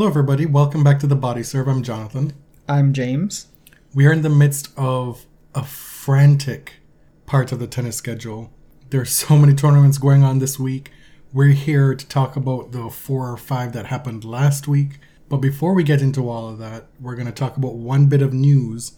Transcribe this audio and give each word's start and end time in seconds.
Hello, 0.00 0.08
everybody. 0.08 0.46
Welcome 0.46 0.82
back 0.82 0.98
to 1.00 1.06
the 1.06 1.14
Body 1.14 1.42
Serve. 1.42 1.68
I'm 1.68 1.82
Jonathan. 1.82 2.32
I'm 2.66 2.94
James. 2.94 3.48
We 3.94 4.06
are 4.06 4.12
in 4.14 4.22
the 4.22 4.30
midst 4.30 4.70
of 4.74 5.26
a 5.54 5.62
frantic 5.62 6.76
part 7.26 7.52
of 7.52 7.58
the 7.58 7.66
tennis 7.66 7.96
schedule. 7.96 8.50
There 8.88 9.02
are 9.02 9.04
so 9.04 9.36
many 9.36 9.52
tournaments 9.52 9.98
going 9.98 10.22
on 10.22 10.38
this 10.38 10.58
week. 10.58 10.90
We're 11.34 11.48
here 11.48 11.94
to 11.94 12.08
talk 12.08 12.34
about 12.34 12.72
the 12.72 12.88
four 12.88 13.30
or 13.30 13.36
five 13.36 13.74
that 13.74 13.88
happened 13.88 14.24
last 14.24 14.66
week. 14.66 15.00
But 15.28 15.42
before 15.42 15.74
we 15.74 15.84
get 15.84 16.00
into 16.00 16.30
all 16.30 16.48
of 16.48 16.56
that, 16.60 16.86
we're 16.98 17.14
going 17.14 17.26
to 17.26 17.30
talk 17.30 17.58
about 17.58 17.74
one 17.74 18.06
bit 18.06 18.22
of 18.22 18.32
news, 18.32 18.92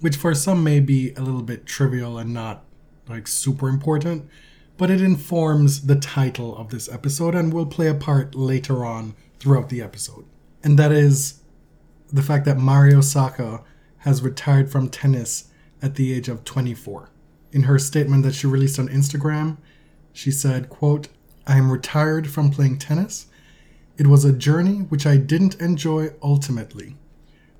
which 0.00 0.16
for 0.16 0.34
some 0.34 0.62
may 0.62 0.80
be 0.80 1.14
a 1.14 1.22
little 1.22 1.40
bit 1.40 1.64
trivial 1.64 2.18
and 2.18 2.34
not 2.34 2.62
like 3.08 3.26
super 3.26 3.70
important, 3.70 4.28
but 4.76 4.90
it 4.90 5.00
informs 5.00 5.86
the 5.86 5.96
title 5.96 6.54
of 6.54 6.68
this 6.68 6.92
episode 6.92 7.34
and 7.34 7.54
will 7.54 7.64
play 7.64 7.88
a 7.88 7.94
part 7.94 8.34
later 8.34 8.84
on 8.84 9.14
throughout 9.38 9.70
the 9.70 9.80
episode 9.80 10.26
and 10.62 10.78
that 10.78 10.92
is 10.92 11.40
the 12.12 12.22
fact 12.22 12.44
that 12.44 12.58
Mari 12.58 12.94
Osaka 12.94 13.62
has 13.98 14.22
retired 14.22 14.70
from 14.70 14.88
tennis 14.88 15.48
at 15.80 15.94
the 15.94 16.12
age 16.12 16.28
of 16.28 16.44
24. 16.44 17.10
In 17.52 17.64
her 17.64 17.78
statement 17.78 18.22
that 18.22 18.34
she 18.34 18.46
released 18.46 18.78
on 18.78 18.88
Instagram, 18.88 19.58
she 20.12 20.30
said, 20.30 20.68
quote, 20.68 21.08
I 21.46 21.56
am 21.56 21.70
retired 21.70 22.30
from 22.30 22.50
playing 22.50 22.78
tennis. 22.78 23.26
It 23.96 24.06
was 24.06 24.24
a 24.24 24.32
journey 24.32 24.78
which 24.78 25.06
I 25.06 25.16
didn't 25.16 25.60
enjoy 25.60 26.10
ultimately, 26.22 26.96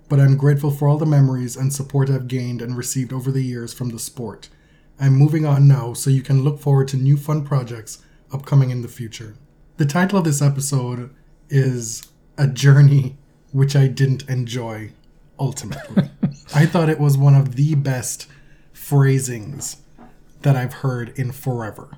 but 0.08 0.20
I'm 0.20 0.36
grateful 0.36 0.70
for 0.70 0.88
all 0.88 0.98
the 0.98 1.06
memories 1.06 1.56
and 1.56 1.72
support 1.72 2.10
I've 2.10 2.28
gained 2.28 2.62
and 2.62 2.76
received 2.76 3.12
over 3.12 3.30
the 3.30 3.42
years 3.42 3.72
from 3.72 3.88
the 3.88 3.98
sport. 3.98 4.48
I'm 5.00 5.14
moving 5.14 5.44
on 5.44 5.66
now 5.66 5.94
so 5.94 6.10
you 6.10 6.22
can 6.22 6.44
look 6.44 6.60
forward 6.60 6.88
to 6.88 6.96
new 6.96 7.16
fun 7.16 7.44
projects 7.44 8.02
upcoming 8.32 8.70
in 8.70 8.82
the 8.82 8.88
future. 8.88 9.34
The 9.78 9.86
title 9.86 10.18
of 10.18 10.24
this 10.24 10.42
episode 10.42 11.14
is 11.48 12.06
a 12.42 12.48
journey 12.48 13.16
which 13.52 13.76
I 13.76 13.86
didn't 13.86 14.28
enjoy 14.28 14.90
ultimately. 15.38 16.10
I 16.54 16.66
thought 16.66 16.88
it 16.88 16.98
was 16.98 17.16
one 17.16 17.36
of 17.36 17.54
the 17.54 17.76
best 17.76 18.26
phrasings 18.72 19.76
that 20.40 20.56
I've 20.56 20.72
heard 20.72 21.16
in 21.16 21.30
forever. 21.30 21.90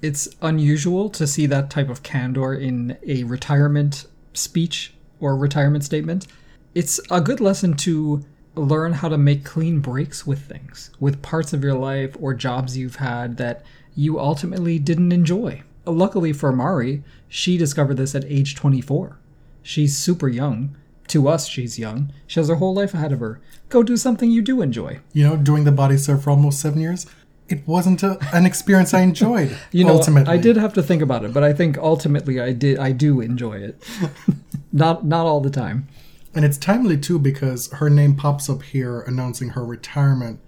It's 0.00 0.28
unusual 0.40 1.10
to 1.10 1.26
see 1.26 1.46
that 1.46 1.70
type 1.70 1.88
of 1.88 2.04
candor 2.04 2.54
in 2.54 2.98
a 3.04 3.24
retirement 3.24 4.06
speech 4.32 4.94
or 5.18 5.36
retirement 5.36 5.82
statement. 5.82 6.28
It's 6.72 7.00
a 7.10 7.20
good 7.20 7.40
lesson 7.40 7.74
to 7.78 8.24
learn 8.54 8.92
how 8.92 9.08
to 9.08 9.18
make 9.18 9.44
clean 9.44 9.80
breaks 9.80 10.24
with 10.24 10.38
things, 10.42 10.90
with 11.00 11.20
parts 11.20 11.52
of 11.52 11.64
your 11.64 11.74
life 11.74 12.16
or 12.20 12.32
jobs 12.32 12.78
you've 12.78 12.96
had 12.96 13.38
that 13.38 13.64
you 13.96 14.20
ultimately 14.20 14.78
didn't 14.78 15.10
enjoy. 15.10 15.62
Luckily 15.84 16.32
for 16.32 16.52
Mari, 16.52 17.02
she 17.28 17.58
discovered 17.58 17.96
this 17.96 18.14
at 18.14 18.24
age 18.26 18.54
24. 18.54 19.18
She's 19.62 19.96
super 19.96 20.28
young. 20.28 20.76
To 21.08 21.28
us, 21.28 21.48
she's 21.48 21.78
young. 21.78 22.12
She 22.26 22.38
has 22.38 22.48
her 22.48 22.54
whole 22.56 22.74
life 22.74 22.94
ahead 22.94 23.12
of 23.12 23.20
her. 23.20 23.40
Go 23.68 23.82
do 23.82 23.96
something 23.96 24.30
you 24.30 24.42
do 24.42 24.62
enjoy. 24.62 25.00
You 25.12 25.26
know, 25.26 25.36
doing 25.36 25.64
the 25.64 25.72
body 25.72 25.96
serve 25.96 26.22
for 26.22 26.30
almost 26.30 26.60
seven 26.60 26.80
years, 26.80 27.06
it 27.48 27.66
wasn't 27.66 28.02
a, 28.04 28.16
an 28.32 28.46
experience 28.46 28.94
I 28.94 29.00
enjoyed. 29.00 29.56
You 29.72 29.84
know, 29.84 29.96
ultimately. 29.96 30.32
I 30.32 30.36
did 30.36 30.56
have 30.56 30.72
to 30.74 30.82
think 30.82 31.02
about 31.02 31.24
it, 31.24 31.34
but 31.34 31.42
I 31.42 31.52
think 31.52 31.78
ultimately 31.78 32.40
I 32.40 32.52
did. 32.52 32.78
I 32.78 32.92
do 32.92 33.20
enjoy 33.20 33.58
it. 33.58 33.82
not 34.72 35.04
not 35.04 35.26
all 35.26 35.40
the 35.40 35.50
time. 35.50 35.88
And 36.34 36.44
it's 36.44 36.58
timely 36.58 36.96
too 36.96 37.18
because 37.18 37.70
her 37.72 37.90
name 37.90 38.14
pops 38.14 38.48
up 38.48 38.62
here 38.62 39.00
announcing 39.00 39.50
her 39.50 39.64
retirement. 39.64 40.40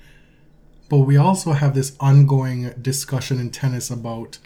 But 0.88 0.98
we 0.98 1.16
also 1.16 1.52
have 1.52 1.74
this 1.74 1.96
ongoing 1.98 2.70
discussion 2.80 3.40
in 3.40 3.50
tennis 3.50 3.90
about 3.90 4.38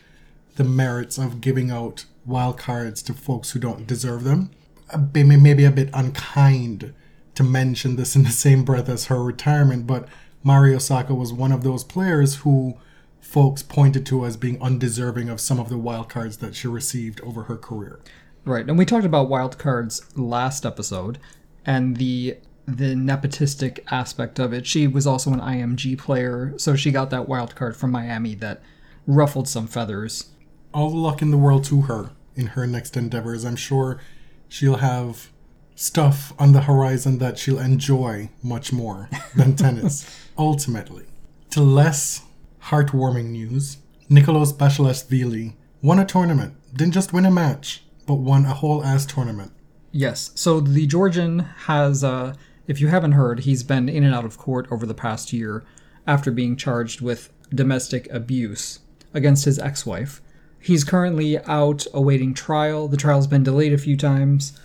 the 0.57 0.65
merits 0.65 1.19
of 1.19 1.41
giving 1.41 1.71
out 1.71 2.07
wild 2.27 2.59
cards 2.59 3.03
to 3.03 3.15
folks 3.15 3.53
who 3.53 3.61
don't 3.61 3.87
deserve 3.87 4.25
them. 4.25 4.51
Uh, 4.91 4.99
maybe 5.15 5.65
a 5.65 5.71
bit 5.71 5.91
unkind 5.93 6.93
to 7.35 7.45
mention 7.45 7.97
this 7.97 8.17
in 8.17 8.25
the 8.25 8.31
same 8.31 8.65
breath 8.65 8.89
as 8.89 9.07
her 9.07 9.23
retirement, 9.23 9.87
but 9.87 10.09
Mari 10.43 10.75
Osaka 10.75 11.15
was 11.15 11.33
one 11.33 11.53
of 11.53 11.63
those 11.63 11.85
players 11.85 12.37
who 12.37 12.75
folks 13.21 13.63
pointed 13.63 14.07
to 14.07 14.25
as 14.25 14.37
being 14.37 14.61
undeserving 14.63 15.29
of 15.29 15.41
some 15.41 15.59
of 15.59 15.69
the 15.69 15.79
wild 15.79 16.09
cards 16.09 16.39
that 16.39 16.55
she 16.55 16.69
received 16.69 17.21
over 17.23 17.45
her 17.45 17.57
career. 17.57 18.01
Right, 18.45 18.67
and 18.69 18.79
we 18.79 18.87
talked 18.87 19.05
about 19.05 19.29
wild 19.29 19.59
cards 19.59 20.03
last 20.17 20.65
episode, 20.65 21.19
and 21.65 21.97
the 21.97 22.39
the 22.69 22.95
nepotistic 22.95 23.79
aspect 23.93 24.41
of 24.41 24.53
it. 24.53 24.67
She 24.67 24.89
was 24.89 25.07
also 25.07 25.33
an 25.33 25.41
IMG 25.41 25.97
player, 25.99 26.53
so 26.57 26.75
she 26.75 26.91
got 26.91 27.11
that 27.11 27.29
wild 27.29 27.55
card 27.55 27.77
from 27.77 27.93
Miami 27.93 28.35
that 28.37 28.61
ruffled 29.07 29.49
some 29.49 29.69
feathers. 29.69 30.31
All 30.75 30.91
the 30.91 30.97
luck 30.97 31.23
in 31.23 31.31
the 31.31 31.37
world 31.37 31.63
to 31.65 31.83
her 31.83 32.11
in 32.37 32.49
her 32.49 32.67
next 32.67 32.97
endeavors. 32.97 33.45
I'm 33.45 33.57
sure 33.57 34.01
she'll 34.49 34.77
have 34.77 35.31
stuff 35.75 36.33
on 36.39 36.53
the 36.53 36.63
horizon 36.63 37.19
that 37.19 37.39
she'll 37.39 37.59
enjoy 37.59 38.31
much 38.43 38.73
more 38.73 39.09
than 39.35 39.57
tennis, 39.57 40.07
ultimately. 40.39 41.05
To 41.51 41.63
less 41.63 42.23
heartwarming 42.65 43.31
news, 43.31 43.79
Nicolas 44.09 44.53
Basilashvili 44.53 45.55
won 45.83 45.99
a 45.99 46.05
tournament. 46.05 46.55
Didn't 46.75 46.95
just 46.95 47.13
win 47.13 47.27
a 47.27 47.31
match, 47.31 47.85
but 48.07 48.15
won 48.15 48.45
a 48.45 48.55
whole 48.55 48.85
ass 48.85 49.07
tournament. 49.07 49.53
Yes. 49.93 50.31
So 50.35 50.61
the 50.61 50.87
Georgian 50.87 51.41
has, 51.41 52.05
uh, 52.05 52.35
if 52.67 52.81
you 52.81 52.89
haven't 52.89 53.13
heard, 53.13 53.41
he's 53.41 53.63
been 53.63 53.89
in 53.89 54.05
and 54.05 54.15
out 54.15 54.25
of 54.25 54.39
court 54.39 54.67
over 54.71 54.85
the 54.85 54.95
past 54.95 55.33
year 55.33 55.65
after 56.07 56.31
being 56.31 56.57
charged 56.57 57.01
with 57.01 57.33
domestic 57.51 58.11
abuse 58.13 58.81
against 59.15 59.45
his 59.45 59.59
ex 59.59 59.87
wife. 59.87 60.21
He's 60.67 60.83
currently 60.83 61.39
out 61.45 61.87
awaiting 61.95 62.35
trial. 62.35 62.89
The 62.89 62.97
trial's 62.97 63.29
been 63.29 63.45
delayed 63.45 63.73
a 63.73 63.79
few 63.79 63.97
times. 63.97 64.59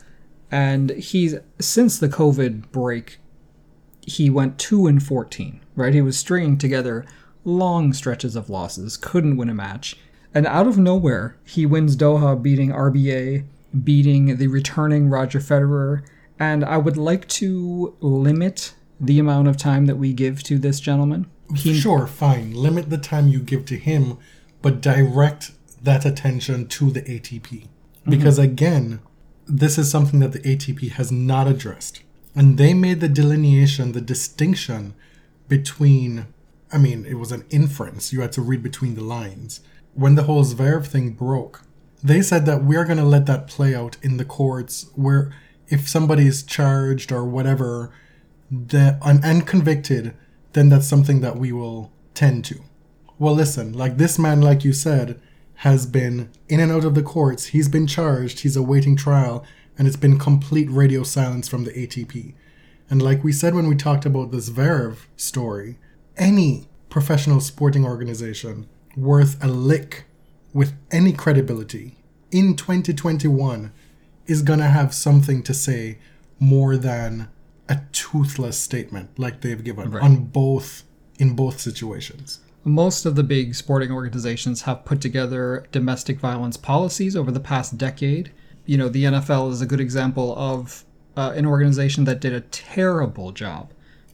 And 0.50 0.89
he's, 0.89 1.35
since 1.59 2.00
the 2.00 2.09
COVID 2.09 2.72
break, 2.72 3.19
he 4.01 4.28
went 4.28 4.57
2 4.57 4.88
and 4.88 5.03
14, 5.03 5.61
right? 5.75 5.94
He 5.94 6.01
was 6.01 6.17
stringing 6.17 6.57
together 6.57 7.06
long 7.45 7.94
stretches 7.94 8.35
of 8.35 8.50
losses, 8.50 8.97
couldn't 8.97 9.38
win 9.38 9.47
a 9.47 9.53
match. 9.53 9.95
And 10.34 10.47
out 10.47 10.66
of 10.66 10.79
nowhere, 10.79 11.38
he 11.45 11.67
wins 11.67 11.95
Doha, 11.95 12.41
beating 12.41 12.72
RBA, 12.72 13.45
beating 13.84 14.38
the 14.38 14.47
returning 14.47 15.07
Roger 15.07 15.40
Federer. 15.40 16.03
And 16.40 16.66
I 16.66 16.78
would 16.78 16.97
like 16.97 17.28
to 17.28 17.95
limit 18.00 18.73
the 19.00 19.19
amount 19.19 19.50
of 19.50 19.56
time 19.56 19.85
that 19.85 19.97
we 19.97 20.13
give 20.13 20.41
to 20.45 20.57
this 20.57 20.79
gentleman. 20.79 21.29
He, 21.56 21.79
sure, 21.79 22.07
fine. 22.07 22.56
Limit 22.56 22.90
the 22.90 22.97
time 22.97 23.28
you 23.28 23.40
give 23.40 23.66
to 23.66 23.78
him, 23.78 24.17
but 24.63 24.81
direct 24.81 25.51
that 25.83 26.05
attention 26.05 26.67
to 26.67 26.91
the 26.91 27.01
ATP. 27.01 27.67
Because 28.07 28.35
mm-hmm. 28.39 28.51
again, 28.51 28.99
this 29.47 29.77
is 29.77 29.89
something 29.89 30.19
that 30.19 30.31
the 30.31 30.39
ATP 30.39 30.91
has 30.91 31.11
not 31.11 31.47
addressed. 31.47 32.03
And 32.35 32.57
they 32.57 32.73
made 32.73 33.01
the 33.01 33.09
delineation, 33.09 33.91
the 33.91 34.01
distinction 34.01 34.93
between, 35.47 36.27
I 36.71 36.77
mean, 36.77 37.05
it 37.05 37.15
was 37.15 37.31
an 37.31 37.45
inference. 37.49 38.13
You 38.13 38.21
had 38.21 38.31
to 38.33 38.41
read 38.41 38.63
between 38.63 38.95
the 38.95 39.03
lines. 39.03 39.61
When 39.93 40.15
the 40.15 40.23
whole 40.23 40.45
Zverev 40.45 40.87
thing 40.87 41.11
broke, 41.11 41.63
they 42.01 42.21
said 42.21 42.45
that 42.45 42.63
we're 42.63 42.85
going 42.85 42.97
to 42.97 43.03
let 43.03 43.25
that 43.25 43.47
play 43.47 43.75
out 43.75 43.97
in 44.01 44.17
the 44.17 44.25
courts 44.25 44.89
where 44.95 45.33
if 45.67 45.87
somebody 45.87 46.25
is 46.25 46.43
charged 46.43 47.11
or 47.11 47.25
whatever 47.25 47.91
the, 48.49 48.97
and, 49.03 49.23
and 49.23 49.45
convicted, 49.45 50.13
then 50.53 50.69
that's 50.69 50.87
something 50.87 51.22
that 51.22 51.37
we 51.37 51.51
will 51.51 51.91
tend 52.13 52.45
to. 52.45 52.61
Well, 53.19 53.34
listen, 53.34 53.73
like 53.73 53.97
this 53.97 54.17
man, 54.17 54.41
like 54.41 54.63
you 54.63 54.73
said, 54.73 55.22
has 55.61 55.85
been 55.85 56.28
in 56.49 56.59
and 56.59 56.72
out 56.72 56.84
of 56.84 56.96
the 56.96 57.03
courts. 57.03 57.47
He's 57.47 57.69
been 57.69 57.85
charged, 57.85 58.40
he's 58.40 58.58
awaiting 58.58 58.96
trial, 58.96 59.46
and 59.78 59.87
it's 59.87 59.96
been 59.96 60.17
complete 60.17 60.67
radio 60.72 61.03
silence 61.03 61.47
from 61.47 61.66
the 61.66 61.72
ATP. 61.72 62.34
And 62.90 62.99
like 62.99 63.23
we 63.23 63.31
said 63.31 63.53
when 63.53 63.67
we 63.67 63.75
talked 63.75 64.03
about 64.03 64.31
this 64.31 64.49
Zverev 64.49 65.05
story, 65.16 65.78
any 66.17 66.67
professional 66.90 67.40
sporting 67.40 67.85
organization 67.85 68.67
worth 68.97 69.41
a 69.43 69.47
lick 69.47 70.05
with 70.52 70.73
any 70.90 71.13
credibility 71.13 71.96
in 72.31 72.55
2021 72.55 73.72
is 74.25 74.41
going 74.41 74.59
to 74.59 74.66
have 74.66 74.96
something 74.96 75.43
to 75.43 75.53
say 75.53 75.99
more 76.40 76.75
than 76.75 77.29
a 77.69 77.81
toothless 77.91 78.58
statement 78.58 79.11
like 79.19 79.41
they've 79.41 79.63
given 79.63 79.91
right. 79.91 80.03
on 80.03 80.25
both 80.25 80.85
in 81.19 81.35
both 81.35 81.59
situations 81.59 82.40
most 82.63 83.05
of 83.05 83.16
the 83.16 83.23
big 83.23 83.55
sporting 83.55 83.91
organizations 83.91 84.63
have 84.63 84.85
put 84.85 85.02
together 85.02 85.66
domestic 85.72 86.19
violence 86.19 86.58
policies 86.58 87.16
over 87.16 87.31
the 87.31 87.40
past 87.40 87.78
decade. 87.78 88.31
You 88.66 88.78
know, 88.78 88.90
the 88.90 89.05
NFL 89.05 89.52
is 89.52 89.61
a 89.61 89.66
good 89.66 89.81
example 89.81 90.35
of 90.37 90.85
uh, 91.17 91.34
an 91.35 91.46
organization 91.46 92.03
that 92.05 92.22
did 92.22 92.34
a 92.34 92.41
terrible 92.41 93.31
job, 93.31 93.72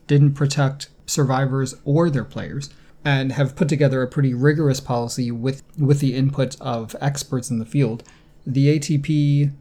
didn't 0.08 0.34
protect 0.34 0.90
survivors 1.06 1.76
or 1.84 2.10
their 2.10 2.24
players, 2.24 2.70
and 3.04 3.34
have 3.34 3.56
put 3.56 3.70
together 3.70 4.02
a 4.02 4.08
pretty 4.08 4.34
rigorous 4.34 4.80
policy 4.80 5.32
with 5.32 5.64
with 5.78 6.00
the 6.00 6.16
input 6.16 6.60
of 6.62 6.96
experts 7.02 7.50
in 7.50 7.60
the 7.60 7.66
field. 7.66 8.04
The 8.46 8.80
ATP 8.80 9.52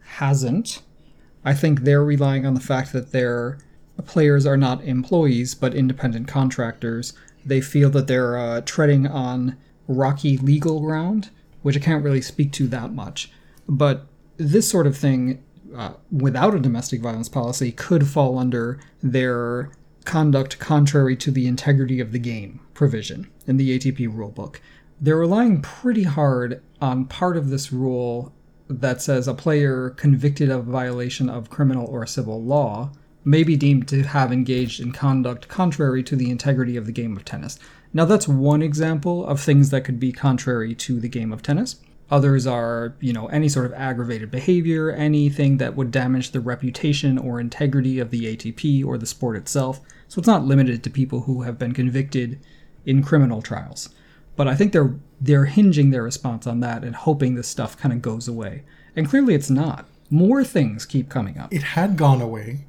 hasn't. 0.00 0.82
I 1.44 1.54
think 1.54 1.80
they're 1.80 2.04
relying 2.04 2.46
on 2.46 2.54
the 2.54 2.60
fact 2.60 2.92
that 2.92 3.12
their 3.12 3.58
players 4.04 4.46
are 4.46 4.56
not 4.56 4.84
employees 4.84 5.54
but 5.54 5.74
independent 5.74 6.28
contractors. 6.28 7.12
They 7.46 7.60
feel 7.60 7.90
that 7.90 8.08
they're 8.08 8.36
uh, 8.36 8.60
treading 8.62 9.06
on 9.06 9.56
rocky 9.88 10.36
legal 10.36 10.80
ground, 10.80 11.30
which 11.62 11.76
I 11.76 11.80
can't 11.80 12.04
really 12.04 12.20
speak 12.20 12.52
to 12.52 12.66
that 12.68 12.92
much. 12.92 13.30
But 13.68 14.06
this 14.36 14.68
sort 14.68 14.86
of 14.86 14.96
thing, 14.96 15.42
uh, 15.74 15.94
without 16.10 16.54
a 16.54 16.60
domestic 16.60 17.00
violence 17.00 17.28
policy, 17.28 17.72
could 17.72 18.06
fall 18.06 18.38
under 18.38 18.80
their 19.02 19.70
conduct 20.04 20.58
contrary 20.58 21.16
to 21.16 21.30
the 21.30 21.46
integrity 21.46 22.00
of 22.00 22.12
the 22.12 22.18
game 22.18 22.60
provision 22.74 23.30
in 23.46 23.56
the 23.56 23.78
ATP 23.78 24.08
rulebook. 24.08 24.56
They're 25.00 25.16
relying 25.16 25.62
pretty 25.62 26.04
hard 26.04 26.62
on 26.80 27.06
part 27.06 27.36
of 27.36 27.50
this 27.50 27.72
rule 27.72 28.32
that 28.68 29.02
says 29.02 29.28
a 29.28 29.34
player 29.34 29.90
convicted 29.90 30.50
of 30.50 30.64
violation 30.64 31.28
of 31.28 31.50
criminal 31.50 31.86
or 31.86 32.06
civil 32.06 32.42
law 32.42 32.92
may 33.26 33.42
be 33.42 33.56
deemed 33.56 33.88
to 33.88 34.04
have 34.04 34.32
engaged 34.32 34.80
in 34.80 34.92
conduct 34.92 35.48
contrary 35.48 36.02
to 36.04 36.14
the 36.14 36.30
integrity 36.30 36.76
of 36.76 36.86
the 36.86 36.92
game 36.92 37.16
of 37.16 37.24
tennis. 37.24 37.58
Now, 37.92 38.04
that's 38.04 38.28
one 38.28 38.62
example 38.62 39.26
of 39.26 39.40
things 39.40 39.70
that 39.70 39.82
could 39.82 39.98
be 39.98 40.12
contrary 40.12 40.74
to 40.76 41.00
the 41.00 41.08
game 41.08 41.32
of 41.32 41.42
tennis. 41.42 41.76
Others 42.08 42.46
are, 42.46 42.94
you 43.00 43.12
know, 43.12 43.26
any 43.26 43.48
sort 43.48 43.66
of 43.66 43.72
aggravated 43.72 44.30
behavior, 44.30 44.92
anything 44.92 45.56
that 45.56 45.74
would 45.74 45.90
damage 45.90 46.30
the 46.30 46.40
reputation 46.40 47.18
or 47.18 47.40
integrity 47.40 47.98
of 47.98 48.10
the 48.10 48.36
ATP 48.36 48.86
or 48.86 48.96
the 48.96 49.06
sport 49.06 49.36
itself. 49.36 49.80
So 50.06 50.20
it's 50.20 50.28
not 50.28 50.44
limited 50.44 50.84
to 50.84 50.90
people 50.90 51.22
who 51.22 51.42
have 51.42 51.58
been 51.58 51.72
convicted 51.72 52.38
in 52.84 53.02
criminal 53.02 53.42
trials. 53.42 53.88
But 54.36 54.46
I 54.46 54.54
think 54.54 54.72
they're 54.72 54.94
they're 55.20 55.46
hinging 55.46 55.90
their 55.90 56.02
response 56.02 56.46
on 56.46 56.60
that 56.60 56.84
and 56.84 56.94
hoping 56.94 57.34
this 57.34 57.48
stuff 57.48 57.76
kind 57.76 57.92
of 57.92 58.02
goes 58.02 58.28
away. 58.28 58.62
And 58.94 59.08
clearly 59.08 59.34
it's 59.34 59.50
not. 59.50 59.88
More 60.10 60.44
things 60.44 60.86
keep 60.86 61.08
coming 61.08 61.38
up. 61.38 61.52
It 61.52 61.62
had 61.62 61.96
gone 61.96 62.20
away, 62.20 62.66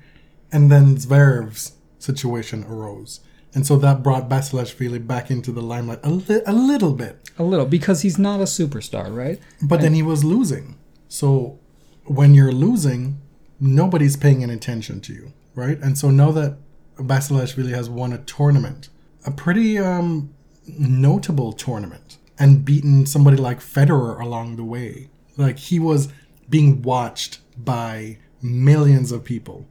and 0.52 0.72
then 0.72 0.96
Zverev's 0.96 1.74
situation 2.00 2.64
arose. 2.64 3.20
And 3.54 3.66
so 3.66 3.78
that 3.78 4.04
brought 4.04 4.30
Basilashvili 4.30 5.06
back 5.08 5.32
into 5.32 5.52
the 5.52 5.62
limelight 5.62 6.00
a, 6.04 6.10
li- 6.10 6.42
a 6.46 6.54
little 6.54 6.94
bit. 6.94 7.30
A 7.40 7.44
little 7.44 7.66
because 7.66 8.02
he's 8.02 8.20
not 8.20 8.40
a 8.40 8.44
superstar, 8.44 9.16
right? 9.16 9.40
But 9.62 9.82
then 9.82 9.94
he 9.94 10.04
was 10.04 10.24
losing. 10.24 10.78
So 11.08 11.60
when 12.06 12.34
you're 12.34 12.52
losing, 12.52 13.22
nobody's 13.60 14.18
paying 14.18 14.44
any 14.44 14.54
attention 14.54 15.02
to 15.02 15.14
you, 15.14 15.34
right? 15.56 15.80
And 15.80 15.98
so 15.98 16.12
now 16.12 16.32
that 16.32 16.58
Basilashvili 16.98 17.70
has 17.70 17.90
won 17.90 18.14
a 18.14 18.18
tournament, 18.20 18.90
a 19.26 19.32
pretty 19.32 19.78
um, 19.78 20.34
notable 20.68 21.54
tournament, 21.54 22.18
and 22.40 22.64
beaten 22.64 23.06
somebody 23.06 23.38
like 23.38 23.60
Federer 23.60 24.22
along 24.22 24.58
the 24.58 24.64
way, 24.64 25.10
like 25.36 25.58
he 25.58 25.80
was 25.80 26.10
being 26.50 26.82
watched 26.82 27.40
by 27.58 28.18
millions 28.42 29.12
of 29.12 29.24
people 29.24 29.68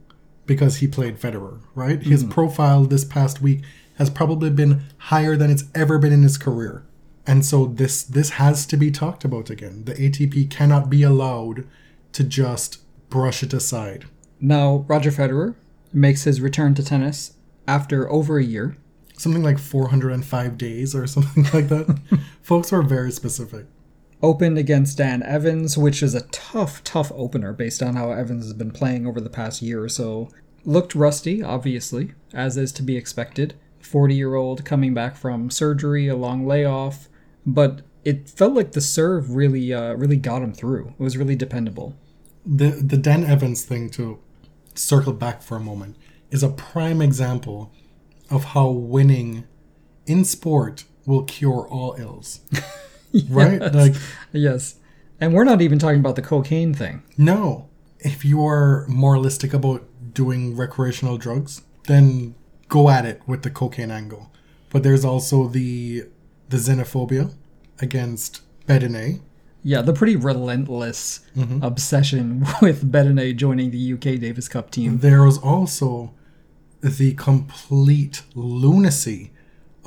because 0.47 0.77
he 0.77 0.87
played 0.87 1.19
Federer, 1.19 1.61
right? 1.75 2.01
His 2.01 2.23
mm-hmm. 2.23 2.31
profile 2.31 2.85
this 2.85 3.05
past 3.05 3.41
week 3.41 3.61
has 3.97 4.09
probably 4.09 4.49
been 4.49 4.83
higher 4.97 5.35
than 5.35 5.51
it's 5.51 5.65
ever 5.75 5.99
been 5.99 6.13
in 6.13 6.23
his 6.23 6.37
career. 6.37 6.85
And 7.25 7.45
so 7.45 7.65
this 7.65 8.03
this 8.03 8.31
has 8.31 8.65
to 8.67 8.77
be 8.77 8.89
talked 8.89 9.25
about 9.25 9.49
again. 9.49 9.83
The 9.83 9.93
ATP 9.93 10.49
cannot 10.49 10.89
be 10.89 11.03
allowed 11.03 11.67
to 12.13 12.23
just 12.23 12.79
brush 13.09 13.43
it 13.43 13.53
aside. 13.53 14.05
Now, 14.39 14.85
Roger 14.87 15.11
Federer 15.11 15.55
makes 15.91 16.23
his 16.23 16.39
return 16.39 16.73
to 16.75 16.83
tennis 16.83 17.33
after 17.67 18.09
over 18.09 18.37
a 18.37 18.43
year. 18.43 18.77
Something 19.17 19.43
like 19.43 19.57
405 19.57 20.57
days 20.57 20.95
or 20.95 21.07
something 21.07 21.43
like 21.53 21.67
that. 21.69 21.99
Folks 22.41 22.71
were 22.71 22.83
very 22.83 23.11
specific. 23.11 23.65
Opened 24.21 24.57
against 24.57 24.97
Dan 24.97 25.21
Evans, 25.21 25.77
which 25.77 26.01
is 26.01 26.15
a 26.15 26.27
tough, 26.27 26.83
tough 26.83 27.11
opener 27.15 27.53
based 27.53 27.83
on 27.83 27.95
how 27.95 28.11
Evans 28.11 28.45
has 28.45 28.53
been 28.53 28.71
playing 28.71 29.05
over 29.05 29.21
the 29.21 29.29
past 29.29 29.61
year 29.61 29.83
or 29.83 29.89
so. 29.89 30.29
Looked 30.65 30.95
rusty, 30.95 31.43
obviously, 31.43 32.13
as 32.33 32.57
is 32.57 32.71
to 32.73 32.83
be 32.83 32.97
expected. 32.97 33.53
40 33.79 34.15
year 34.15 34.35
old 34.35 34.65
coming 34.65 34.93
back 34.93 35.15
from 35.15 35.51
surgery, 35.51 36.07
a 36.07 36.15
long 36.15 36.47
layoff, 36.47 37.09
but 37.45 37.81
it 38.03 38.29
felt 38.29 38.53
like 38.53 38.71
the 38.71 38.81
serve 38.81 39.35
really, 39.35 39.73
uh, 39.73 39.93
really 39.93 40.17
got 40.17 40.41
him 40.41 40.53
through. 40.53 40.93
It 40.99 41.03
was 41.03 41.17
really 41.17 41.35
dependable. 41.35 41.95
The 42.45 42.69
the 42.69 42.97
Dan 42.97 43.23
Evans 43.23 43.63
thing 43.65 43.89
to 43.91 44.19
circle 44.73 45.13
back 45.13 45.41
for 45.41 45.57
a 45.57 45.59
moment 45.59 45.95
is 46.31 46.43
a 46.43 46.49
prime 46.49 47.01
example 47.01 47.71
of 48.29 48.45
how 48.45 48.69
winning 48.69 49.45
in 50.05 50.25
sport 50.25 50.85
will 51.05 51.23
cure 51.23 51.67
all 51.69 51.95
ills. 51.99 52.41
Right? 53.29 53.61
Yes. 53.61 53.73
Like 53.75 53.95
Yes. 54.31 54.75
And 55.19 55.33
we're 55.33 55.43
not 55.43 55.61
even 55.61 55.79
talking 55.79 55.99
about 55.99 56.15
the 56.15 56.21
cocaine 56.21 56.73
thing. 56.73 57.03
No. 57.17 57.69
If 57.99 58.23
you 58.23 58.45
are 58.45 58.85
moralistic 58.87 59.53
about 59.53 59.87
doing 60.13 60.55
recreational 60.55 61.17
drugs, 61.17 61.61
then 61.85 62.35
go 62.69 62.89
at 62.89 63.05
it 63.05 63.21
with 63.25 63.43
the 63.43 63.49
cocaine 63.49 63.91
angle. 63.91 64.31
But 64.69 64.83
there's 64.83 65.05
also 65.05 65.47
the 65.47 66.05
the 66.49 66.57
xenophobia 66.57 67.33
against 67.79 68.41
Bedene. 68.67 69.21
Yeah, 69.63 69.81
the 69.81 69.93
pretty 69.93 70.15
relentless 70.15 71.21
mm-hmm. 71.35 71.63
obsession 71.63 72.45
with 72.61 72.89
Bedene 72.89 73.35
joining 73.35 73.71
the 73.71 73.93
UK 73.93 74.19
Davis 74.19 74.47
Cup 74.47 74.71
team. 74.71 74.99
There 74.99 75.23
was 75.23 75.37
also 75.37 76.13
the 76.81 77.13
complete 77.15 78.21
lunacy 78.35 79.31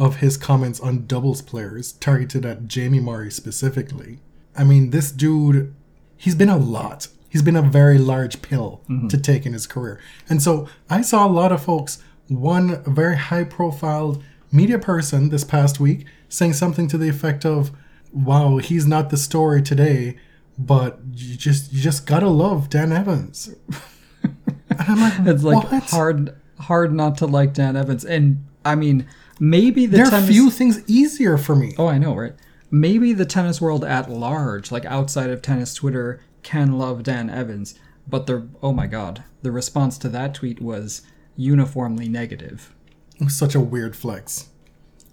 of 0.01 0.17
his 0.17 0.39
comments 0.39 0.81
on 0.81 1.07
doubles 1.07 1.43
players 1.43 1.93
targeted 1.93 2.47
at 2.47 2.67
Jamie 2.67 3.01
Murray 3.01 3.31
specifically. 3.31 4.19
I 4.57 4.65
mean, 4.65 4.91
this 4.91 5.13
dude, 5.13 5.75
he's 6.17 6.35
been 6.35 6.49
a 6.49 6.57
lot. 6.57 7.09
He's 7.29 7.43
been 7.43 7.55
a 7.55 7.63
very 7.63 7.99
large 7.99 8.41
pill 8.41 8.81
mm-hmm. 8.89 9.09
to 9.09 9.19
take 9.19 9.45
in 9.45 9.53
his 9.53 9.67
career. 9.67 10.01
And 10.29 10.43
so 10.43 10.67
I 10.89 11.03
saw 11.03 11.27
a 11.27 11.29
lot 11.29 11.53
of 11.53 11.63
folks, 11.63 12.03
one 12.29 12.83
very 12.85 13.19
high 13.19 13.45
profile 13.45 14.23
media 14.51 14.79
person 14.79 15.29
this 15.29 15.45
past 15.45 15.79
week 15.79 16.07
saying 16.31 16.55
something 16.55 16.89
to 16.89 16.97
the 16.97 17.11
effect 17.11 17.45
of, 17.45 17.71
wow, 18.11 18.57
he's 18.57 18.87
not 18.87 19.11
the 19.11 19.19
story 19.19 19.61
today, 19.61 20.17
but 20.59 20.99
you 21.15 21.37
just 21.37 21.73
you 21.75 21.81
just 21.81 22.07
gotta 22.07 22.29
love 22.29 22.71
Dan 22.71 22.91
Evans. 22.91 23.55
and 24.23 24.35
I'm 24.79 25.01
like, 25.01 25.35
It's 25.35 25.43
like 25.45 25.71
what? 25.71 25.83
hard 25.85 26.35
hard 26.59 26.95
not 26.95 27.19
to 27.19 27.27
like 27.27 27.53
Dan 27.53 27.77
Evans. 27.77 28.05
And 28.05 28.47
I 28.65 28.75
mean, 28.75 29.07
maybe 29.41 29.87
the 29.87 29.97
there 29.97 30.07
are 30.07 30.11
tennis 30.11 30.29
few 30.29 30.51
things 30.51 30.83
easier 30.87 31.37
for 31.37 31.57
me. 31.57 31.75
Oh, 31.77 31.89
I 31.89 31.99
know, 31.99 32.15
right? 32.15 32.35
Maybe 32.71 33.13
the 33.13 33.25
tennis 33.25 33.61
world 33.61 33.85
at 33.85 34.09
large, 34.09 34.71
like 34.71 34.85
outside 34.85 35.31
of 35.31 35.43
tennis 35.43 35.75
Twitter, 35.75 36.21
can 36.43 36.79
love 36.79 37.03
Dan 37.03 37.29
Evans, 37.29 37.75
but 38.07 38.27
the 38.27 38.49
oh 38.63 38.73
my 38.73 38.87
god, 38.87 39.25
the 39.43 39.51
response 39.51 39.99
to 39.99 40.09
that 40.11 40.35
tweet 40.35 40.61
was 40.61 41.03
uniformly 41.37 42.09
negative. 42.09 42.73
It 43.17 43.25
was 43.25 43.37
such 43.37 43.55
a 43.55 43.61
weird 43.61 43.97
flex. 43.97 44.49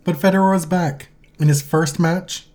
But 0.03 0.15
Federer 0.15 0.53
was 0.53 0.65
back 0.65 1.09
in 1.39 1.47
his 1.47 1.61
first 1.61 1.99
match. 1.99 2.47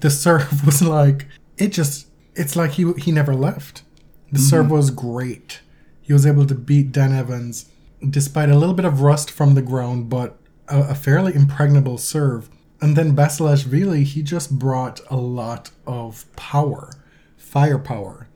The 0.00 0.10
serve 0.10 0.64
was 0.66 0.82
like 0.82 1.26
it 1.56 1.68
just 1.68 2.08
it's 2.34 2.54
like 2.54 2.72
he 2.72 2.92
he 2.98 3.10
never 3.10 3.34
left. 3.34 3.82
The 4.30 4.38
mm-hmm. 4.38 4.48
serve 4.48 4.70
was 4.70 4.90
great. 4.90 5.60
He 6.00 6.12
was 6.12 6.26
able 6.26 6.46
to 6.46 6.54
beat 6.54 6.92
Dan 6.92 7.12
Evans 7.12 7.70
despite 8.08 8.50
a 8.50 8.58
little 8.58 8.74
bit 8.74 8.84
of 8.84 9.00
rust 9.00 9.30
from 9.30 9.54
the 9.54 9.62
ground, 9.62 10.10
but 10.10 10.38
a, 10.68 10.80
a 10.90 10.94
fairly 10.94 11.34
impregnable 11.34 11.98
serve. 11.98 12.48
And 12.80 12.96
then 12.96 13.16
Basilashvili, 13.16 14.04
he 14.04 14.22
just 14.22 14.58
brought 14.58 15.00
a 15.08 15.16
lot 15.16 15.70
of 15.86 16.24
power, 16.36 16.92
firepower, 17.36 18.28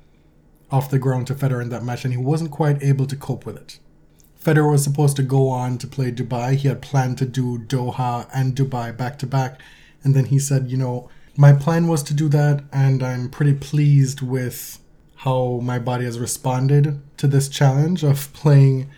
off 0.70 0.90
the 0.90 0.98
ground 0.98 1.26
to 1.26 1.34
Federer 1.34 1.62
in 1.62 1.70
that 1.70 1.84
match, 1.84 2.04
and 2.04 2.12
he 2.12 2.18
wasn't 2.18 2.50
quite 2.50 2.82
able 2.82 3.06
to 3.06 3.16
cope 3.16 3.46
with 3.46 3.56
it. 3.56 3.78
Federer 4.42 4.70
was 4.70 4.84
supposed 4.84 5.16
to 5.16 5.22
go 5.22 5.48
on 5.48 5.78
to 5.78 5.86
play 5.86 6.12
Dubai. 6.12 6.54
He 6.54 6.68
had 6.68 6.80
planned 6.80 7.18
to 7.18 7.26
do 7.26 7.58
Doha 7.58 8.28
and 8.32 8.54
Dubai 8.54 8.96
back 8.96 9.18
to 9.18 9.26
back. 9.26 9.60
And 10.04 10.14
then 10.14 10.26
he 10.26 10.38
said, 10.38 10.70
you 10.70 10.76
know, 10.76 11.08
my 11.36 11.52
plan 11.52 11.86
was 11.86 12.02
to 12.04 12.14
do 12.14 12.28
that, 12.28 12.64
and 12.72 13.02
I'm 13.02 13.30
pretty 13.30 13.54
pleased 13.54 14.22
with 14.22 14.78
how 15.16 15.60
my 15.62 15.78
body 15.78 16.04
has 16.04 16.18
responded 16.18 17.00
to 17.16 17.26
this 17.26 17.48
challenge 17.48 18.04
of 18.04 18.32
playing 18.32 18.88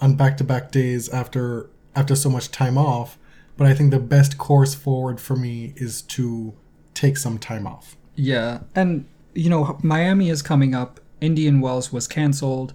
on 0.00 0.16
back 0.16 0.36
to 0.38 0.44
back 0.44 0.72
days 0.72 1.08
after 1.08 1.70
after 1.96 2.14
so 2.14 2.30
much 2.30 2.52
time 2.52 2.78
off. 2.78 3.18
But 3.56 3.66
I 3.66 3.74
think 3.74 3.90
the 3.90 3.98
best 3.98 4.38
course 4.38 4.74
forward 4.74 5.18
for 5.18 5.34
me 5.34 5.72
is 5.76 6.02
to 6.02 6.54
take 6.94 7.16
some 7.16 7.38
time 7.38 7.66
off. 7.66 7.96
Yeah, 8.14 8.60
and 8.74 9.06
you 9.34 9.50
know, 9.50 9.78
Miami 9.82 10.30
is 10.30 10.42
coming 10.42 10.74
up. 10.74 11.00
Indian 11.20 11.60
Wells 11.60 11.92
was 11.92 12.06
canceled. 12.06 12.74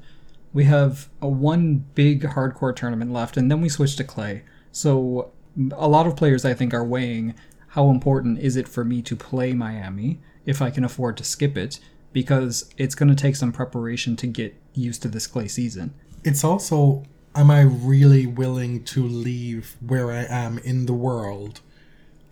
We 0.54 0.66
have 0.66 1.08
a 1.22 1.28
one 1.28 1.86
big 1.96 2.26
hard 2.26 2.56
court 2.56 2.76
tournament 2.76 3.14
left, 3.14 3.38
and 3.38 3.50
then 3.50 3.62
we 3.62 3.70
switch 3.70 3.96
to 3.98 4.04
clay. 4.04 4.44
So 4.72 5.32
a 5.74 5.88
lot 5.88 6.08
of 6.08 6.16
players, 6.16 6.44
I 6.44 6.54
think, 6.54 6.74
are 6.74 6.84
weighing 6.84 7.36
how 7.70 7.90
important 7.90 8.40
is 8.40 8.56
it 8.58 8.68
for 8.68 8.84
me 8.84 9.02
to 9.04 9.16
play 9.16 9.54
Miami 9.54 10.20
if 10.46 10.62
I 10.62 10.70
can 10.72 10.84
afford 10.84 11.16
to 11.18 11.24
skip 11.24 11.56
it, 11.56 11.80
because 12.12 12.74
it's 12.78 12.96
going 12.96 13.10
to 13.10 13.16
take 13.16 13.36
some 13.36 13.52
preparation 13.52 14.16
to 14.18 14.28
get 14.28 14.56
used 14.74 15.02
to 15.04 15.08
this 15.08 15.28
clay 15.28 15.48
season. 15.48 15.94
It's 16.24 16.44
also, 16.44 17.04
am 17.36 17.52
I 17.52 17.62
really 17.62 18.26
willing 18.28 18.84
to 18.86 19.08
leave 19.08 19.76
where 19.80 20.12
I 20.12 20.26
am 20.30 20.58
in 20.60 20.86
the 20.86 20.94
world 20.94 21.62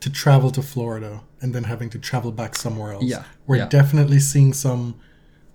to 0.01 0.09
travel 0.09 0.51
to 0.51 0.61
Florida 0.61 1.21
and 1.41 1.53
then 1.53 1.65
having 1.65 1.89
to 1.91 1.99
travel 1.99 2.31
back 2.31 2.55
somewhere 2.55 2.93
else? 2.93 3.03
Yeah, 3.03 3.23
We're 3.47 3.57
yeah. 3.57 3.67
definitely 3.67 4.19
seeing 4.19 4.53
some 4.53 4.99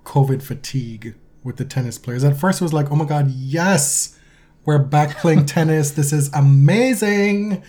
COVID 0.05 0.43
fatigue 0.43 1.15
with 1.43 1.57
the 1.57 1.65
tennis 1.65 1.99
players. 1.99 2.25
At 2.25 2.37
first, 2.37 2.61
it 2.61 2.65
was 2.65 2.73
like, 2.73 2.91
oh 2.91 2.97
my 2.97 3.05
God, 3.05 3.31
yes, 3.31 4.19
we're 4.65 4.79
back 4.79 5.19
playing 5.19 5.47
tennis. 5.59 5.91
This 5.91 6.13
is 6.13 6.33
amazing. 6.33 7.63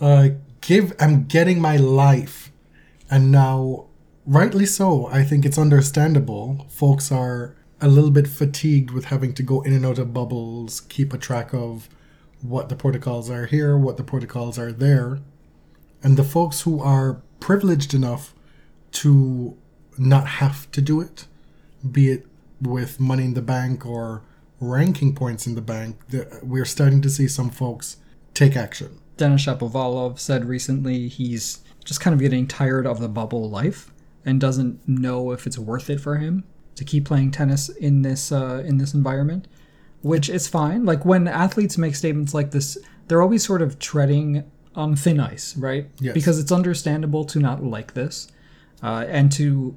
Uh, 0.00 0.28
give, 0.60 0.92
I'm 1.00 1.24
getting 1.24 1.60
my 1.60 1.76
life. 1.76 2.52
And 3.10 3.30
now, 3.32 3.86
rightly 4.26 4.66
so, 4.66 5.06
I 5.06 5.22
think 5.24 5.44
it's 5.44 5.58
understandable. 5.58 6.66
Folks 6.68 7.10
are 7.10 7.56
a 7.84 7.88
little 7.88 8.10
bit 8.10 8.26
fatigued 8.26 8.90
with 8.92 9.04
having 9.06 9.34
to 9.34 9.42
go 9.42 9.60
in 9.60 9.74
and 9.74 9.84
out 9.84 9.98
of 9.98 10.14
bubbles, 10.14 10.80
keep 10.80 11.12
a 11.12 11.18
track 11.18 11.52
of 11.52 11.90
what 12.40 12.70
the 12.70 12.74
protocols 12.74 13.28
are 13.28 13.44
here, 13.44 13.76
what 13.76 13.98
the 13.98 14.02
protocols 14.02 14.58
are 14.58 14.72
there. 14.72 15.18
And 16.02 16.16
the 16.16 16.24
folks 16.24 16.62
who 16.62 16.80
are 16.80 17.20
privileged 17.40 17.92
enough 17.92 18.34
to 18.92 19.58
not 19.98 20.26
have 20.26 20.70
to 20.70 20.80
do 20.80 21.02
it, 21.02 21.26
be 21.92 22.10
it 22.10 22.26
with 22.58 22.98
money 22.98 23.24
in 23.24 23.34
the 23.34 23.42
bank 23.42 23.84
or 23.84 24.22
ranking 24.60 25.14
points 25.14 25.46
in 25.46 25.54
the 25.54 25.60
bank, 25.60 25.98
we're 26.42 26.64
starting 26.64 27.02
to 27.02 27.10
see 27.10 27.28
some 27.28 27.50
folks 27.50 27.98
take 28.32 28.56
action. 28.56 28.98
Denis 29.18 29.44
Shapovalov 29.44 30.18
said 30.18 30.46
recently 30.46 31.08
he's 31.08 31.58
just 31.84 32.00
kind 32.00 32.14
of 32.14 32.20
getting 32.20 32.46
tired 32.46 32.86
of 32.86 32.98
the 32.98 33.10
bubble 33.10 33.50
life 33.50 33.92
and 34.24 34.40
doesn't 34.40 34.88
know 34.88 35.32
if 35.32 35.46
it's 35.46 35.58
worth 35.58 35.90
it 35.90 36.00
for 36.00 36.16
him 36.16 36.44
to 36.76 36.84
keep 36.84 37.04
playing 37.04 37.30
tennis 37.30 37.68
in 37.68 38.02
this 38.02 38.32
uh, 38.32 38.62
in 38.66 38.78
this 38.78 38.94
environment, 38.94 39.48
which 40.02 40.28
is 40.28 40.48
fine. 40.48 40.84
Like 40.84 41.04
when 41.04 41.28
athletes 41.28 41.78
make 41.78 41.94
statements 41.94 42.34
like 42.34 42.50
this, 42.50 42.78
they're 43.08 43.22
always 43.22 43.44
sort 43.44 43.62
of 43.62 43.78
treading 43.78 44.50
on 44.74 44.96
thin 44.96 45.20
ice, 45.20 45.56
right? 45.56 45.88
Yes. 46.00 46.14
Because 46.14 46.38
it's 46.38 46.52
understandable 46.52 47.24
to 47.26 47.38
not 47.38 47.62
like 47.62 47.94
this, 47.94 48.28
uh, 48.82 49.04
and 49.08 49.30
to, 49.32 49.76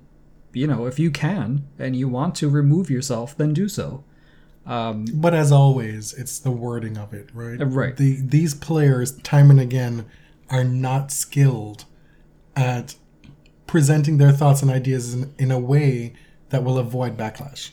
you 0.54 0.66
know, 0.66 0.86
if 0.86 0.98
you 0.98 1.12
can 1.12 1.68
and 1.78 1.96
you 1.96 2.08
want 2.08 2.36
to 2.36 2.50
remove 2.50 2.90
yourself, 2.90 3.38
then 3.38 3.54
do 3.54 3.70
so. 3.70 4.04
But 5.14 5.34
as 5.34 5.52
always, 5.52 6.14
it's 6.14 6.40
the 6.40 6.52
wording 6.52 6.98
of 6.98 7.14
it, 7.14 7.30
right? 7.34 7.62
Uh, 7.62 7.68
right. 7.68 7.96
The, 7.96 8.20
these 8.20 8.54
players, 8.54 9.14
time 9.20 9.50
and 9.50 9.60
again, 9.60 10.06
are 10.50 10.64
not 10.64 11.12
skilled 11.12 11.86
at 12.56 12.96
presenting 13.66 14.18
their 14.18 14.32
thoughts 14.32 14.62
and 14.62 14.72
ideas 14.72 15.14
in, 15.14 15.34
in 15.38 15.52
a 15.52 15.60
way 15.60 16.14
that 16.50 16.64
will 16.64 16.78
avoid 16.78 17.18
backlash. 17.18 17.72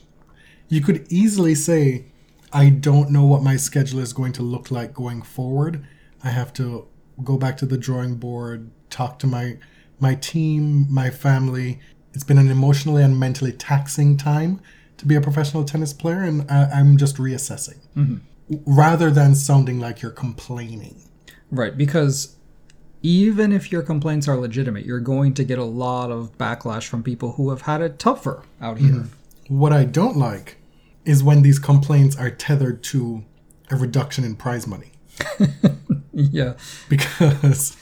You 0.69 0.81
could 0.81 1.07
easily 1.11 1.54
say, 1.54 2.07
I 2.52 2.71
don't 2.71 3.11
know 3.11 3.25
what 3.25 3.43
my 3.43 3.57
schedule 3.57 4.00
is 4.00 4.12
going 4.12 4.33
to 4.35 4.43
look 4.43 4.71
like 4.71 4.95
going 4.95 5.23
forward. 5.23 5.87
I 6.23 6.31
have 6.31 6.52
to 6.54 6.87
go 7.23 7.37
back 7.37 7.57
to 7.59 7.66
the 7.66 7.76
drawing 7.78 8.16
board, 8.16 8.71
talk 8.90 9.19
to 9.21 9.26
my 9.26 9.59
my 10.00 10.14
team, 10.14 10.87
my 10.93 11.11
family. 11.11 11.81
It's 12.12 12.25
been 12.25 12.38
an 12.38 12.50
emotionally 12.50 13.02
and 13.02 13.19
mentally 13.19 13.52
taxing 13.52 14.16
time 14.16 14.61
to 14.99 15.07
be 15.07 15.14
a 15.14 15.21
professional 15.21 15.64
tennis 15.64 15.93
player, 15.93 16.23
and 16.23 16.50
I, 16.50 16.64
I'm 16.73 16.97
just 16.97 17.16
reassessing 17.16 17.78
mm-hmm. 17.97 18.57
rather 18.66 19.11
than 19.11 19.35
sounding 19.35 19.81
like 19.81 20.02
you're 20.02 20.12
complaining. 20.12 21.09
Right, 21.50 21.76
because 21.76 22.37
even 23.04 23.52
if 23.52 23.70
your 23.70 23.82
complaints 23.82 24.26
are 24.26 24.37
legitimate, 24.37 24.87
you're 24.87 24.99
going 24.99 25.34
to 25.34 25.44
get 25.44 25.58
a 25.58 25.64
lot 25.64 26.11
of 26.11 26.37
backlash 26.38 26.88
from 26.88 27.02
people 27.02 27.32
who 27.32 27.50
have 27.50 27.62
had 27.62 27.82
it 27.82 27.99
tougher 27.99 28.42
out 28.61 28.78
here. 28.78 28.92
Mm-hmm. 28.92 29.58
What 29.58 29.73
I 29.73 29.84
don't 29.84 30.16
like 30.16 30.56
is 31.04 31.23
when 31.23 31.42
these 31.42 31.58
complaints 31.58 32.16
are 32.16 32.30
tethered 32.30 32.82
to 32.84 33.23
a 33.70 33.76
reduction 33.76 34.25
in 34.25 34.37
prize 34.37 34.66
money 34.66 34.92
Yeah, 36.12 36.54
because 36.88 37.76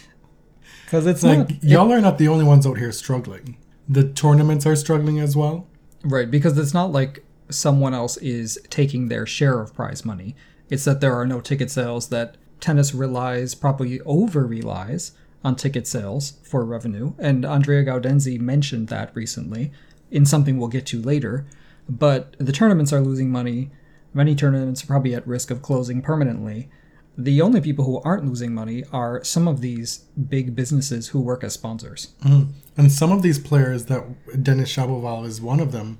because 0.86 1.06
it's 1.06 1.22
like 1.22 1.38
not 1.38 1.64
y'all 1.64 1.92
are 1.92 2.00
not 2.00 2.18
the 2.18 2.28
only 2.28 2.44
ones 2.44 2.66
out 2.66 2.78
here 2.78 2.90
struggling. 2.92 3.58
The 3.88 4.08
tournaments 4.08 4.64
are 4.66 4.74
struggling 4.76 5.18
as 5.20 5.36
well. 5.36 5.68
right 6.02 6.30
because 6.30 6.56
it's 6.56 6.72
not 6.74 6.92
like 6.92 7.24
someone 7.50 7.92
else 7.92 8.16
is 8.18 8.58
taking 8.70 9.08
their 9.08 9.26
share 9.26 9.60
of 9.60 9.74
prize 9.74 10.04
money. 10.04 10.34
It's 10.70 10.84
that 10.84 11.00
there 11.00 11.14
are 11.14 11.26
no 11.26 11.40
ticket 11.40 11.70
sales. 11.70 12.08
That 12.08 12.36
tennis 12.62 12.94
relies 12.94 13.54
probably 13.54 14.00
over 14.02 14.46
relies 14.46 15.12
on 15.44 15.56
ticket 15.56 15.86
sales 15.86 16.34
for 16.42 16.64
revenue, 16.64 17.12
and 17.18 17.44
Andrea 17.44 17.84
Gaudenzi 17.84 18.38
mentioned 18.40 18.88
that 18.88 19.14
recently 19.14 19.72
in 20.10 20.24
something 20.24 20.56
we'll 20.56 20.68
get 20.68 20.86
to 20.86 21.02
later. 21.02 21.44
But 21.88 22.36
the 22.38 22.52
tournaments 22.52 22.92
are 22.92 23.00
losing 23.00 23.30
money. 23.30 23.70
Many 24.14 24.34
tournaments 24.34 24.84
are 24.84 24.86
probably 24.86 25.14
at 25.14 25.26
risk 25.26 25.50
of 25.50 25.62
closing 25.62 26.00
permanently. 26.00 26.70
The 27.18 27.42
only 27.42 27.60
people 27.60 27.84
who 27.84 28.00
aren't 28.02 28.24
losing 28.24 28.54
money 28.54 28.84
are 28.92 29.22
some 29.24 29.48
of 29.48 29.60
these 29.60 30.04
big 30.28 30.54
businesses 30.54 31.08
who 31.08 31.20
work 31.20 31.42
as 31.42 31.54
sponsors. 31.54 32.14
Mm-hmm. 32.24 32.52
And 32.76 32.92
some 32.92 33.12
of 33.12 33.22
these 33.22 33.38
players 33.38 33.86
that 33.86 34.42
Denis 34.42 34.74
Shapovalov 34.74 35.26
is 35.26 35.40
one 35.40 35.60
of 35.60 35.72
them, 35.72 35.98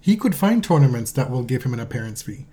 he 0.00 0.16
could 0.16 0.34
find 0.34 0.62
tournaments 0.62 1.10
that 1.12 1.30
will 1.30 1.42
give 1.42 1.64
him 1.64 1.74
an 1.74 1.80
appearance 1.80 2.22
fee. 2.22 2.46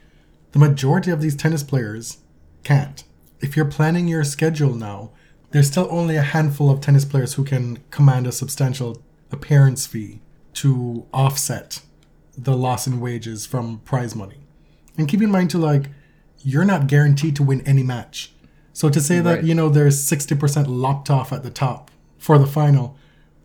The 0.54 0.60
majority 0.60 1.12
of 1.12 1.22
these 1.22 1.36
tennis 1.36 1.64
players 1.64 2.18
can't. 2.64 3.04
If 3.42 3.56
you're 3.56 3.66
planning 3.66 4.08
your 4.08 4.24
schedule 4.24 4.74
now, 4.74 5.12
there's 5.52 5.68
still 5.68 5.88
only 5.92 6.16
a 6.16 6.22
handful 6.22 6.70
of 6.70 6.80
tennis 6.80 7.06
players 7.06 7.34
who 7.34 7.44
can 7.44 7.80
command 7.92 8.28
a 8.28 8.32
substantial 8.32 9.02
appearance 9.32 9.86
fee 9.86 10.22
to 10.54 11.06
offset 11.14 11.82
the 12.38 12.56
loss 12.56 12.88
in 12.88 13.00
wages 13.00 13.46
from 13.46 13.80
prize 13.80 14.16
money. 14.16 14.38
And 14.98 15.08
keep 15.08 15.22
in 15.22 15.32
mind 15.32 15.50
too, 15.50 15.58
like, 15.58 15.90
you're 16.40 16.66
not 16.66 16.88
guaranteed 16.88 17.36
to 17.36 17.44
win 17.44 17.62
any 17.62 17.84
match. 17.84 18.34
So 18.74 18.90
to 18.90 19.02
say 19.02 19.20
that, 19.20 19.44
you 19.44 19.54
know, 19.54 19.70
there's 19.70 20.02
60% 20.02 20.66
lopped 20.68 21.10
off 21.10 21.34
at 21.34 21.44
the 21.44 21.50
top 21.50 21.92
for 22.18 22.38
the 22.38 22.48
final, 22.48 22.98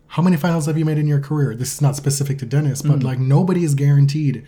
how 0.07 0.23
many 0.23 0.37
finals 0.37 0.67
have 0.67 0.77
you 0.77 0.85
made 0.85 0.97
in 0.97 1.07
your 1.07 1.19
career? 1.19 1.53
This 1.53 1.73
is 1.73 1.81
not 1.81 1.95
specific 1.95 2.39
to 2.39 2.45
Dennis, 2.45 2.81
but 2.81 2.99
mm-hmm. 2.99 3.07
like 3.07 3.19
nobody 3.19 3.63
is 3.63 3.75
guaranteed 3.75 4.45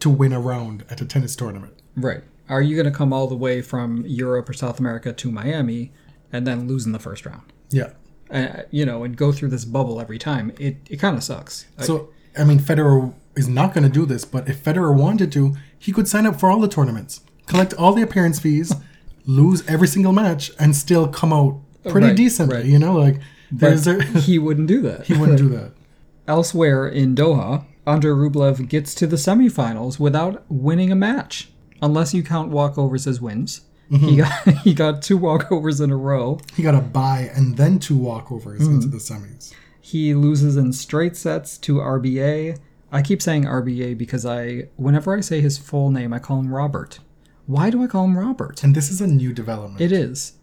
to 0.00 0.08
win 0.08 0.32
a 0.32 0.40
round 0.40 0.84
at 0.88 1.00
a 1.00 1.04
tennis 1.04 1.36
tournament. 1.36 1.74
Right. 1.96 2.22
Are 2.48 2.62
you 2.62 2.74
going 2.76 2.90
to 2.92 2.96
come 2.96 3.12
all 3.12 3.26
the 3.28 3.34
way 3.36 3.62
from 3.62 4.04
Europe 4.06 4.48
or 4.48 4.52
South 4.52 4.78
America 4.80 5.12
to 5.12 5.30
Miami 5.30 5.92
and 6.32 6.46
then 6.46 6.66
lose 6.68 6.84
in 6.86 6.92
the 6.92 6.98
first 6.98 7.24
round? 7.26 7.52
Yeah. 7.70 7.90
Uh, 8.30 8.62
you 8.70 8.84
know, 8.86 9.04
and 9.04 9.16
go 9.16 9.30
through 9.32 9.48
this 9.50 9.64
bubble 9.64 10.00
every 10.00 10.18
time. 10.18 10.52
It, 10.58 10.76
it 10.88 10.96
kind 10.96 11.16
of 11.16 11.22
sucks. 11.22 11.66
So, 11.78 12.10
I 12.38 12.44
mean, 12.44 12.58
Federer 12.58 13.12
is 13.36 13.48
not 13.48 13.74
going 13.74 13.84
to 13.84 13.90
do 13.92 14.06
this, 14.06 14.24
but 14.24 14.48
if 14.48 14.62
Federer 14.64 14.94
wanted 14.96 15.30
to, 15.32 15.54
he 15.78 15.92
could 15.92 16.08
sign 16.08 16.26
up 16.26 16.38
for 16.40 16.50
all 16.50 16.58
the 16.60 16.68
tournaments, 16.68 17.20
collect 17.46 17.74
all 17.74 17.92
the 17.92 18.02
appearance 18.02 18.38
fees, 18.40 18.72
lose 19.26 19.66
every 19.68 19.86
single 19.88 20.12
match, 20.12 20.50
and 20.58 20.74
still 20.74 21.06
come 21.08 21.32
out 21.32 21.60
pretty 21.88 22.08
Right, 22.08 22.16
decently. 22.16 22.56
right. 22.56 22.64
You 22.64 22.78
know, 22.78 22.94
like 22.94 23.20
there's 23.50 23.86
a, 23.86 24.02
he 24.20 24.38
wouldn't 24.38 24.66
do 24.68 24.80
that. 24.82 25.06
he 25.06 25.14
wouldn't 25.14 25.38
do 25.38 25.48
that. 25.50 25.72
Elsewhere 26.28 26.88
in 26.88 27.14
Doha, 27.14 27.64
Andrei 27.86 28.12
Rublev 28.12 28.68
gets 28.68 28.94
to 28.94 29.06
the 29.06 29.16
semifinals 29.16 29.98
without 29.98 30.44
winning 30.48 30.90
a 30.92 30.94
match, 30.96 31.50
unless 31.82 32.14
you 32.14 32.22
count 32.22 32.50
walkovers 32.50 33.06
as 33.06 33.20
wins. 33.20 33.62
He 33.90 33.96
mm-hmm. 33.98 34.16
got 34.16 34.58
he 34.64 34.72
got 34.72 35.02
two 35.02 35.18
walkovers 35.18 35.82
in 35.82 35.90
a 35.90 35.96
row. 35.96 36.38
He 36.56 36.62
got 36.62 36.74
a 36.74 36.80
bye 36.80 37.30
and 37.34 37.58
then 37.58 37.78
two 37.78 37.98
walkovers 37.98 38.60
into 38.60 38.86
mm. 38.86 38.90
the 38.90 38.96
semis. 38.96 39.52
He 39.80 40.14
loses 40.14 40.56
in 40.56 40.72
straight 40.72 41.16
sets 41.16 41.58
to 41.58 41.74
RBA. 41.74 42.58
I 42.90 43.02
keep 43.02 43.20
saying 43.20 43.44
RBA 43.44 43.98
because 43.98 44.24
I 44.24 44.68
whenever 44.76 45.14
I 45.14 45.20
say 45.20 45.42
his 45.42 45.58
full 45.58 45.90
name, 45.90 46.14
I 46.14 46.20
call 46.20 46.38
him 46.38 46.54
Robert. 46.54 47.00
Why 47.46 47.68
do 47.68 47.82
I 47.82 47.86
call 47.86 48.04
him 48.04 48.16
Robert? 48.16 48.62
And 48.62 48.74
this 48.74 48.90
is 48.90 49.00
a 49.00 49.06
new 49.06 49.34
development. 49.34 49.80
It 49.80 49.92
is. 49.92 50.34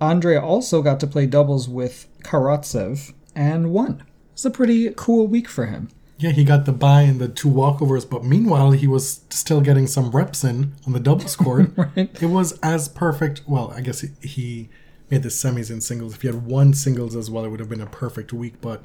Andre 0.00 0.36
also 0.36 0.80
got 0.80 1.00
to 1.00 1.06
play 1.06 1.26
doubles 1.26 1.68
with 1.68 2.08
Karatsev 2.22 3.12
and 3.34 3.70
won. 3.72 4.04
It's 4.32 4.44
a 4.44 4.50
pretty 4.50 4.92
cool 4.96 5.26
week 5.26 5.48
for 5.48 5.66
him. 5.66 5.88
Yeah, 6.18 6.30
he 6.30 6.44
got 6.44 6.64
the 6.64 6.72
bye 6.72 7.02
and 7.02 7.20
the 7.20 7.28
two 7.28 7.48
walkovers, 7.48 8.08
but 8.08 8.24
meanwhile, 8.24 8.70
he 8.70 8.86
was 8.86 9.22
still 9.30 9.60
getting 9.60 9.86
some 9.86 10.10
reps 10.10 10.44
in 10.44 10.74
on 10.86 10.92
the 10.92 11.00
doubles 11.00 11.36
court. 11.44 11.72
Right. 11.76 12.10
It 12.22 12.26
was 12.26 12.58
as 12.60 12.88
perfect. 12.88 13.42
Well, 13.46 13.72
I 13.76 13.80
guess 13.80 14.00
he, 14.00 14.08
he 14.22 14.68
made 15.10 15.22
the 15.22 15.28
semis 15.28 15.70
in 15.70 15.80
singles. 15.80 16.14
If 16.14 16.22
he 16.22 16.28
had 16.28 16.46
won 16.46 16.72
singles 16.72 17.16
as 17.16 17.30
well, 17.30 17.44
it 17.44 17.48
would 17.48 17.60
have 17.60 17.68
been 17.68 17.80
a 17.80 17.86
perfect 17.86 18.32
week. 18.32 18.60
But 18.60 18.84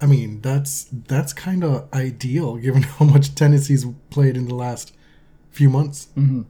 I 0.00 0.06
mean, 0.06 0.40
that's 0.40 0.88
that's 0.90 1.32
kind 1.32 1.62
of 1.62 1.88
ideal 1.92 2.56
given 2.56 2.82
how 2.98 3.04
much 3.04 3.34
tennis 3.34 3.68
he's 3.68 3.86
played 4.10 4.36
in 4.36 4.46
the 4.46 4.54
last 4.54 4.92
few 5.50 5.70
months. 5.70 6.08
Mm-hmm. 6.16 6.42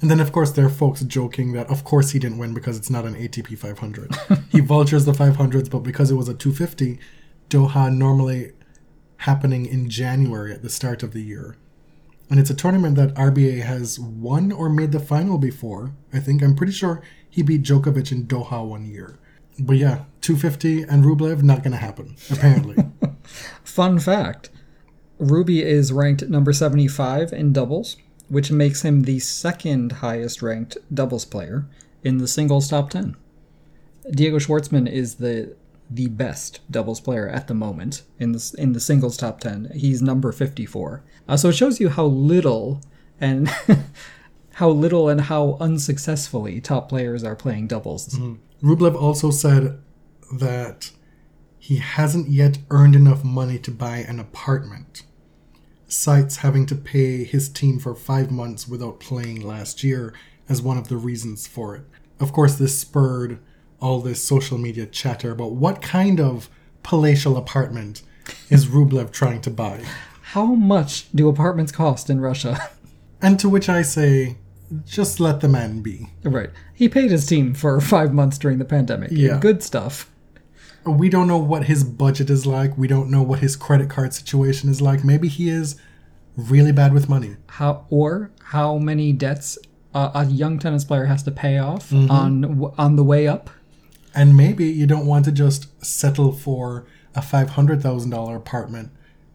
And 0.00 0.10
then, 0.10 0.20
of 0.20 0.32
course, 0.32 0.52
there 0.52 0.66
are 0.66 0.70
folks 0.70 1.00
joking 1.00 1.52
that, 1.52 1.70
of 1.70 1.82
course, 1.82 2.10
he 2.10 2.18
didn't 2.18 2.36
win 2.36 2.52
because 2.52 2.76
it's 2.76 2.90
not 2.90 3.06
an 3.06 3.14
ATP 3.14 3.56
500. 3.56 4.14
he 4.50 4.60
vultures 4.60 5.06
the 5.06 5.12
500s, 5.12 5.70
but 5.70 5.78
because 5.78 6.10
it 6.10 6.14
was 6.14 6.28
a 6.28 6.34
250, 6.34 6.98
Doha 7.48 7.90
normally 7.90 8.52
happening 9.24 9.64
in 9.64 9.88
January 9.88 10.52
at 10.52 10.62
the 10.62 10.68
start 10.68 11.02
of 11.02 11.12
the 11.12 11.22
year. 11.22 11.56
And 12.28 12.38
it's 12.38 12.50
a 12.50 12.54
tournament 12.54 12.96
that 12.96 13.14
RBA 13.14 13.62
has 13.62 13.98
won 13.98 14.52
or 14.52 14.68
made 14.68 14.92
the 14.92 15.00
final 15.00 15.38
before. 15.38 15.92
I 16.12 16.20
think 16.20 16.42
I'm 16.42 16.54
pretty 16.54 16.72
sure 16.72 17.02
he 17.28 17.42
beat 17.42 17.62
Djokovic 17.62 18.12
in 18.12 18.26
Doha 18.26 18.66
one 18.66 18.84
year. 18.84 19.18
But 19.58 19.76
yeah, 19.76 20.04
250 20.20 20.82
and 20.82 21.04
Rublev 21.04 21.42
not 21.42 21.62
going 21.62 21.72
to 21.72 21.78
happen 21.78 22.16
apparently. 22.30 22.76
Fun 23.64 23.98
fact 23.98 24.50
Ruby 25.18 25.62
is 25.62 25.92
ranked 25.92 26.28
number 26.28 26.52
75 26.52 27.32
in 27.32 27.52
doubles, 27.52 27.96
which 28.28 28.50
makes 28.50 28.82
him 28.82 29.02
the 29.02 29.20
second 29.20 29.92
highest 29.92 30.42
ranked 30.42 30.76
doubles 30.92 31.24
player 31.24 31.66
in 32.02 32.18
the 32.18 32.28
singles 32.28 32.68
top 32.68 32.90
10. 32.90 33.16
Diego 34.10 34.38
Schwartzman 34.38 34.90
is 34.90 35.14
the 35.14 35.56
the 35.90 36.08
best 36.08 36.60
doubles 36.70 37.00
player 37.00 37.28
at 37.28 37.46
the 37.46 37.54
moment 37.54 38.02
in 38.18 38.32
the 38.32 38.54
in 38.58 38.72
the 38.72 38.80
singles 38.80 39.16
top 39.16 39.40
10. 39.40 39.72
He's 39.74 40.02
number 40.02 40.32
54. 40.32 41.02
Uh, 41.28 41.36
so 41.36 41.50
it 41.50 41.56
shows 41.56 41.80
you 41.80 41.90
how 41.90 42.06
little 42.06 42.80
and 43.20 43.50
how 44.54 44.70
little 44.70 45.08
and 45.08 45.22
how 45.22 45.56
unsuccessfully 45.60 46.60
top 46.60 46.88
players 46.88 47.22
are 47.24 47.36
playing 47.36 47.66
doubles. 47.66 48.18
Rublev 48.62 48.94
also 48.94 49.30
said 49.30 49.80
that 50.32 50.90
he 51.58 51.76
hasn't 51.76 52.28
yet 52.28 52.58
earned 52.70 52.96
enough 52.96 53.24
money 53.24 53.58
to 53.58 53.70
buy 53.70 53.98
an 53.98 54.18
apartment. 54.20 55.02
Cites 55.86 56.38
having 56.38 56.66
to 56.66 56.74
pay 56.74 57.24
his 57.24 57.48
team 57.48 57.78
for 57.78 57.94
five 57.94 58.30
months 58.30 58.66
without 58.66 59.00
playing 59.00 59.40
last 59.40 59.84
year 59.84 60.14
as 60.48 60.60
one 60.60 60.76
of 60.76 60.88
the 60.88 60.96
reasons 60.96 61.46
for 61.46 61.76
it. 61.76 61.84
Of 62.20 62.32
course, 62.32 62.56
this 62.56 62.78
spurred 62.78 63.38
all 63.84 64.00
this 64.00 64.20
social 64.22 64.58
media 64.58 64.86
chatter 64.86 65.30
about 65.32 65.52
what 65.52 65.82
kind 65.82 66.18
of 66.20 66.48
palatial 66.82 67.36
apartment 67.36 68.02
is 68.48 68.66
Rublev 68.66 69.10
trying 69.12 69.40
to 69.42 69.50
buy. 69.50 69.84
How 70.34 70.46
much 70.74 71.10
do 71.12 71.28
apartments 71.28 71.72
cost 71.72 72.08
in 72.10 72.20
Russia? 72.20 72.54
And 73.22 73.38
to 73.40 73.48
which 73.48 73.68
I 73.70 73.80
say, 73.82 74.36
just 74.84 75.18
let 75.18 75.40
the 75.40 75.48
man 75.48 75.80
be. 75.80 76.10
right. 76.24 76.50
He 76.74 76.90
paid 76.90 77.10
his 77.10 77.24
team 77.26 77.54
for 77.54 77.80
5 77.80 78.12
months 78.12 78.36
during 78.36 78.58
the 78.58 78.66
pandemic. 78.66 79.10
Yeah. 79.12 79.38
Good 79.38 79.62
stuff. 79.62 80.10
we 80.84 81.08
don't 81.08 81.26
know 81.26 81.38
what 81.52 81.64
his 81.64 81.84
budget 81.84 82.28
is 82.28 82.44
like. 82.44 82.76
We 82.76 82.86
don't 82.86 83.08
know 83.10 83.22
what 83.22 83.38
his 83.38 83.56
credit 83.56 83.88
card 83.88 84.12
situation 84.12 84.68
is 84.68 84.82
like. 84.82 85.04
Maybe 85.04 85.28
he 85.28 85.48
is 85.48 85.76
really 86.36 86.72
bad 86.72 86.92
with 86.92 87.08
money. 87.08 87.36
how 87.46 87.86
or 87.88 88.30
how 88.54 88.76
many 88.76 89.12
debts 89.14 89.56
uh, 89.94 90.10
a 90.14 90.26
young 90.26 90.58
tennis 90.58 90.84
player 90.84 91.06
has 91.06 91.22
to 91.22 91.30
pay 91.30 91.56
off 91.58 91.88
Mm-hmm. 91.90 92.10
on 92.10 92.72
on 92.76 92.96
the 92.96 93.04
way 93.04 93.26
up. 93.26 93.48
And 94.14 94.36
maybe 94.36 94.66
you 94.66 94.86
don't 94.86 95.06
want 95.06 95.24
to 95.24 95.32
just 95.32 95.84
settle 95.84 96.32
for 96.32 96.86
a 97.14 97.20
$500,000 97.20 98.36
apartment 98.36 98.90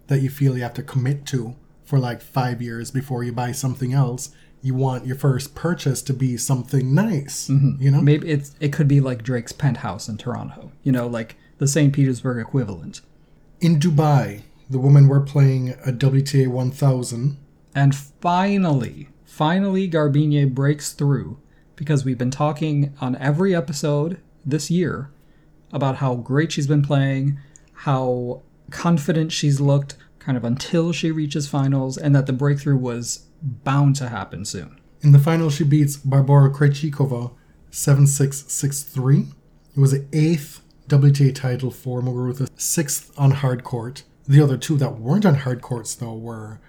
that 0.07 0.21
you 0.21 0.29
feel 0.29 0.55
you 0.55 0.63
have 0.63 0.73
to 0.75 0.83
commit 0.83 1.25
to 1.27 1.55
for 1.83 1.99
like 1.99 2.21
five 2.21 2.61
years 2.61 2.91
before 2.91 3.23
you 3.23 3.31
buy 3.31 3.51
something 3.51 3.93
else. 3.93 4.29
You 4.61 4.75
want 4.75 5.05
your 5.05 5.15
first 5.15 5.55
purchase 5.55 6.01
to 6.03 6.13
be 6.13 6.37
something 6.37 6.93
nice, 6.93 7.47
mm-hmm. 7.47 7.81
you 7.81 7.91
know? 7.91 8.01
Maybe 8.01 8.29
it's 8.29 8.55
it 8.59 8.73
could 8.73 8.87
be 8.87 8.99
like 8.99 9.23
Drake's 9.23 9.53
penthouse 9.53 10.09
in 10.09 10.17
Toronto. 10.17 10.71
You 10.83 10.91
know, 10.91 11.07
like 11.07 11.37
the 11.59 11.67
St. 11.67 11.93
Petersburg 11.93 12.45
equivalent. 12.45 13.01
In 13.61 13.79
Dubai, 13.79 14.41
the 14.69 14.79
women 14.79 15.07
were 15.07 15.21
playing 15.21 15.71
a 15.85 15.91
WTA 15.91 16.47
1000. 16.47 17.37
And 17.73 17.95
finally, 17.95 19.09
finally 19.25 19.89
Garbiñe 19.89 20.53
breaks 20.53 20.93
through 20.93 21.39
because 21.75 22.03
we've 22.03 22.17
been 22.17 22.31
talking 22.31 22.93
on 22.99 23.15
every 23.17 23.55
episode 23.55 24.19
this 24.49 24.69
year 24.69 25.11
about 25.71 25.97
how 25.97 26.15
great 26.15 26.51
she's 26.51 26.67
been 26.67 26.81
playing, 26.81 27.39
how 27.73 28.41
confident 28.71 29.31
she's 29.31 29.59
looked 29.59 29.95
kind 30.19 30.37
of 30.37 30.43
until 30.43 30.91
she 30.91 31.11
reaches 31.11 31.47
finals 31.47 31.97
and 31.97 32.15
that 32.15 32.25
the 32.25 32.33
breakthrough 32.33 32.77
was 32.77 33.27
bound 33.41 33.95
to 33.95 34.09
happen 34.09 34.45
soon. 34.45 34.79
In 35.01 35.11
the 35.11 35.19
final, 35.19 35.49
she 35.49 35.63
beats 35.63 35.97
Barbora 35.97 36.53
Krejcikova 36.53 37.31
7 37.71 38.07
6 38.07 38.51
6 38.51 38.83
3. 38.83 39.19
It 39.19 39.79
was 39.79 39.91
the 39.91 40.05
eighth 40.11 40.61
WTA 40.87 41.33
title 41.33 41.71
for 41.71 42.01
Muguruza, 42.01 42.49
sixth 42.59 43.11
on 43.17 43.31
hard 43.31 43.63
court. 43.63 44.03
The 44.27 44.41
other 44.41 44.57
two 44.57 44.75
that 44.77 44.99
weren't 44.99 45.25
on 45.25 45.35
hard 45.35 45.61
courts, 45.61 45.95
though, 45.95 46.15
were 46.15 46.59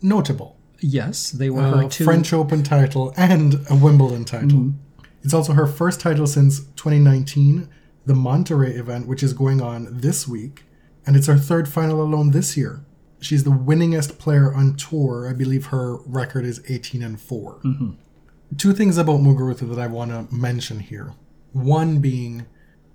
notable 0.00 0.56
Yes, 0.86 1.30
they 1.30 1.48
were 1.48 1.62
a 1.62 1.70
her 1.70 1.84
uh, 1.84 1.88
two 1.88 2.04
French 2.04 2.32
Open 2.32 2.62
title 2.62 3.14
and 3.16 3.54
a 3.70 3.74
Wimbledon 3.74 4.26
title. 4.26 4.48
Mm-hmm. 4.48 4.78
It's 5.24 5.34
also 5.34 5.54
her 5.54 5.66
first 5.66 6.00
title 6.00 6.26
since 6.26 6.60
2019, 6.76 7.68
the 8.06 8.12
Monterrey 8.14 8.76
event, 8.76 9.08
which 9.08 9.22
is 9.22 9.32
going 9.32 9.60
on 9.62 9.88
this 9.90 10.28
week. 10.28 10.64
And 11.06 11.16
it's 11.16 11.26
her 11.26 11.36
third 11.38 11.66
final 11.68 12.02
alone 12.02 12.30
this 12.30 12.56
year. 12.56 12.84
She's 13.20 13.44
the 13.44 13.50
winningest 13.50 14.18
player 14.18 14.52
on 14.52 14.76
tour. 14.76 15.26
I 15.28 15.32
believe 15.32 15.66
her 15.66 15.96
record 16.04 16.44
is 16.44 16.60
18 16.68 17.02
and 17.02 17.18
4. 17.20 17.60
Two 18.58 18.72
things 18.74 18.98
about 18.98 19.20
Muguruza 19.20 19.68
that 19.74 19.78
I 19.78 19.86
want 19.86 20.10
to 20.10 20.32
mention 20.34 20.80
here. 20.80 21.14
One 21.52 22.00
being, 22.00 22.44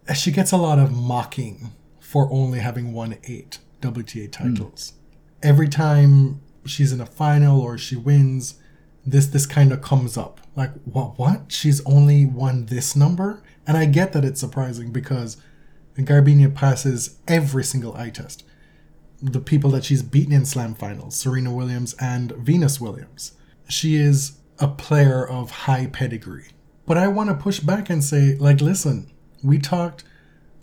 uh, 0.07 0.13
she 0.13 0.31
gets 0.31 0.51
a 0.51 0.57
lot 0.57 0.77
of 0.77 0.91
mocking 0.91 1.71
for 1.99 2.31
only 2.31 2.59
having 2.59 2.93
won 2.93 3.17
eight 3.23 3.57
WTA 3.81 4.31
titles. 4.31 4.93
Every 5.41 5.67
time 5.67 6.41
she's 6.65 6.91
in 6.91 7.01
a 7.01 7.05
final 7.05 7.59
or 7.59 7.77
she 7.77 7.95
wins, 7.95 8.55
this 9.05 9.27
this 9.27 9.45
kind 9.45 9.71
of 9.71 9.81
comes 9.81 10.17
up. 10.17 10.41
Like, 10.55 10.71
what? 10.83 11.17
What? 11.17 11.51
She's 11.51 11.83
only 11.85 12.25
won 12.25 12.67
this 12.67 12.95
number, 12.95 13.41
and 13.65 13.77
I 13.77 13.85
get 13.85 14.13
that 14.13 14.25
it's 14.25 14.39
surprising 14.39 14.91
because 14.91 15.37
Garbiñe 15.97 16.53
passes 16.53 17.17
every 17.27 17.63
single 17.63 17.95
eye 17.95 18.09
test. 18.09 18.43
The 19.21 19.39
people 19.39 19.71
that 19.71 19.83
she's 19.83 20.01
beaten 20.01 20.33
in 20.33 20.45
slam 20.45 20.75
finals, 20.75 21.15
Serena 21.15 21.53
Williams 21.53 21.93
and 21.99 22.31
Venus 22.33 22.79
Williams. 22.79 23.33
She 23.67 23.95
is 23.97 24.37
a 24.59 24.67
player 24.67 25.27
of 25.27 25.51
high 25.51 25.87
pedigree. 25.87 26.47
But 26.85 26.97
I 26.97 27.07
want 27.07 27.29
to 27.29 27.35
push 27.35 27.59
back 27.59 27.89
and 27.89 28.03
say, 28.03 28.35
like, 28.35 28.61
listen, 28.61 29.11
we 29.43 29.59
talked 29.59 30.03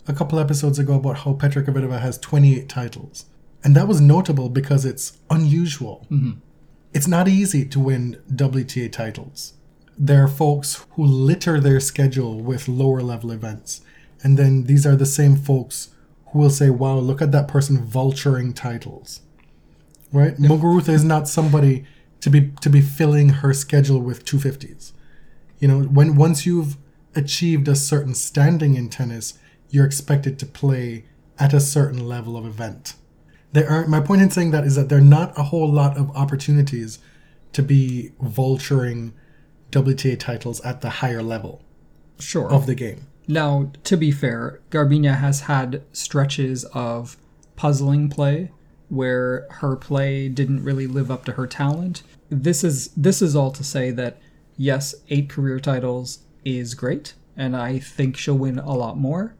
a 0.07 0.13
couple 0.13 0.39
episodes 0.39 0.79
ago 0.79 0.95
about 0.95 1.19
how 1.19 1.33
Petra 1.33 1.63
Kvitova 1.63 1.99
has 2.01 2.17
28 2.17 2.67
titles. 2.67 3.25
And 3.63 3.75
that 3.75 3.87
was 3.87 4.01
notable 4.01 4.49
because 4.49 4.85
it's 4.85 5.17
unusual. 5.29 6.05
Mm-hmm. 6.11 6.39
It's 6.97 7.07
not 7.07 7.27
easy 7.27 7.63
to 7.63 7.79
win 7.79 8.19
WTA 8.33 8.91
titles. 8.91 9.53
There 9.99 10.23
are 10.23 10.27
folks 10.27 10.83
who 10.93 11.05
litter 11.05 11.59
their 11.59 11.79
schedule 11.79 12.41
with 12.41 12.67
lower 12.67 13.03
level 13.03 13.31
events. 13.31 13.81
And 14.23 14.35
then 14.35 14.63
these 14.63 14.83
are 14.87 14.95
the 14.95 15.05
same 15.05 15.35
folks 15.35 15.89
who 16.31 16.39
will 16.39 16.49
say, 16.49 16.71
wow, 16.71 16.97
look 16.97 17.21
at 17.21 17.31
that 17.33 17.47
person 17.47 17.85
vulturing 17.85 18.55
titles. 18.55 19.21
Right? 20.11 20.37
Muguruza 20.37 20.89
is 20.89 21.03
not 21.03 21.27
somebody 21.27 21.85
to 22.21 22.31
be 22.31 22.49
to 22.61 22.69
be 22.71 22.81
filling 22.81 23.29
her 23.29 23.53
schedule 23.53 23.99
with 23.99 24.25
250s. 24.25 24.93
You 25.59 25.67
know, 25.67 25.81
when 25.81 26.15
once 26.15 26.47
you've 26.47 26.77
achieved 27.15 27.67
a 27.67 27.75
certain 27.75 28.15
standing 28.15 28.73
in 28.73 28.89
tennis, 28.89 29.37
you're 29.69 29.85
expected 29.85 30.39
to 30.39 30.47
play 30.47 31.05
at 31.37 31.53
a 31.53 31.59
certain 31.59 32.07
level 32.07 32.35
of 32.35 32.47
event. 32.47 32.95
There 33.53 33.69
are 33.69 33.87
my 33.87 33.99
point 33.99 34.21
in 34.21 34.29
saying 34.29 34.51
that 34.51 34.65
is 34.65 34.75
that 34.75 34.89
there 34.89 34.97
are 34.97 35.01
not 35.01 35.37
a 35.37 35.43
whole 35.43 35.71
lot 35.71 35.97
of 35.97 36.15
opportunities 36.15 36.99
to 37.53 37.63
be 37.63 38.11
vulturing 38.21 39.13
WTA 39.71 40.19
titles 40.19 40.61
at 40.61 40.81
the 40.81 40.89
higher 40.89 41.23
level 41.23 41.63
sure. 42.19 42.51
of 42.51 42.65
the 42.65 42.75
game. 42.75 43.07
Now, 43.27 43.71
to 43.83 43.97
be 43.97 44.11
fair, 44.11 44.61
Garbiñe 44.71 45.17
has 45.17 45.41
had 45.41 45.83
stretches 45.91 46.63
of 46.65 47.17
puzzling 47.55 48.09
play 48.09 48.51
where 48.89 49.47
her 49.49 49.75
play 49.75 50.29
didn't 50.29 50.63
really 50.63 50.87
live 50.87 51.11
up 51.11 51.25
to 51.25 51.33
her 51.33 51.47
talent. 51.47 52.03
This 52.29 52.63
is 52.63 52.89
this 52.89 53.21
is 53.21 53.35
all 53.35 53.51
to 53.51 53.63
say 53.63 53.91
that 53.91 54.17
yes, 54.55 54.95
8 55.09 55.29
career 55.29 55.59
titles 55.59 56.19
is 56.45 56.73
great 56.73 57.13
and 57.35 57.55
I 57.55 57.79
think 57.79 58.17
she'll 58.17 58.37
win 58.37 58.59
a 58.59 58.73
lot 58.73 58.97
more. 58.97 59.35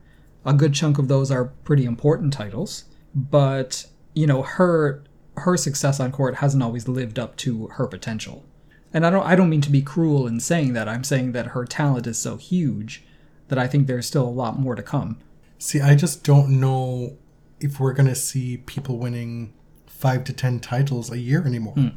A 0.45 0.53
good 0.53 0.73
chunk 0.73 0.97
of 0.97 1.07
those 1.07 1.31
are 1.31 1.45
pretty 1.63 1.85
important 1.85 2.33
titles, 2.33 2.85
but 3.13 3.87
you 4.17 4.25
know, 4.25 4.41
her 4.41 5.03
her 5.37 5.55
success 5.55 5.99
on 5.99 6.11
court 6.11 6.35
hasn't 6.37 6.63
always 6.63 6.87
lived 6.87 7.19
up 7.19 7.37
to 7.37 7.67
her 7.73 7.85
potential. 7.85 8.43
And 8.91 9.05
I 9.05 9.11
don't 9.11 9.23
I 9.23 9.35
don't 9.35 9.49
mean 9.49 9.61
to 9.61 9.69
be 9.69 9.83
cruel 9.83 10.25
in 10.25 10.39
saying 10.39 10.73
that. 10.73 10.89
I'm 10.89 11.03
saying 11.03 11.33
that 11.33 11.47
her 11.47 11.65
talent 11.65 12.07
is 12.07 12.17
so 12.17 12.37
huge 12.37 13.03
that 13.49 13.59
I 13.59 13.67
think 13.67 13.85
there's 13.85 14.07
still 14.07 14.27
a 14.27 14.29
lot 14.29 14.59
more 14.59 14.73
to 14.73 14.81
come. 14.81 15.19
See, 15.59 15.79
I 15.81 15.93
just 15.93 16.23
don't 16.23 16.59
know 16.59 17.17
if 17.59 17.79
we're 17.79 17.93
going 17.93 18.09
to 18.09 18.15
see 18.15 18.57
people 18.57 18.97
winning 18.97 19.53
5 19.87 20.23
to 20.25 20.33
10 20.33 20.59
titles 20.59 21.11
a 21.11 21.17
year 21.17 21.45
anymore. 21.45 21.73
Hmm. 21.73 21.87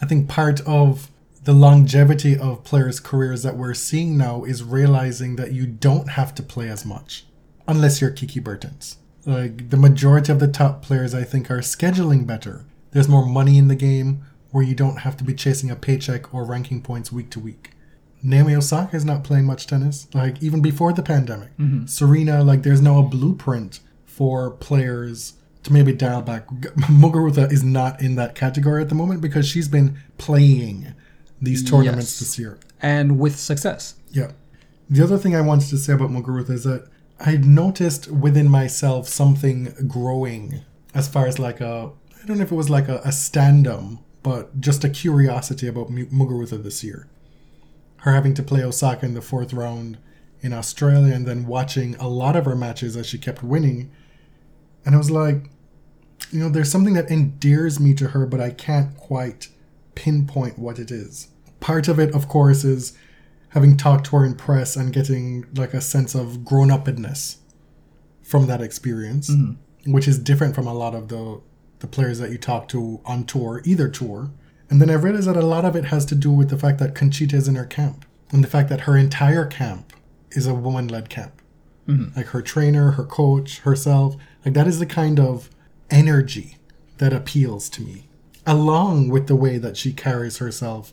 I 0.00 0.06
think 0.06 0.28
part 0.28 0.60
of 0.62 1.10
the 1.42 1.52
longevity 1.52 2.36
of 2.36 2.62
players' 2.64 3.00
careers 3.00 3.42
that 3.42 3.56
we're 3.56 3.74
seeing 3.74 4.16
now 4.16 4.44
is 4.44 4.62
realizing 4.62 5.36
that 5.36 5.52
you 5.52 5.66
don't 5.66 6.10
have 6.10 6.34
to 6.36 6.42
play 6.42 6.68
as 6.68 6.84
much 6.84 7.26
unless 7.66 8.00
you're 8.00 8.10
Kiki 8.10 8.40
Bertens. 8.40 8.98
Like 9.26 9.70
the 9.70 9.76
majority 9.76 10.32
of 10.32 10.40
the 10.40 10.48
top 10.48 10.82
players, 10.82 11.14
I 11.14 11.24
think, 11.24 11.50
are 11.50 11.58
scheduling 11.58 12.26
better. 12.26 12.64
There's 12.92 13.08
more 13.08 13.26
money 13.26 13.58
in 13.58 13.68
the 13.68 13.76
game 13.76 14.24
where 14.50 14.64
you 14.64 14.74
don't 14.74 14.98
have 15.00 15.16
to 15.18 15.24
be 15.24 15.34
chasing 15.34 15.70
a 15.70 15.76
paycheck 15.76 16.32
or 16.34 16.44
ranking 16.44 16.82
points 16.82 17.12
week 17.12 17.30
to 17.30 17.40
week. 17.40 17.72
Naomi 18.22 18.54
Osaka 18.54 18.96
is 18.96 19.04
not 19.04 19.24
playing 19.24 19.44
much 19.46 19.66
tennis, 19.66 20.06
like 20.12 20.42
even 20.42 20.60
before 20.60 20.92
the 20.92 21.02
pandemic. 21.02 21.56
Mm-hmm. 21.56 21.86
Serena, 21.86 22.42
like 22.44 22.62
there's 22.62 22.82
now 22.82 22.98
a 22.98 23.02
blueprint 23.02 23.80
for 24.04 24.50
players 24.50 25.34
to 25.62 25.72
maybe 25.72 25.92
dial 25.92 26.20
back. 26.22 26.46
Muguruza 26.48 27.50
is 27.52 27.62
not 27.62 28.00
in 28.02 28.16
that 28.16 28.34
category 28.34 28.82
at 28.82 28.88
the 28.88 28.94
moment 28.94 29.20
because 29.20 29.46
she's 29.46 29.68
been 29.68 29.98
playing 30.18 30.94
these 31.40 31.62
tournaments 31.68 32.12
Yes. 32.12 32.18
this 32.18 32.38
year. 32.38 32.58
And 32.82 33.18
with 33.18 33.38
success. 33.38 33.94
Yeah. 34.10 34.32
The 34.88 35.02
other 35.04 35.16
thing 35.18 35.34
I 35.36 35.40
wanted 35.40 35.68
to 35.70 35.78
say 35.78 35.92
about 35.92 36.10
Muguruza 36.10 36.50
is 36.50 36.64
that 36.64 36.88
I 37.20 37.36
noticed 37.36 38.10
within 38.10 38.48
myself 38.48 39.08
something 39.08 39.74
growing 39.86 40.62
as 40.94 41.06
far 41.06 41.26
as 41.26 41.38
like 41.38 41.60
a 41.60 41.92
I 42.22 42.26
don't 42.26 42.38
know 42.38 42.44
if 42.44 42.52
it 42.52 42.56
was 42.56 42.70
like 42.70 42.88
a, 42.88 42.98
a 42.98 43.08
standum, 43.08 44.00
but 44.22 44.60
just 44.60 44.84
a 44.84 44.90
curiosity 44.90 45.66
about 45.66 45.90
Mu- 45.90 46.06
Muguruza 46.06 46.62
this 46.62 46.84
year. 46.84 47.08
Her 47.98 48.12
having 48.12 48.34
to 48.34 48.42
play 48.42 48.62
Osaka 48.62 49.06
in 49.06 49.14
the 49.14 49.22
fourth 49.22 49.52
round 49.52 49.98
in 50.40 50.52
Australia 50.52 51.14
and 51.14 51.26
then 51.26 51.46
watching 51.46 51.94
a 51.96 52.08
lot 52.08 52.36
of 52.36 52.44
her 52.44 52.56
matches 52.56 52.96
as 52.96 53.06
she 53.06 53.18
kept 53.18 53.42
winning. 53.42 53.90
And 54.84 54.94
I 54.94 54.98
was 54.98 55.10
like, 55.10 55.50
you 56.30 56.40
know, 56.40 56.48
there's 56.48 56.70
something 56.70 56.94
that 56.94 57.10
endears 57.10 57.80
me 57.80 57.94
to 57.94 58.08
her, 58.08 58.26
but 58.26 58.40
I 58.40 58.50
can't 58.50 58.96
quite 58.96 59.48
pinpoint 59.94 60.58
what 60.58 60.78
it 60.78 60.90
is. 60.90 61.28
Part 61.60 61.88
of 61.88 61.98
it, 61.98 62.14
of 62.14 62.28
course, 62.28 62.64
is 62.64 62.96
having 63.50 63.76
talked 63.76 64.06
to 64.06 64.16
her 64.16 64.24
in 64.24 64.34
press 64.34 64.76
and 64.76 64.92
getting 64.92 65.46
like 65.54 65.74
a 65.74 65.80
sense 65.80 66.14
of 66.14 66.44
grown 66.44 66.70
upness 66.70 67.38
from 68.22 68.46
that 68.46 68.60
experience, 68.60 69.30
mm-hmm. 69.30 69.92
which 69.92 70.08
is 70.08 70.18
different 70.18 70.54
from 70.54 70.66
a 70.66 70.74
lot 70.74 70.94
of 70.94 71.08
the 71.08 71.40
the 71.80 71.86
players 71.86 72.18
that 72.18 72.30
you 72.30 72.38
talk 72.38 72.68
to 72.68 73.00
on 73.04 73.24
tour, 73.24 73.62
either 73.64 73.88
tour. 73.88 74.30
And 74.68 74.80
then 74.80 74.90
I 74.90 74.94
realized 74.94 75.26
that 75.28 75.36
a 75.36 75.44
lot 75.44 75.64
of 75.64 75.74
it 75.74 75.86
has 75.86 76.04
to 76.06 76.14
do 76.14 76.30
with 76.30 76.50
the 76.50 76.58
fact 76.58 76.78
that 76.78 76.94
Conchita 76.94 77.36
is 77.36 77.48
in 77.48 77.54
her 77.56 77.64
camp, 77.64 78.04
and 78.30 78.44
the 78.44 78.48
fact 78.48 78.68
that 78.68 78.82
her 78.82 78.96
entire 78.96 79.46
camp 79.46 79.92
is 80.30 80.46
a 80.46 80.54
woman-led 80.54 81.08
camp. 81.08 81.42
Mm-hmm. 81.88 82.16
Like 82.16 82.26
her 82.26 82.42
trainer, 82.42 82.92
her 82.92 83.04
coach, 83.04 83.60
herself, 83.60 84.16
like 84.44 84.54
that 84.54 84.68
is 84.68 84.78
the 84.78 84.86
kind 84.86 85.18
of 85.18 85.50
energy 85.90 86.58
that 86.98 87.12
appeals 87.12 87.68
to 87.70 87.82
me, 87.82 88.08
along 88.46 89.08
with 89.08 89.26
the 89.26 89.34
way 89.34 89.58
that 89.58 89.76
she 89.76 89.92
carries 89.92 90.36
herself 90.36 90.92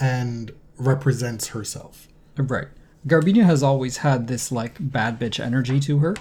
and 0.00 0.50
represents 0.86 1.48
herself. 1.48 2.08
Right. 2.36 2.68
Garbiñe 3.06 3.44
has 3.44 3.62
always 3.62 3.98
had 3.98 4.28
this 4.28 4.52
like 4.52 4.76
bad 4.78 5.18
bitch 5.18 5.38
energy 5.42 5.80
to 5.80 5.98
her, 5.98 6.14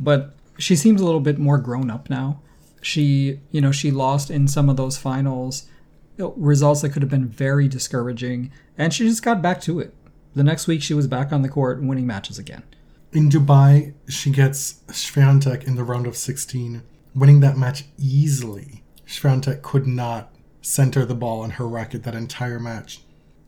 but 0.00 0.34
she 0.58 0.76
seems 0.76 1.00
a 1.00 1.04
little 1.04 1.20
bit 1.20 1.38
more 1.38 1.58
grown 1.58 1.90
up 1.90 2.10
now. 2.10 2.40
She, 2.82 3.40
you 3.50 3.60
know, 3.60 3.72
she 3.72 3.90
lost 3.90 4.30
in 4.30 4.46
some 4.48 4.68
of 4.68 4.76
those 4.76 4.98
finals, 4.98 5.66
results 6.18 6.82
that 6.82 6.90
could 6.90 7.02
have 7.02 7.10
been 7.10 7.28
very 7.28 7.68
discouraging, 7.68 8.52
and 8.76 8.92
she 8.92 9.08
just 9.08 9.22
got 9.22 9.40
back 9.40 9.60
to 9.62 9.80
it. 9.80 9.94
The 10.34 10.44
next 10.44 10.66
week, 10.66 10.82
she 10.82 10.94
was 10.94 11.06
back 11.06 11.32
on 11.32 11.42
the 11.42 11.48
court 11.48 11.80
winning 11.82 12.06
matches 12.06 12.38
again. 12.38 12.64
In 13.12 13.30
Dubai, 13.30 13.94
she 14.08 14.30
gets 14.30 14.80
Swiatek 14.88 15.64
in 15.64 15.76
the 15.76 15.84
round 15.84 16.06
of 16.08 16.16
16, 16.16 16.82
winning 17.14 17.40
that 17.40 17.56
match 17.56 17.84
easily. 17.96 18.82
Swiatek 19.06 19.62
could 19.62 19.86
not 19.86 20.34
center 20.60 21.04
the 21.04 21.14
ball 21.14 21.42
on 21.42 21.50
her 21.50 21.68
racket 21.68 22.02
that 22.02 22.16
entire 22.16 22.58
match. 22.58 23.00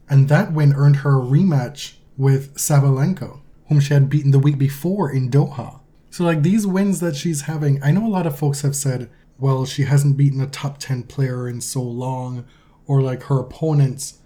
And 0.08 0.28
that 0.28 0.52
win 0.52 0.72
earned 0.74 0.96
her 0.96 1.18
a 1.18 1.24
rematch 1.24 1.94
with 2.16 2.54
Sabalenka, 2.54 3.40
whom 3.68 3.80
she 3.80 3.94
had 3.94 4.08
beaten 4.08 4.30
the 4.30 4.38
week 4.38 4.58
before 4.58 5.10
in 5.10 5.30
Doha. 5.30 5.80
So, 6.10 6.24
like 6.24 6.42
these 6.42 6.66
wins 6.66 7.00
that 7.00 7.16
she's 7.16 7.42
having, 7.42 7.82
I 7.82 7.90
know 7.90 8.06
a 8.06 8.08
lot 8.08 8.26
of 8.26 8.38
folks 8.38 8.62
have 8.62 8.76
said, 8.76 9.10
well, 9.38 9.66
she 9.66 9.82
hasn't 9.82 10.16
beaten 10.16 10.40
a 10.40 10.46
top 10.46 10.78
10 10.78 11.04
player 11.04 11.48
in 11.48 11.60
so 11.60 11.82
long, 11.82 12.46
or 12.86 13.02
like 13.02 13.24
her 13.24 13.38
opponents 13.38 14.20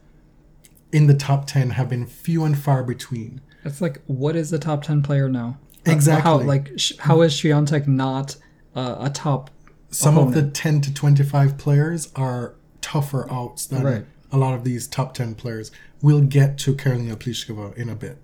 in 0.92 1.06
the 1.06 1.14
top 1.14 1.46
10 1.46 1.70
have 1.70 1.88
been 1.88 2.06
few 2.06 2.44
and 2.44 2.58
far 2.58 2.84
between. 2.84 3.40
It's 3.64 3.80
like, 3.80 4.02
what 4.06 4.36
is 4.36 4.50
the 4.50 4.58
top 4.58 4.82
ten 4.82 5.02
player 5.02 5.28
now? 5.28 5.58
Exactly. 5.84 6.22
How 6.22 6.38
like 6.38 6.70
how 6.98 7.20
is 7.22 7.34
Swiatek 7.34 7.86
not 7.86 8.36
uh, 8.74 8.96
a 9.00 9.10
top? 9.10 9.50
some 9.92 10.16
of 10.16 10.34
the 10.34 10.48
10 10.48 10.82
to 10.82 10.94
25 10.94 11.58
players 11.58 12.12
are 12.14 12.54
tougher 12.80 13.26
outs 13.28 13.66
than 13.66 13.82
Right. 13.82 14.06
A 14.32 14.38
lot 14.38 14.54
of 14.54 14.64
these 14.64 14.86
top 14.86 15.14
10 15.14 15.34
players. 15.34 15.70
We'll 16.02 16.22
get 16.22 16.58
to 16.58 16.74
Karolina 16.74 17.16
Pliskova 17.16 17.76
in 17.76 17.88
a 17.88 17.94
bit. 17.94 18.18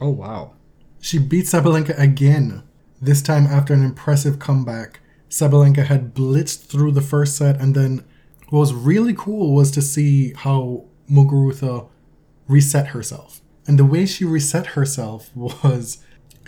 Oh 0.00 0.10
wow. 0.10 0.52
She 1.00 1.18
beat 1.18 1.46
Sabalenka 1.46 1.98
again, 1.98 2.62
this 3.00 3.22
time 3.22 3.46
after 3.46 3.74
an 3.74 3.84
impressive 3.84 4.38
comeback. 4.38 5.00
Sabalenka 5.30 5.86
had 5.86 6.14
blitzed 6.14 6.66
through 6.66 6.92
the 6.92 7.00
first 7.00 7.36
set, 7.36 7.60
and 7.60 7.74
then 7.74 8.04
what 8.48 8.60
was 8.60 8.74
really 8.74 9.14
cool 9.14 9.54
was 9.54 9.70
to 9.72 9.82
see 9.82 10.32
how 10.34 10.84
Muguruza 11.10 11.88
reset 12.48 12.88
herself. 12.88 13.40
And 13.66 13.78
the 13.78 13.84
way 13.84 14.06
she 14.06 14.24
reset 14.24 14.68
herself 14.68 15.30
was 15.34 15.98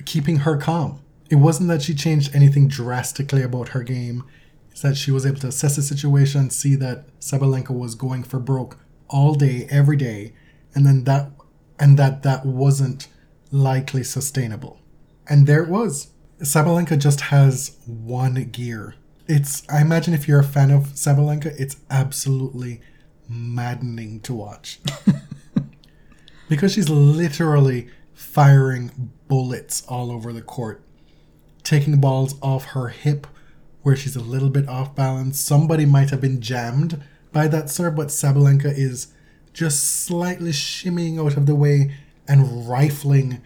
keeping 0.05 0.39
her 0.39 0.57
calm. 0.57 1.01
It 1.31 1.37
wasn't 1.37 1.69
that 1.69 1.83
she 1.83 1.95
changed 1.95 2.35
anything 2.35 2.69
drastically 2.69 3.43
about 3.43 3.71
her 3.71 3.83
game. 3.83 4.25
It's 4.71 4.83
that 4.83 4.97
she 4.97 5.11
was 5.11 5.27
able 5.27 5.41
to 5.41 5.49
assess 5.49 5.77
the 5.77 5.83
situation, 5.83 6.51
see 6.51 6.75
that 6.77 7.09
Sabalenka 7.21 7.71
was 7.71 7.95
going 7.95 8.23
for 8.23 8.39
broke 8.39 8.79
all 9.09 9.35
day, 9.35 9.67
every 9.71 9.97
day, 9.97 10.33
and 10.75 10.87
then 10.87 11.05
that 11.05 11.31
and 11.79 11.99
that 11.99 12.23
that 12.23 12.45
wasn't 12.45 13.09
likely 13.51 14.05
sustainable. 14.05 14.81
And 15.29 15.47
there 15.47 15.63
it 15.63 15.69
was. 15.69 16.09
Sabalenka 16.41 16.99
just 16.99 17.23
has 17.23 17.77
one 17.87 18.35
gear. 18.53 18.95
It's 19.27 19.63
I 19.69 19.81
imagine 19.81 20.15
if 20.15 20.29
you're 20.29 20.41
a 20.41 20.45
fan 20.45 20.71
of 20.71 20.95
Sabalenka, 20.95 21.55
it's 21.59 21.77
absolutely 21.91 22.81
maddening 23.29 24.21
to 24.21 24.35
watch. 24.35 24.81
because 26.49 26.73
she's 26.73 26.89
literally 26.89 27.89
firing 28.15 29.13
bullets 29.29 29.83
all 29.89 30.11
over 30.11 30.33
the 30.33 30.43
court, 30.43 30.83
taking 31.63 32.01
balls 32.01 32.35
off 32.43 32.67
her 32.67 32.89
hip 32.89 33.27
where 33.83 33.97
she's 33.97 34.17
a 34.17 34.21
little 34.21 34.51
bit 34.51 34.69
off 34.69 34.95
balance. 34.95 35.39
Somebody 35.39 35.87
might 35.87 36.11
have 36.11 36.21
been 36.21 36.41
jammed 36.41 37.03
by 37.33 37.49
that 37.49 37.71
serve, 37.71 37.97
but 37.97 38.09
Sabalenka 38.09 38.77
is 38.77 39.09
just 39.53 40.05
slightly 40.05 40.51
shimmying 40.51 41.25
out 41.25 41.37
of 41.37 41.47
the 41.47 41.55
way 41.55 41.95
and 42.27 42.69
rifling 42.69 43.41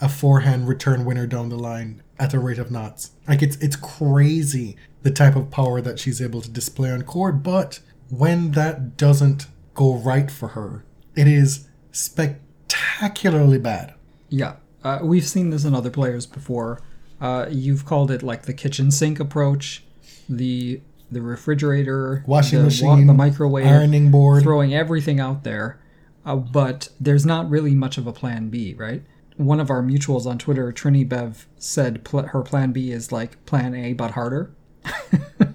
a 0.00 0.08
forehand 0.08 0.68
return 0.68 1.04
winner 1.04 1.26
down 1.26 1.48
the 1.48 1.58
line 1.58 2.02
at 2.18 2.34
a 2.34 2.38
rate 2.38 2.58
of 2.58 2.70
knots. 2.70 3.12
Like 3.26 3.42
it's 3.42 3.56
it's 3.56 3.76
crazy 3.76 4.76
the 5.02 5.10
type 5.10 5.36
of 5.36 5.50
power 5.50 5.80
that 5.80 5.98
she's 5.98 6.20
able 6.20 6.40
to 6.42 6.50
display 6.50 6.90
on 6.90 7.02
court, 7.02 7.42
but 7.42 7.80
when 8.10 8.52
that 8.52 8.96
doesn't 8.96 9.46
go 9.74 9.94
right 9.94 10.30
for 10.30 10.48
her, 10.48 10.84
it 11.14 11.26
is 11.26 11.68
spectacularly 11.92 13.58
bad. 13.58 13.94
Yeah, 14.28 14.56
uh, 14.84 15.00
we've 15.02 15.26
seen 15.26 15.50
this 15.50 15.64
in 15.64 15.74
other 15.74 15.90
players 15.90 16.26
before. 16.26 16.80
Uh, 17.20 17.46
you've 17.50 17.84
called 17.84 18.10
it 18.10 18.22
like 18.22 18.42
the 18.42 18.54
kitchen 18.54 18.90
sink 18.90 19.18
approach, 19.18 19.84
the 20.28 20.80
the 21.10 21.22
refrigerator, 21.22 22.22
Washing 22.26 22.58
the, 22.58 22.64
machine, 22.66 23.06
the 23.06 23.14
microwave, 23.14 23.66
ironing 23.66 24.10
board. 24.10 24.42
throwing 24.42 24.74
everything 24.74 25.20
out 25.20 25.44
there. 25.44 25.80
Uh, 26.26 26.36
but 26.36 26.88
there's 27.00 27.24
not 27.24 27.48
really 27.48 27.74
much 27.74 27.96
of 27.96 28.06
a 28.06 28.12
plan 28.12 28.48
B, 28.50 28.74
right? 28.74 29.02
One 29.36 29.60
of 29.60 29.70
our 29.70 29.82
mutuals 29.82 30.26
on 30.26 30.36
Twitter, 30.36 30.72
Trini 30.72 31.08
Bev, 31.08 31.46
said 31.56 32.04
pl- 32.04 32.24
her 32.28 32.42
plan 32.42 32.72
B 32.72 32.90
is 32.90 33.10
like 33.12 33.44
plan 33.46 33.74
A 33.74 33.92
but 33.94 34.10
harder. 34.12 34.52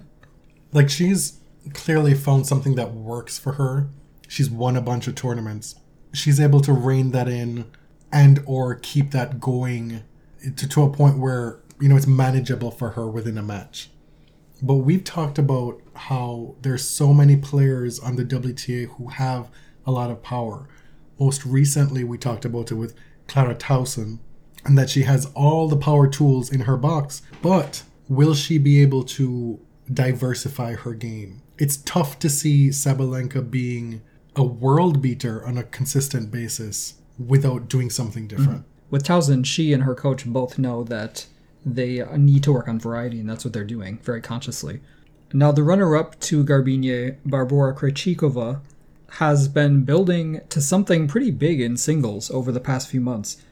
Like 0.72 0.90
she's 0.90 1.38
clearly 1.72 2.14
found 2.14 2.46
something 2.46 2.74
that 2.74 2.92
works 2.92 3.38
for 3.38 3.52
her. 3.52 3.88
She's 4.26 4.50
won 4.50 4.76
a 4.76 4.80
bunch 4.80 5.06
of 5.06 5.14
tournaments. 5.14 5.76
She's 6.12 6.40
able 6.40 6.60
to 6.62 6.72
rein 6.72 7.12
that 7.12 7.28
in 7.28 7.66
and 8.12 8.42
or 8.44 8.74
keep 8.74 9.12
that 9.12 9.40
going 9.40 10.02
to, 10.56 10.68
to 10.68 10.82
a 10.82 10.90
point 10.90 11.18
where, 11.18 11.60
you 11.80 11.88
know, 11.88 11.96
it's 11.96 12.06
manageable 12.08 12.72
for 12.72 12.90
her 12.90 13.06
within 13.06 13.38
a 13.38 13.42
match. 13.42 13.90
But 14.62 14.76
we've 14.76 15.04
talked 15.04 15.38
about 15.38 15.80
how 15.94 16.54
there's 16.62 16.86
so 16.86 17.12
many 17.12 17.36
players 17.36 17.98
on 17.98 18.16
the 18.16 18.24
WTA 18.24 18.88
who 18.96 19.08
have 19.08 19.50
a 19.86 19.90
lot 19.90 20.10
of 20.10 20.22
power. 20.22 20.68
Most 21.18 21.44
recently, 21.44 22.04
we 22.04 22.18
talked 22.18 22.44
about 22.44 22.70
it 22.70 22.74
with 22.74 22.94
Clara 23.28 23.54
Tauson, 23.54 24.18
and 24.64 24.78
that 24.78 24.90
she 24.90 25.02
has 25.02 25.26
all 25.34 25.68
the 25.68 25.76
power 25.76 26.08
tools 26.08 26.50
in 26.50 26.60
her 26.60 26.76
box. 26.76 27.22
But 27.42 27.82
will 28.08 28.34
she 28.34 28.58
be 28.58 28.80
able 28.82 29.04
to 29.04 29.60
diversify 29.92 30.74
her 30.74 30.94
game? 30.94 31.42
It's 31.58 31.76
tough 31.78 32.18
to 32.20 32.30
see 32.30 32.68
Sabalenka 32.70 33.48
being 33.50 34.02
a 34.34 34.42
world 34.42 35.00
beater 35.00 35.46
on 35.46 35.56
a 35.56 35.62
consistent 35.62 36.30
basis 36.30 36.94
without 37.18 37.68
doing 37.68 37.90
something 37.90 38.26
different. 38.26 38.60
Mm-hmm. 38.60 38.90
With 38.90 39.04
Tauson, 39.04 39.44
she 39.44 39.72
and 39.72 39.84
her 39.84 39.94
coach 39.94 40.24
both 40.24 40.58
know 40.58 40.82
that 40.84 41.26
they 41.64 42.04
need 42.16 42.42
to 42.44 42.52
work 42.52 42.68
on 42.68 42.78
variety, 42.78 43.20
and 43.20 43.28
that's 43.28 43.44
what 43.44 43.52
they're 43.52 43.64
doing 43.64 43.98
very 44.02 44.20
consciously. 44.20 44.80
Now, 45.32 45.50
the 45.50 45.62
runner 45.62 45.96
up 45.96 46.18
to 46.20 46.44
Garbiñe, 46.44 47.16
Barbora 47.26 47.76
Krejcikova, 47.76 48.60
has 49.18 49.48
been 49.48 49.84
building 49.84 50.40
to 50.48 50.60
something 50.60 51.08
pretty 51.08 51.30
big 51.30 51.60
in 51.60 51.76
singles 51.76 52.30
over 52.30 52.52
the 52.52 52.60
past 52.60 52.88
few 52.88 53.00
months. 53.00 53.42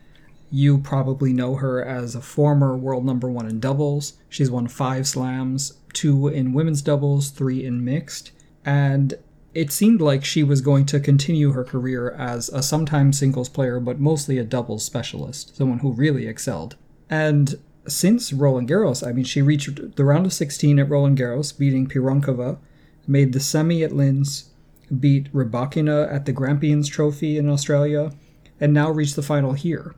You 0.50 0.78
probably 0.78 1.32
know 1.32 1.54
her 1.56 1.84
as 1.84 2.14
a 2.14 2.20
former 2.20 2.76
world 2.76 3.04
number 3.04 3.30
one 3.30 3.48
in 3.48 3.58
doubles. 3.60 4.14
She's 4.28 4.50
won 4.50 4.68
five 4.68 5.08
slams, 5.08 5.74
two 5.92 6.28
in 6.28 6.52
women's 6.52 6.82
doubles, 6.82 7.30
three 7.30 7.64
in 7.64 7.84
mixed, 7.84 8.32
and 8.64 9.14
it 9.54 9.70
seemed 9.70 10.00
like 10.00 10.24
she 10.24 10.42
was 10.42 10.60
going 10.60 10.86
to 10.86 11.00
continue 11.00 11.52
her 11.52 11.64
career 11.64 12.10
as 12.12 12.48
a 12.48 12.62
sometimes 12.62 13.18
singles 13.18 13.48
player, 13.48 13.80
but 13.80 14.00
mostly 14.00 14.38
a 14.38 14.44
doubles 14.44 14.84
specialist, 14.84 15.56
someone 15.56 15.80
who 15.80 15.92
really 15.92 16.26
excelled. 16.26 16.76
And 17.10 17.56
since 17.86 18.32
Roland 18.32 18.68
Garros, 18.68 19.06
I 19.06 19.12
mean, 19.12 19.24
she 19.24 19.42
reached 19.42 19.96
the 19.96 20.04
round 20.04 20.26
of 20.26 20.32
16 20.32 20.78
at 20.78 20.88
Roland 20.88 21.18
Garros, 21.18 21.56
beating 21.56 21.86
Pironkova, 21.86 22.58
made 23.06 23.32
the 23.32 23.40
semi 23.40 23.82
at 23.82 23.92
Linz, 23.92 24.50
beat 24.98 25.32
Rybakina 25.32 26.12
at 26.12 26.26
the 26.26 26.32
Grampians 26.32 26.88
Trophy 26.88 27.36
in 27.36 27.48
Australia, 27.48 28.12
and 28.60 28.72
now 28.72 28.90
reached 28.90 29.16
the 29.16 29.22
final 29.22 29.54
here. 29.54 29.94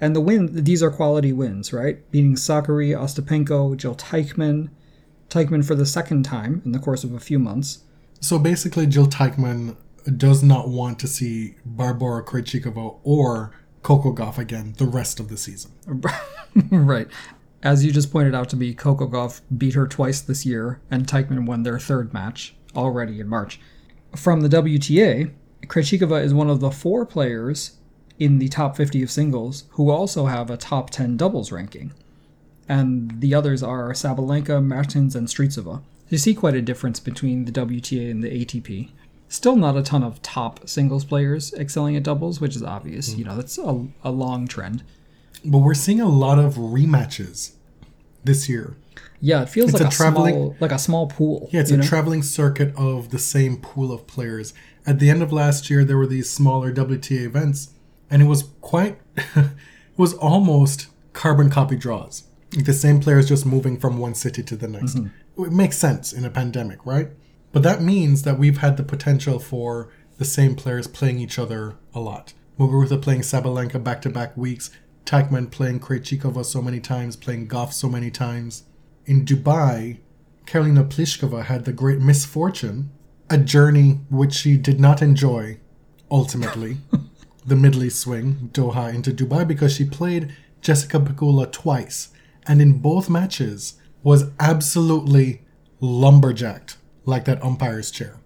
And 0.00 0.14
the 0.14 0.20
win, 0.20 0.64
these 0.64 0.82
are 0.82 0.90
quality 0.90 1.32
wins, 1.32 1.72
right? 1.72 2.10
Beating 2.10 2.34
Sakkari, 2.34 2.96
Ostapenko, 2.96 3.76
Jill 3.76 3.94
Teichman, 3.94 4.68
Teichmann 5.30 5.64
for 5.64 5.74
the 5.74 5.86
second 5.86 6.24
time 6.24 6.62
in 6.64 6.72
the 6.72 6.78
course 6.78 7.02
of 7.02 7.12
a 7.12 7.20
few 7.20 7.38
months. 7.38 7.80
So 8.20 8.38
basically, 8.38 8.86
Jil 8.86 9.06
Teichmann 9.06 9.76
does 10.16 10.42
not 10.42 10.68
want 10.68 10.98
to 11.00 11.06
see 11.06 11.56
Barbora 11.68 12.24
Krejcikova 12.24 13.00
or 13.02 13.52
Coco 13.86 14.12
Gauff 14.12 14.36
again 14.36 14.74
the 14.78 14.84
rest 14.84 15.20
of 15.20 15.28
the 15.28 15.36
season. 15.36 15.70
right. 16.72 17.06
As 17.62 17.84
you 17.84 17.92
just 17.92 18.10
pointed 18.10 18.34
out 18.34 18.48
to 18.48 18.56
me, 18.56 18.74
Coco 18.74 19.06
Gauff 19.06 19.42
beat 19.56 19.74
her 19.74 19.86
twice 19.86 20.20
this 20.20 20.44
year, 20.44 20.80
and 20.90 21.06
Teichmann 21.06 21.46
won 21.46 21.62
their 21.62 21.78
third 21.78 22.12
match 22.12 22.56
already 22.74 23.20
in 23.20 23.28
March. 23.28 23.60
From 24.16 24.40
the 24.40 24.48
WTA, 24.48 25.30
Krejcikova 25.68 26.20
is 26.20 26.34
one 26.34 26.50
of 26.50 26.58
the 26.58 26.72
four 26.72 27.06
players 27.06 27.78
in 28.18 28.40
the 28.40 28.48
top 28.48 28.76
50 28.76 29.04
of 29.04 29.10
singles 29.12 29.66
who 29.70 29.88
also 29.88 30.26
have 30.26 30.50
a 30.50 30.56
top 30.56 30.90
10 30.90 31.16
doubles 31.16 31.52
ranking. 31.52 31.94
And 32.68 33.20
the 33.20 33.36
others 33.36 33.62
are 33.62 33.92
Sabalenka, 33.92 34.64
Mertens, 34.64 35.14
and 35.14 35.28
Strycova. 35.28 35.80
You 36.08 36.18
see 36.18 36.34
quite 36.34 36.56
a 36.56 36.60
difference 36.60 36.98
between 36.98 37.44
the 37.44 37.52
WTA 37.52 38.10
and 38.10 38.24
the 38.24 38.44
ATP. 38.44 38.90
Still 39.28 39.56
not 39.56 39.76
a 39.76 39.82
ton 39.82 40.02
of 40.02 40.22
top 40.22 40.68
singles 40.68 41.04
players 41.04 41.52
excelling 41.54 41.96
at 41.96 42.04
doubles, 42.04 42.40
which 42.40 42.54
is 42.54 42.62
obvious. 42.62 43.12
Hmm. 43.12 43.18
You 43.18 43.24
know, 43.24 43.36
that's 43.36 43.58
a, 43.58 43.86
a 44.04 44.10
long 44.10 44.46
trend. 44.46 44.82
But 45.44 45.58
we're 45.58 45.74
seeing 45.74 46.00
a 46.00 46.08
lot 46.08 46.38
of 46.38 46.54
rematches 46.54 47.52
this 48.24 48.48
year. 48.48 48.76
Yeah, 49.20 49.42
it 49.42 49.48
feels 49.48 49.70
It's 49.70 49.80
like 49.80 49.84
a 49.84 49.88
a, 49.88 49.96
traveling- 49.96 50.34
small 50.34 50.56
like 50.60 50.72
a 50.72 50.78
small 50.78 51.06
pool. 51.06 51.48
Yeah, 51.52 51.60
it's 51.60 51.70
a 51.70 51.78
know? 51.78 51.82
traveling 51.82 52.22
circuit 52.22 52.74
of 52.76 53.10
the 53.10 53.18
same 53.18 53.56
pool 53.56 53.92
of 53.92 54.06
players. 54.06 54.52
At 54.86 54.98
the 54.98 55.10
end 55.10 55.22
of 55.22 55.32
last 55.32 55.68
year, 55.70 55.84
there 55.84 55.96
were 55.96 56.06
these 56.06 56.30
smaller 56.30 56.72
WTA 56.72 57.24
events, 57.24 57.70
and 58.10 58.22
it 58.22 58.26
was 58.26 58.44
quite, 58.60 58.98
it 59.16 59.50
was 59.96 60.14
almost 60.14 60.88
carbon 61.12 61.50
copy 61.50 61.76
draws. 61.76 62.24
The 62.50 62.72
same 62.72 63.00
players 63.00 63.28
just 63.28 63.44
moving 63.44 63.78
from 63.78 63.98
one 63.98 64.14
city 64.14 64.42
to 64.44 64.54
the 64.56 64.68
next. 64.68 64.96
Mm-hmm. 64.96 65.44
It 65.44 65.52
makes 65.52 65.76
sense 65.76 66.12
in 66.12 66.24
a 66.24 66.30
pandemic, 66.30 66.84
right? 66.86 67.08
But 67.56 67.62
that 67.62 67.80
means 67.80 68.24
that 68.24 68.38
we've 68.38 68.58
had 68.58 68.76
the 68.76 68.82
potential 68.82 69.38
for 69.38 69.88
the 70.18 70.26
same 70.26 70.56
players 70.56 70.86
playing 70.86 71.20
each 71.20 71.38
other 71.38 71.76
a 71.94 72.00
lot. 72.00 72.34
Muguruza 72.58 73.00
playing 73.00 73.22
Sabalenka 73.22 73.82
back 73.82 74.02
to 74.02 74.10
back 74.10 74.36
weeks, 74.36 74.68
Teichmann 75.06 75.50
playing 75.50 75.80
Krejcikova 75.80 76.44
so 76.44 76.60
many 76.60 76.80
times, 76.80 77.16
playing 77.16 77.48
Gauff 77.48 77.72
so 77.72 77.88
many 77.88 78.10
times. 78.10 78.64
In 79.06 79.24
Dubai, 79.24 80.00
Karolina 80.44 80.86
Pliskova 80.86 81.46
had 81.46 81.64
the 81.64 81.72
great 81.72 81.98
misfortune, 81.98 82.90
a 83.30 83.38
journey 83.38 84.00
which 84.10 84.34
she 84.34 84.58
did 84.58 84.78
not 84.78 85.00
enjoy, 85.00 85.58
ultimately, 86.10 86.76
the 87.46 87.56
Middle 87.56 87.84
East 87.84 88.00
swing, 88.00 88.50
Doha 88.52 88.92
into 88.92 89.12
Dubai, 89.12 89.48
because 89.48 89.74
she 89.74 89.86
played 89.86 90.36
Jessica 90.60 91.00
Pegula 91.00 91.50
twice, 91.50 92.10
and 92.46 92.60
in 92.60 92.80
both 92.80 93.08
matches 93.08 93.80
was 94.02 94.24
absolutely 94.38 95.40
lumberjacked 95.80 96.76
like 97.06 97.24
that 97.24 97.42
umpire's 97.42 97.90
chair. 97.90 98.18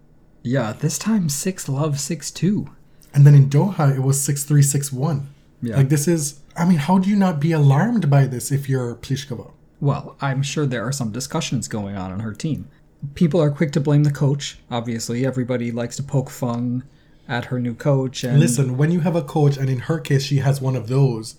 Yeah, 0.42 0.72
this 0.72 0.98
time 0.98 1.28
six 1.28 1.68
love 1.68 2.00
six 2.00 2.30
two. 2.30 2.68
And 3.12 3.26
then 3.26 3.34
in 3.34 3.48
Doha, 3.48 3.94
it 3.94 4.00
was 4.00 4.20
6 4.20 4.44
3 4.44 4.62
6 4.62 4.92
1. 4.92 5.34
Yeah. 5.62 5.76
Like, 5.76 5.88
this 5.88 6.08
is, 6.08 6.40
I 6.56 6.64
mean, 6.64 6.78
how 6.78 6.98
do 6.98 7.10
you 7.10 7.16
not 7.16 7.40
be 7.40 7.52
alarmed 7.52 8.08
by 8.08 8.26
this 8.26 8.50
if 8.50 8.68
you're 8.68 8.94
Pliskova? 8.94 9.52
Well, 9.80 10.16
I'm 10.20 10.42
sure 10.42 10.66
there 10.66 10.86
are 10.86 10.92
some 10.92 11.10
discussions 11.10 11.68
going 11.68 11.96
on 11.96 12.12
on 12.12 12.20
her 12.20 12.32
team. 12.32 12.68
People 13.14 13.40
are 13.40 13.50
quick 13.50 13.72
to 13.72 13.80
blame 13.80 14.04
the 14.04 14.10
coach. 14.10 14.58
Obviously, 14.70 15.26
everybody 15.26 15.72
likes 15.72 15.96
to 15.96 16.02
poke 16.02 16.30
fun 16.30 16.84
at 17.28 17.46
her 17.46 17.58
new 17.58 17.74
coach. 17.74 18.24
And 18.24 18.38
Listen, 18.38 18.76
when 18.76 18.90
you 18.90 19.00
have 19.00 19.16
a 19.16 19.22
coach, 19.22 19.56
and 19.56 19.70
in 19.70 19.80
her 19.80 19.98
case, 19.98 20.24
she 20.24 20.38
has 20.38 20.60
one 20.60 20.76
of 20.76 20.88
those 20.88 21.36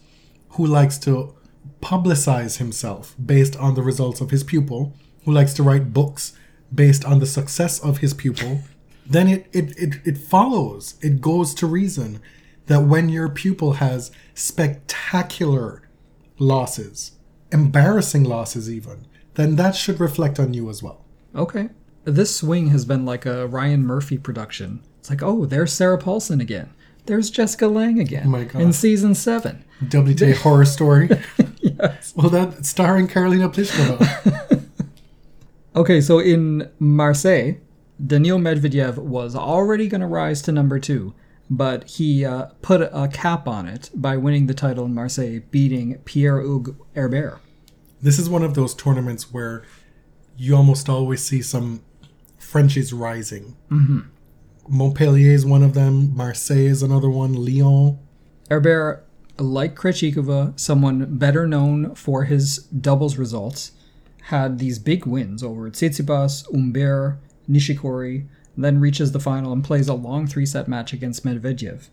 who 0.51 0.65
likes 0.65 0.97
to 0.99 1.35
publicize 1.81 2.57
himself 2.57 3.15
based 3.23 3.55
on 3.57 3.75
the 3.75 3.83
results 3.83 4.21
of 4.21 4.31
his 4.31 4.43
pupil, 4.43 4.93
who 5.25 5.31
likes 5.31 5.53
to 5.53 5.63
write 5.63 5.93
books 5.93 6.33
based 6.73 7.03
on 7.05 7.19
the 7.19 7.25
success 7.25 7.79
of 7.79 7.99
his 7.99 8.13
pupil, 8.13 8.61
then 9.05 9.27
it, 9.27 9.47
it, 9.51 9.77
it, 9.77 9.95
it 10.05 10.17
follows, 10.17 10.95
it 11.01 11.21
goes 11.21 11.53
to 11.55 11.67
reason 11.67 12.21
that 12.67 12.81
when 12.83 13.09
your 13.09 13.27
pupil 13.29 13.73
has 13.73 14.11
spectacular 14.33 15.83
losses, 16.39 17.11
embarrassing 17.51 18.23
losses 18.23 18.69
even, 18.71 19.05
then 19.35 19.55
that 19.55 19.75
should 19.75 19.99
reflect 19.99 20.39
on 20.39 20.53
you 20.53 20.69
as 20.69 20.81
well. 20.83 21.05
okay, 21.35 21.69
this 22.03 22.35
swing 22.35 22.69
has 22.69 22.83
been 22.83 23.05
like 23.05 23.27
a 23.27 23.45
Ryan 23.45 23.85
Murphy 23.85 24.17
production. 24.17 24.81
It's 24.99 25.09
like, 25.11 25.21
oh, 25.21 25.45
there's 25.45 25.71
Sarah 25.71 25.99
Paulson 25.99 26.41
again. 26.41 26.71
There's 27.05 27.29
Jessica 27.29 27.67
Lange 27.67 27.99
again 27.99 28.23
Oh 28.25 28.29
my 28.29 28.43
God. 28.45 28.59
in 28.61 28.73
season 28.73 29.13
seven. 29.13 29.63
WTA 29.83 30.35
horror 30.41 30.65
story. 30.65 31.09
Well, 32.15 32.29
that 32.29 32.63
starring 32.65 33.07
Karolina 33.07 33.51
Pliskova. 33.51 34.60
Okay, 35.75 36.01
so 36.01 36.19
in 36.19 36.69
Marseille, 36.79 37.53
Daniil 38.05 38.39
Medvedev 38.39 38.97
was 38.97 39.35
already 39.35 39.87
going 39.87 40.01
to 40.01 40.07
rise 40.07 40.41
to 40.43 40.51
number 40.51 40.79
two, 40.79 41.13
but 41.49 41.87
he 41.89 42.25
uh, 42.25 42.47
put 42.61 42.81
a 42.81 43.09
cap 43.13 43.47
on 43.47 43.67
it 43.67 43.89
by 43.93 44.17
winning 44.17 44.47
the 44.47 44.53
title 44.53 44.85
in 44.85 44.93
Marseille, 44.93 45.39
beating 45.51 45.97
Pierre 46.05 46.41
Hugues 46.41 46.71
Herbert. 46.95 47.39
this 48.01 48.17
is 48.19 48.29
one 48.29 48.43
of 48.43 48.53
those 48.53 48.73
tournaments 48.73 49.31
where 49.31 49.63
you 50.37 50.55
almost 50.55 50.89
always 50.89 51.23
see 51.23 51.41
some 51.41 51.83
Frenchies 52.37 52.91
rising. 52.91 53.55
Mm-hmm. 53.69 53.99
Montpellier 54.67 55.31
is 55.31 55.45
one 55.45 55.63
of 55.63 55.73
them. 55.73 56.15
Marseille 56.15 56.57
is 56.67 56.81
another 56.81 57.09
one. 57.09 57.33
Lyon. 57.33 57.99
Herbert, 58.49 59.05
like 59.37 59.75
Krejcikova, 59.75 60.59
someone 60.59 61.17
better 61.17 61.47
known 61.47 61.95
for 61.95 62.25
his 62.25 62.57
doubles 62.65 63.17
results, 63.17 63.71
had 64.25 64.59
these 64.59 64.79
big 64.79 65.05
wins 65.05 65.43
over 65.43 65.69
Tsitsipas, 65.69 66.45
Humbert, 66.51 67.17
Nishikori, 67.49 68.27
then 68.57 68.79
reaches 68.79 69.11
the 69.11 69.19
final 69.19 69.51
and 69.51 69.63
plays 69.63 69.87
a 69.87 69.93
long 69.93 70.27
three-set 70.27 70.67
match 70.67 70.93
against 70.93 71.25
Medvedev. 71.25 71.89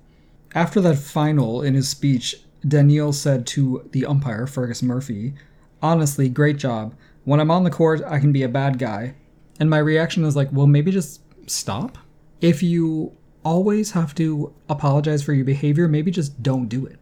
After 0.55 0.81
that 0.81 0.99
final, 0.99 1.63
in 1.63 1.75
his 1.75 1.89
speech, 1.89 2.37
Daniil 2.67 3.13
said 3.13 3.47
to 3.49 3.89
the 3.93 4.07
umpire, 4.07 4.47
Fergus 4.47 4.83
Murphy, 4.83 5.35
Honestly, 5.81 6.29
great 6.29 6.57
job. 6.57 6.95
When 7.25 7.41
I'm 7.41 7.51
on 7.51 7.65
the 7.65 7.71
court, 7.71 8.03
I 8.05 8.19
can 8.19 8.33
be 8.33 8.43
a 8.43 8.49
bad 8.49 8.79
guy. 8.79 9.15
And 9.61 9.71
my 9.71 9.79
reaction 9.79 10.25
is 10.25 10.35
like, 10.35 10.49
well, 10.53 10.67
maybe 10.67 10.91
just 10.91 11.21
stop. 11.49 11.99
If 12.41 12.63
you 12.63 13.13
always 13.45 13.93
have 13.93 14.15
to 14.17 14.53
apologize 14.69 15.23
for 15.23 15.33
your 15.33 15.45
behavior, 15.45 15.89
maybe 15.89 16.11
just 16.11 16.43
don't 16.43 16.69
do 16.69 16.87
it. 16.87 16.99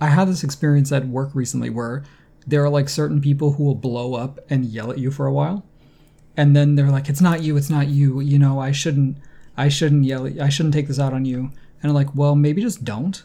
I 0.00 0.08
had 0.08 0.28
this 0.28 0.42
experience 0.42 0.90
at 0.92 1.06
work 1.06 1.30
recently 1.34 1.70
where 1.70 2.04
there 2.46 2.64
are 2.64 2.68
like 2.68 2.88
certain 2.88 3.20
people 3.20 3.52
who 3.52 3.64
will 3.64 3.74
blow 3.74 4.14
up 4.14 4.38
and 4.48 4.64
yell 4.64 4.90
at 4.90 4.98
you 4.98 5.10
for 5.10 5.26
a 5.26 5.32
while. 5.32 5.66
And 6.36 6.54
then 6.54 6.74
they're 6.74 6.90
like, 6.90 7.08
it's 7.08 7.20
not 7.20 7.42
you, 7.42 7.56
it's 7.56 7.70
not 7.70 7.88
you. 7.88 8.20
You 8.20 8.38
know, 8.38 8.60
I 8.60 8.70
shouldn't, 8.70 9.18
I 9.56 9.68
shouldn't 9.68 10.04
yell, 10.04 10.26
I 10.40 10.48
shouldn't 10.48 10.74
take 10.74 10.88
this 10.88 11.00
out 11.00 11.12
on 11.12 11.24
you. 11.24 11.50
And 11.82 11.90
I'm 11.90 11.94
like, 11.94 12.14
well, 12.14 12.34
maybe 12.34 12.62
just 12.62 12.84
don't 12.84 13.22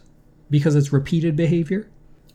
because 0.50 0.76
it's 0.76 0.94
repeated 0.94 1.36
behavior. 1.36 1.90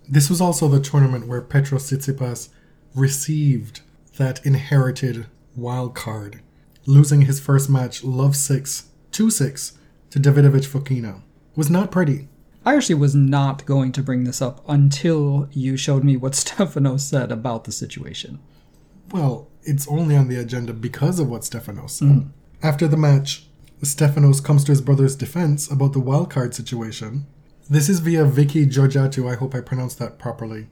This 0.08 0.30
was 0.30 0.40
also 0.40 0.68
the 0.68 0.80
tournament 0.80 1.26
where 1.26 1.40
Petros 1.40 1.90
Tsitsipas 1.90 2.50
received 2.94 3.80
that 4.16 4.44
inherited 4.46 5.26
wild 5.54 5.94
card, 5.94 6.40
losing 6.86 7.22
his 7.22 7.40
first 7.40 7.68
match, 7.68 8.04
love 8.04 8.36
6, 8.36 8.88
2 9.12 9.30
6, 9.30 9.78
to 10.10 10.20
Davidovich 10.20 10.68
Fokina. 10.68 11.22
Was 11.56 11.70
not 11.70 11.90
pretty. 11.90 12.28
I 12.66 12.74
actually 12.74 12.96
was 12.96 13.14
not 13.14 13.64
going 13.64 13.92
to 13.92 14.02
bring 14.02 14.24
this 14.24 14.42
up 14.42 14.60
until 14.68 15.48
you 15.52 15.76
showed 15.76 16.02
me 16.02 16.16
what 16.16 16.34
Stefano 16.34 16.96
said 16.96 17.30
about 17.30 17.62
the 17.62 17.70
situation. 17.70 18.40
Well, 19.12 19.48
it's 19.62 19.86
only 19.86 20.16
on 20.16 20.26
the 20.26 20.40
agenda 20.40 20.72
because 20.72 21.20
of 21.20 21.28
what 21.28 21.42
Stefanos 21.42 21.90
said. 21.90 22.08
Hmm. 22.08 22.20
After 22.64 22.88
the 22.88 22.96
match, 22.96 23.46
Stefanos 23.82 24.42
comes 24.42 24.64
to 24.64 24.72
his 24.72 24.80
brother's 24.80 25.14
defense 25.14 25.70
about 25.70 25.92
the 25.92 26.00
wildcard 26.00 26.54
situation. 26.54 27.26
This 27.70 27.88
is 27.88 28.00
via 28.00 28.24
Vicky 28.24 28.66
Georgiatu, 28.66 29.30
I 29.30 29.36
hope 29.36 29.54
I 29.54 29.60
pronounced 29.60 30.00
that 30.00 30.18
properly. 30.18 30.66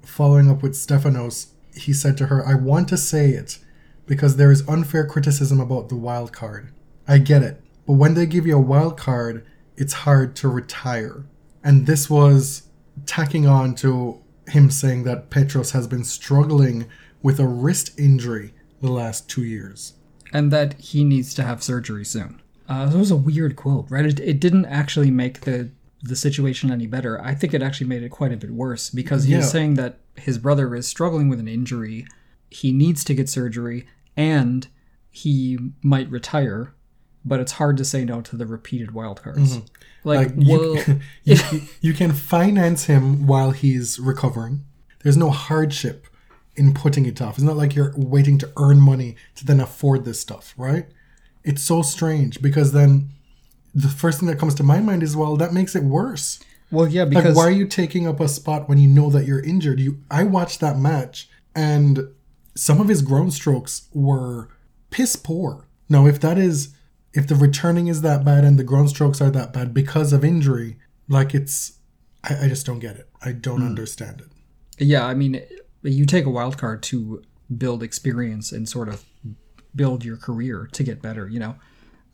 Following 0.00 0.50
up 0.50 0.62
with 0.62 0.72
Stefanos, 0.72 1.48
he 1.74 1.92
said 1.92 2.16
to 2.18 2.26
her, 2.26 2.46
I 2.46 2.54
want 2.54 2.88
to 2.88 2.96
say 2.96 3.30
it 3.30 3.58
because 4.06 4.36
there 4.36 4.52
is 4.52 4.66
unfair 4.66 5.06
criticism 5.06 5.60
about 5.60 5.90
the 5.90 5.96
wild 5.96 6.32
card. 6.32 6.72
I 7.06 7.18
get 7.18 7.42
it, 7.42 7.60
but 7.86 7.94
when 7.94 8.14
they 8.14 8.24
give 8.24 8.46
you 8.46 8.56
a 8.56 8.60
wild 8.60 8.96
card, 8.96 9.44
it's 9.76 9.92
hard 9.92 10.36
to 10.36 10.48
retire. 10.48 11.26
And 11.64 11.86
this 11.86 12.08
was 12.10 12.68
tacking 13.06 13.46
on 13.46 13.74
to 13.76 14.20
him 14.48 14.70
saying 14.70 15.04
that 15.04 15.30
Petros 15.30 15.70
has 15.72 15.86
been 15.86 16.04
struggling 16.04 16.86
with 17.22 17.40
a 17.40 17.46
wrist 17.46 17.98
injury 17.98 18.52
the 18.82 18.90
last 18.92 19.28
two 19.28 19.42
years. 19.44 19.94
and 20.32 20.50
that 20.50 20.74
he 20.80 21.04
needs 21.04 21.32
to 21.32 21.42
have 21.44 21.62
surgery 21.62 22.04
soon. 22.04 22.42
Uh, 22.68 22.86
that 22.86 22.98
was 22.98 23.10
a 23.12 23.16
weird 23.16 23.54
quote, 23.56 23.86
right? 23.88 24.04
It, 24.04 24.18
it 24.20 24.40
didn't 24.40 24.66
actually 24.66 25.10
make 25.10 25.42
the 25.42 25.70
the 26.02 26.16
situation 26.16 26.70
any 26.70 26.86
better. 26.86 27.18
I 27.22 27.34
think 27.34 27.54
it 27.54 27.62
actually 27.62 27.86
made 27.86 28.02
it 28.02 28.10
quite 28.10 28.32
a 28.32 28.36
bit 28.36 28.50
worse 28.50 28.90
because 28.90 29.24
he's 29.24 29.32
Yeah. 29.36 29.40
saying 29.42 29.74
that 29.74 30.00
his 30.16 30.36
brother 30.36 30.74
is 30.74 30.86
struggling 30.86 31.28
with 31.30 31.40
an 31.40 31.48
injury, 31.48 32.06
he 32.50 32.72
needs 32.72 33.04
to 33.04 33.14
get 33.14 33.28
surgery, 33.30 33.86
and 34.16 34.66
he 35.10 35.56
might 35.82 36.10
retire, 36.10 36.74
but 37.24 37.40
it's 37.40 37.52
hard 37.52 37.76
to 37.78 37.84
say 37.84 38.04
no 38.04 38.20
to 38.22 38.36
the 38.36 38.46
repeated 38.46 38.92
wild 38.92 39.22
cards. 39.22 39.56
Mm-hmm. 39.56 40.08
Like, 40.08 40.28
Like 40.28 40.46
you, 40.46 40.58
well, 40.58 40.98
you, 41.24 41.60
you 41.80 41.94
can 41.94 42.12
finance 42.12 42.84
him 42.84 43.26
while 43.26 43.52
he's 43.52 43.98
recovering. 43.98 44.64
There's 45.02 45.16
no 45.16 45.30
hardship 45.30 46.06
in 46.56 46.74
putting 46.74 47.06
it 47.06 47.20
off. 47.20 47.34
It's 47.34 47.42
not 47.42 47.56
like 47.56 47.74
you're 47.74 47.92
waiting 47.96 48.38
to 48.38 48.52
earn 48.56 48.80
money 48.80 49.16
to 49.36 49.44
then 49.44 49.60
afford 49.60 50.04
this 50.04 50.20
stuff, 50.20 50.54
right? 50.56 50.86
It's 51.42 51.62
so 51.62 51.82
strange 51.82 52.40
because 52.40 52.72
then 52.72 53.10
the 53.74 53.88
first 53.88 54.20
thing 54.20 54.28
that 54.28 54.38
comes 54.38 54.54
to 54.56 54.62
my 54.62 54.80
mind 54.80 55.02
is, 55.02 55.16
well, 55.16 55.36
that 55.36 55.52
makes 55.52 55.74
it 55.74 55.82
worse. 55.82 56.40
Well, 56.70 56.86
yeah, 56.88 57.02
Like, 57.02 57.10
because 57.10 57.36
why 57.36 57.44
are 57.44 57.50
you 57.50 57.66
taking 57.66 58.06
up 58.06 58.20
a 58.20 58.28
spot 58.28 58.68
when 58.68 58.78
you 58.78 58.88
know 58.88 59.10
that 59.10 59.26
you're 59.26 59.42
injured? 59.42 59.80
You, 59.80 60.00
I 60.10 60.24
watched 60.24 60.60
that 60.60 60.78
match, 60.78 61.28
and 61.54 62.08
some 62.54 62.80
of 62.80 62.88
his 62.88 63.02
ground 63.02 63.34
strokes 63.34 63.88
were 63.92 64.48
piss 64.90 65.16
poor. 65.16 65.66
Now, 65.88 66.06
if 66.06 66.20
that 66.20 66.38
is, 66.38 66.73
if 67.14 67.26
the 67.28 67.36
returning 67.36 67.86
is 67.86 68.02
that 68.02 68.24
bad 68.24 68.44
and 68.44 68.58
the 68.58 68.64
ground 68.64 68.90
strokes 68.90 69.20
are 69.20 69.30
that 69.30 69.52
bad 69.52 69.72
because 69.72 70.12
of 70.12 70.24
injury, 70.24 70.76
like 71.08 71.34
it's, 71.34 71.78
I, 72.24 72.44
I 72.44 72.48
just 72.48 72.66
don't 72.66 72.80
get 72.80 72.96
it. 72.96 73.08
I 73.22 73.32
don't 73.32 73.60
hmm. 73.60 73.66
understand 73.66 74.20
it. 74.20 74.84
yeah, 74.84 75.06
I 75.06 75.14
mean, 75.14 75.40
you 75.82 76.04
take 76.04 76.26
a 76.26 76.30
wild 76.30 76.58
card 76.58 76.82
to 76.84 77.22
build 77.56 77.82
experience 77.82 78.52
and 78.52 78.68
sort 78.68 78.88
of 78.88 79.04
build 79.74 80.04
your 80.04 80.16
career 80.16 80.68
to 80.72 80.82
get 80.82 81.00
better, 81.00 81.28
you 81.28 81.38
know. 81.38 81.54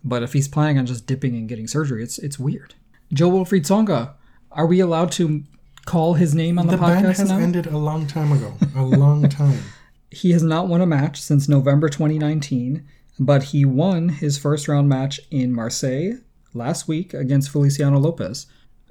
But 0.05 0.23
if 0.23 0.33
he's 0.33 0.49
planning 0.49 0.79
on 0.79 0.87
just 0.87 1.07
dipping 1.07 1.35
and 1.37 1.49
getting 1.49 1.67
surgery, 1.67 2.03
it's 2.03 2.19
it's 2.19 2.39
weird. 2.39 2.75
Jo-Wilfried 3.13 3.63
Tsonga, 3.63 4.15
are 4.53 4.67
we 4.67 4.81
allowed 4.81 5.13
to 5.13 5.45
call 5.85 6.15
his 6.15 6.35
name 6.35 6.59
on 6.59 6.67
the, 6.67 6.77
The 6.77 6.83
ban 6.83 7.05
podcast 7.05 7.19
has 7.19 7.31
now? 7.31 7.39
ended 7.39 7.67
a 7.67 7.77
long 7.77 8.07
time 8.07 8.33
ago. 8.33 8.55
A 8.77 8.83
long 8.83 9.29
time. 9.29 9.63
He 10.11 10.33
has 10.33 10.43
not 10.43 10.69
won 10.69 10.81
a 10.81 10.87
match 10.87 11.21
since 11.21 11.49
November 11.49 11.89
2019, 11.89 12.87
but 13.21 13.45
he 13.45 13.65
won 13.67 14.09
his 14.09 14.39
first 14.39 14.67
round 14.67 14.89
match 14.89 15.21
in 15.31 15.53
Marseille 15.53 16.15
last 16.55 16.89
week 16.89 17.13
against 17.15 17.51
Feliciano 17.51 17.99
Lopez. 17.99 18.47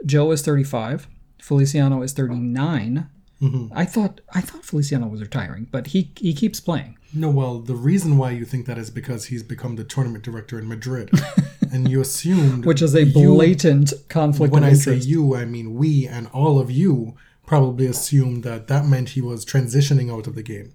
Jo 0.06 0.32
is 0.32 0.44
35, 0.44 1.08
Feliciano 1.42 2.04
is 2.04 2.14
39. 2.14 3.10
Mm-hmm. 3.42 3.74
I 3.74 3.86
thought 3.86 4.22
I 4.34 4.42
thought 4.42 4.64
Feliciano 4.66 5.08
was 5.08 5.22
retiring, 5.22 5.68
but 5.72 5.88
he 5.88 6.12
he 6.18 6.34
keeps 6.34 6.60
playing. 6.60 6.98
No, 7.14 7.30
well, 7.32 7.60
the 7.60 7.74
reason 7.74 8.18
why 8.18 8.32
you 8.32 8.46
think 8.46 8.68
that 8.68 8.78
is 8.78 8.92
because 8.92 9.26
he's 9.26 9.42
become 9.42 9.78
the 9.78 9.84
tournament 9.84 10.24
director 10.24 10.60
in 10.60 10.68
Madrid, 10.68 11.10
and 11.72 11.90
you 11.90 12.02
assumed 12.02 12.66
Which 12.66 12.82
is 12.84 12.94
a 12.94 13.06
you- 13.06 13.34
blatant 13.34 13.94
conflict 14.10 14.54
when 14.54 14.64
I 14.64 14.74
say 14.74 14.96
you, 14.96 15.36
I 15.36 15.46
mean 15.46 15.74
we 15.74 16.06
and 16.06 16.28
all 16.28 16.60
of 16.60 16.70
you 16.70 17.16
probably 17.48 17.88
assumed 17.88 18.44
that 18.44 18.68
that 18.68 18.86
meant 18.86 19.10
he 19.10 19.22
was 19.22 19.44
transitioning 19.44 20.14
out 20.14 20.28
of 20.28 20.36
the 20.36 20.44
game. 20.44 20.74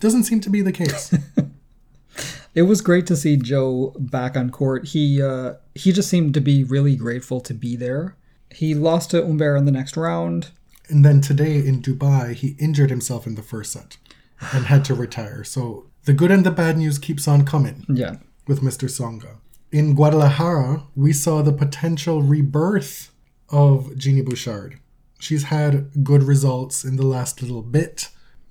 Doesn't 0.00 0.24
seem 0.24 0.40
to 0.40 0.50
be 0.50 0.60
the 0.60 0.72
case. 0.72 1.14
It 2.54 2.62
was 2.62 2.80
great 2.80 3.06
to 3.08 3.16
see 3.16 3.36
Jo 3.36 3.94
back 3.98 4.36
on 4.36 4.50
court. 4.50 4.88
He 4.88 5.20
uh, 5.22 5.54
he 5.74 5.92
just 5.92 6.08
seemed 6.08 6.34
to 6.34 6.40
be 6.40 6.62
really 6.64 6.96
grateful 6.96 7.40
to 7.42 7.54
be 7.54 7.76
there. 7.76 8.16
He 8.50 8.74
lost 8.74 9.10
to 9.10 9.22
Humbert 9.24 9.58
in 9.58 9.64
the 9.64 9.72
next 9.72 9.96
round. 9.96 10.50
and 10.88 11.04
then 11.04 11.20
today 11.20 11.56
in 11.58 11.82
Dubai, 11.82 12.34
he 12.34 12.56
injured 12.60 12.90
himself 12.90 13.26
in 13.26 13.34
the 13.34 13.42
first 13.42 13.72
set 13.72 13.96
and 14.52 14.66
had 14.66 14.84
to 14.84 14.94
retire. 14.94 15.42
So 15.42 15.86
the 16.04 16.12
good 16.12 16.30
and 16.30 16.44
the 16.46 16.50
bad 16.52 16.76
news 16.78 16.98
keeps 16.98 17.26
on 17.26 17.44
coming 17.44 17.84
Yeah, 17.88 18.16
with 18.46 18.60
Mr. 18.60 18.88
Tsonga. 18.88 19.38
In 19.72 19.94
Guadalajara, 19.94 20.84
we 20.94 21.12
saw 21.12 21.42
the 21.42 21.52
potential 21.52 22.22
rebirth 22.22 23.10
of 23.48 23.96
Genie 23.96 24.22
Bouchard. 24.22 24.78
She's 25.18 25.44
had 25.44 26.04
good 26.04 26.22
results 26.22 26.84
in 26.84 26.96
the 26.96 27.06
last 27.06 27.40
little 27.42 27.62
bit, 27.62 28.10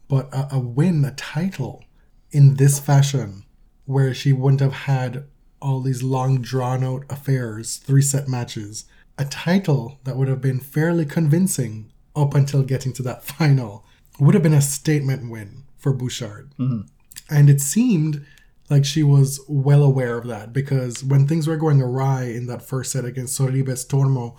but 0.10 0.34
a, 0.34 0.56
a 0.56 0.60
win, 0.60 1.06
a 1.06 1.12
title 1.12 1.84
in 2.32 2.56
this 2.56 2.80
fashion, 2.80 3.43
where 3.86 4.14
she 4.14 4.34
wouldn't 4.34 4.62
have 4.62 4.74
had 4.74 5.26
all 5.62 5.82
these 5.82 6.04
long 6.04 6.42
drawn 6.42 6.84
out 6.84 7.06
affairs, 7.10 7.78
three 7.78 8.02
set 8.02 8.28
matches, 8.28 8.86
a 9.18 9.26
title 9.26 10.00
that 10.04 10.18
would 10.18 10.28
have 10.28 10.42
been 10.42 10.60
fairly 10.60 11.06
convincing 11.06 11.92
up 12.16 12.36
until 12.36 12.64
getting 12.64 12.94
to 12.94 13.04
that 13.04 13.24
final, 13.40 13.86
would 14.20 14.34
have 14.34 14.44
been 14.44 14.54
a 14.54 14.62
statement 14.62 15.30
win 15.30 15.64
for 15.78 15.94
Bouchard. 15.94 16.52
Mm-hmm. 16.60 16.82
And 17.30 17.50
it 17.50 17.62
seemed 17.62 18.26
like 18.70 18.86
she 18.86 19.04
was 19.04 19.40
well 19.48 19.84
aware 19.84 20.18
of 20.18 20.28
that 20.28 20.54
because 20.54 21.04
when 21.04 21.28
things 21.28 21.48
were 21.48 21.58
going 21.58 21.82
awry 21.82 22.24
in 22.24 22.48
that 22.48 22.62
first 22.62 22.92
set 22.92 23.06
against 23.06 23.40
Sorribes 23.40 23.86
Tormo, 23.88 24.36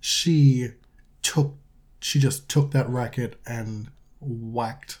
she 0.00 0.68
took 1.22 1.56
she 2.02 2.18
just 2.18 2.48
took 2.48 2.70
that 2.70 2.88
racket 2.88 3.38
and 3.46 3.90
whacked 4.20 5.00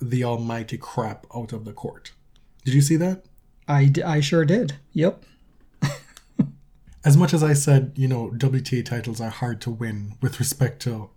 the 0.00 0.22
almighty 0.22 0.78
crap 0.78 1.26
out 1.34 1.52
of 1.52 1.64
the 1.64 1.72
court. 1.72 2.12
Did 2.66 2.74
you 2.74 2.80
see 2.80 2.96
that? 2.96 3.24
I, 3.68 3.84
d- 3.84 4.02
I 4.02 4.18
sure 4.18 4.44
did. 4.44 4.74
Yep. 4.92 5.22
As 7.04 7.16
much 7.16 7.32
as 7.32 7.44
I 7.44 7.52
said, 7.52 7.92
you 7.94 8.08
know, 8.08 8.32
WTA 8.34 8.84
titles 8.84 9.20
are 9.20 9.30
hard 9.30 9.60
to 9.60 9.70
win 9.70 10.14
with 10.20 10.40
respect 10.40 10.82
to 10.82 11.08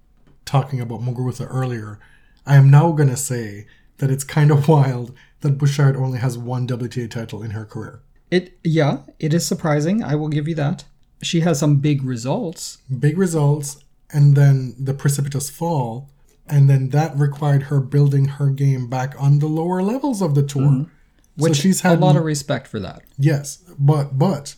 talking 0.45 0.79
about 0.79 1.01
Muguruza 1.01 1.47
earlier, 1.49 1.99
I 2.45 2.55
am 2.55 2.69
now 2.69 2.91
going 2.91 3.09
to 3.09 3.17
say 3.17 3.65
that 3.97 4.12
it's 4.12 4.23
kind 4.23 4.51
of 4.51 4.67
wild 4.75 5.15
that 5.41 5.57
Bouchard 5.57 5.95
only 5.95 6.19
has 6.19 6.38
one 6.38 6.67
WTA 6.67 7.09
title 7.09 7.41
in 7.41 7.51
her 7.51 7.65
career. 7.65 8.03
It 8.29 8.59
yeah, 8.63 8.99
it 9.17 9.33
is 9.33 9.47
surprising. 9.47 10.03
I 10.03 10.13
will 10.13 10.29
give 10.29 10.47
you 10.47 10.53
that. 10.53 10.85
She 11.23 11.39
has 11.39 11.57
some 11.57 11.77
big 11.77 12.03
results. 12.03 12.77
big 12.99 13.17
results 13.17 13.83
and 14.12 14.35
then 14.35 14.75
the 14.77 14.93
precipitous 14.93 15.49
fall 15.49 16.12
and 16.47 16.69
then 16.69 16.89
that 16.89 17.17
required 17.17 17.63
her 17.63 17.79
building 17.79 18.25
her 18.25 18.51
game 18.51 18.88
back 18.88 19.15
on 19.17 19.39
the 19.39 19.47
lower 19.47 19.81
levels 19.81 20.21
of 20.21 20.35
the 20.35 20.43
tour 20.43 20.62
mm-hmm. 20.62 20.98
Which 21.39 21.56
so 21.58 21.62
she's 21.62 21.82
had 21.82 21.97
a 21.97 22.02
lot 22.02 22.15
of 22.15 22.23
respect 22.23 22.67
for 22.67 22.80
that. 22.80 23.02
yes 23.17 23.60
but 23.78 24.17
but 24.17 24.56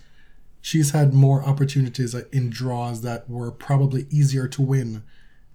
she's 0.62 0.92
had 0.92 1.14
more 1.14 1.44
opportunities 1.44 2.14
in 2.32 2.50
draws 2.50 3.02
that 3.02 3.30
were 3.30 3.52
probably 3.52 4.06
easier 4.10 4.48
to 4.48 4.62
win 4.62 5.04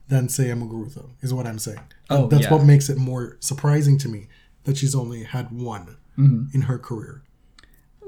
than 0.08 0.28
say 0.28 0.44
Muguruza, 0.46 1.10
is 1.20 1.32
what 1.34 1.46
i'm 1.46 1.58
saying 1.58 1.80
Oh, 2.10 2.26
that's 2.28 2.44
yeah. 2.44 2.52
what 2.54 2.64
makes 2.64 2.88
it 2.88 2.96
more 2.98 3.36
surprising 3.40 3.98
to 3.98 4.08
me 4.08 4.28
that 4.64 4.76
she's 4.76 4.94
only 4.94 5.24
had 5.24 5.50
one 5.52 5.96
Mm-hmm. 6.18 6.54
in 6.54 6.62
her 6.62 6.78
career 6.78 7.22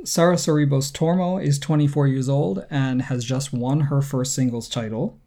Sara 0.04 0.36
Sorribes 0.36 0.92
Tormo 0.92 1.42
is 1.44 1.58
24 1.58 2.06
years 2.06 2.28
old 2.28 2.64
and 2.70 3.02
has 3.02 3.24
just 3.24 3.52
won 3.52 3.80
her 3.80 4.00
first 4.00 4.32
singles 4.34 4.68
title. 4.68 5.18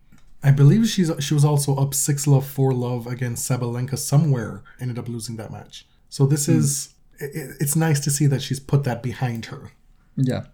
I 0.41 0.51
believe 0.51 0.87
she's 0.87 1.11
she 1.19 1.33
was 1.33 1.43
also 1.45 1.75
up 1.75 1.93
six 1.93 2.25
love 2.25 2.47
four 2.47 2.73
love 2.73 3.05
against 3.05 3.47
Sabalenka 3.49 3.97
somewhere. 3.97 4.63
Ended 4.79 4.97
up 4.97 5.07
losing 5.09 5.35
that 5.35 5.51
match. 5.51 5.85
So 6.09 6.25
this 6.25 6.47
is 6.47 6.95
it, 7.21 7.57
it's 7.59 7.75
nice 7.75 7.99
to 8.01 8.11
see 8.11 8.27
that 8.27 8.41
she's 8.41 8.59
put 8.59 8.83
that 8.83 9.03
behind 9.03 9.45
her. 9.45 9.71
Yeah. 10.15 10.45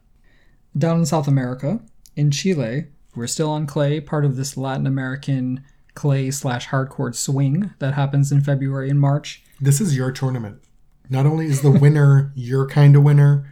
Down 0.77 0.99
in 0.99 1.05
South 1.05 1.27
America, 1.27 1.79
in 2.15 2.31
Chile, 2.31 2.87
we're 3.15 3.27
still 3.27 3.49
on 3.49 3.65
clay, 3.65 3.99
part 3.99 4.25
of 4.25 4.35
this 4.35 4.57
Latin 4.57 4.85
American 4.85 5.63
clay 5.95 6.29
slash 6.29 6.67
hardcourt 6.67 7.15
swing 7.15 7.71
that 7.79 7.95
happens 7.95 8.31
in 8.31 8.41
February 8.41 8.89
and 8.89 8.99
March. 8.99 9.43
This 9.59 9.81
is 9.81 9.97
your 9.97 10.11
tournament. 10.11 10.61
Not 11.09 11.25
only 11.25 11.47
is 11.47 11.61
the 11.61 11.71
winner 11.71 12.31
your 12.35 12.67
kind 12.67 12.95
of 12.95 13.03
winner, 13.03 13.51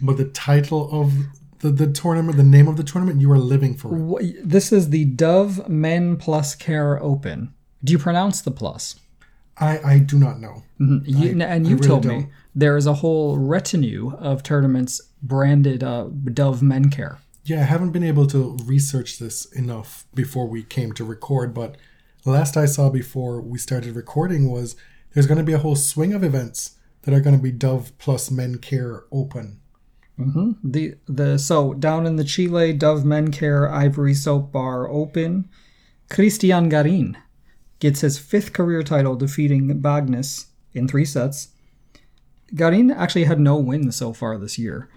but 0.00 0.16
the 0.16 0.24
title 0.24 0.88
of 0.90 1.12
the, 1.58 1.70
the 1.70 1.92
tournament, 1.92 2.36
the 2.36 2.42
name 2.42 2.68
of 2.68 2.76
the 2.76 2.82
tournament, 2.82 3.20
you 3.20 3.30
are 3.30 3.38
living 3.38 3.74
for 3.74 4.20
it. 4.20 4.36
This 4.42 4.72
is 4.72 4.90
the 4.90 5.04
Dove 5.04 5.68
Men 5.68 6.16
Plus 6.16 6.54
Care 6.54 7.00
Open. 7.02 7.52
Do 7.84 7.92
you 7.92 7.98
pronounce 7.98 8.40
the 8.40 8.50
plus? 8.50 8.98
I 9.58 9.78
I 9.84 9.98
do 9.98 10.18
not 10.18 10.40
know. 10.40 10.62
Mm-hmm. 10.80 11.22
You, 11.22 11.30
and 11.30 11.42
I 11.42 11.56
you 11.56 11.76
really 11.76 11.86
told 11.86 12.02
don't. 12.04 12.18
me 12.18 12.26
there 12.54 12.76
is 12.76 12.86
a 12.86 12.94
whole 12.94 13.38
retinue 13.38 14.14
of 14.18 14.42
tournaments 14.42 15.00
branded 15.22 15.82
uh, 15.82 16.08
Dove 16.32 16.62
Men 16.62 16.90
Care. 16.90 17.18
Yeah, 17.44 17.60
I 17.60 17.64
haven't 17.64 17.90
been 17.90 18.04
able 18.04 18.26
to 18.28 18.56
research 18.64 19.18
this 19.18 19.46
enough 19.46 20.06
before 20.14 20.46
we 20.46 20.62
came 20.62 20.92
to 20.92 21.04
record, 21.04 21.52
but 21.54 21.76
the 22.24 22.30
last 22.30 22.56
I 22.56 22.66
saw 22.66 22.88
before 22.88 23.40
we 23.40 23.58
started 23.58 23.96
recording 23.96 24.50
was 24.50 24.76
there's 25.12 25.26
going 25.26 25.38
to 25.38 25.44
be 25.44 25.52
a 25.52 25.58
whole 25.58 25.76
swing 25.76 26.12
of 26.12 26.22
events 26.22 26.76
that 27.02 27.14
are 27.14 27.20
going 27.20 27.36
to 27.36 27.42
be 27.42 27.50
Dove 27.50 27.92
plus 27.98 28.30
Men 28.30 28.58
Care 28.58 29.04
Open. 29.10 29.58
The 30.62 30.94
the 31.06 31.38
so 31.38 31.74
down 31.74 32.06
in 32.06 32.16
the 32.16 32.24
Chile 32.24 32.72
Dove 32.72 33.04
Men 33.04 33.32
Care 33.32 33.68
Ivory 33.68 34.14
Soap 34.14 34.52
Bar 34.52 34.88
Open, 34.88 35.48
Cristian 36.10 36.68
Garin 36.68 37.16
gets 37.80 38.02
his 38.02 38.18
fifth 38.18 38.52
career 38.52 38.82
title, 38.84 39.16
defeating 39.16 39.80
Bagnis 39.80 40.46
in 40.74 40.86
three 40.86 41.04
sets. 41.04 41.48
Garin 42.54 42.90
actually 42.90 43.24
had 43.24 43.40
no 43.40 43.56
wins 43.56 43.96
so 43.96 44.12
far 44.12 44.36
this 44.38 44.58
year. 44.58 44.88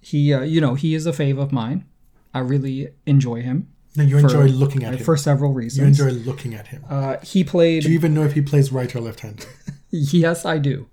He, 0.00 0.32
uh, 0.32 0.42
you 0.42 0.60
know, 0.60 0.74
he 0.74 0.94
is 0.94 1.06
a 1.06 1.12
fave 1.12 1.40
of 1.40 1.52
mine. 1.52 1.84
I 2.32 2.38
really 2.40 2.88
enjoy 3.06 3.42
him 3.42 3.68
Now 3.96 4.04
you 4.04 4.18
enjoy 4.18 4.44
looking 4.46 4.84
at 4.84 4.94
him. 4.94 5.04
for 5.04 5.16
several 5.16 5.52
reasons. 5.52 5.98
you 5.98 6.06
enjoy 6.06 6.18
looking 6.30 6.54
at 6.54 6.68
him. 6.68 6.84
Uh, 6.88 7.16
he 7.22 7.42
played. 7.44 7.82
Do 7.84 7.88
you 7.88 7.94
even 7.94 8.14
know 8.14 8.22
if 8.24 8.34
he 8.34 8.42
plays 8.42 8.70
right 8.72 8.94
or 8.94 9.00
left 9.00 9.20
handed? 9.20 9.46
Yes, 9.90 10.44
I 10.44 10.58
do. 10.58 10.88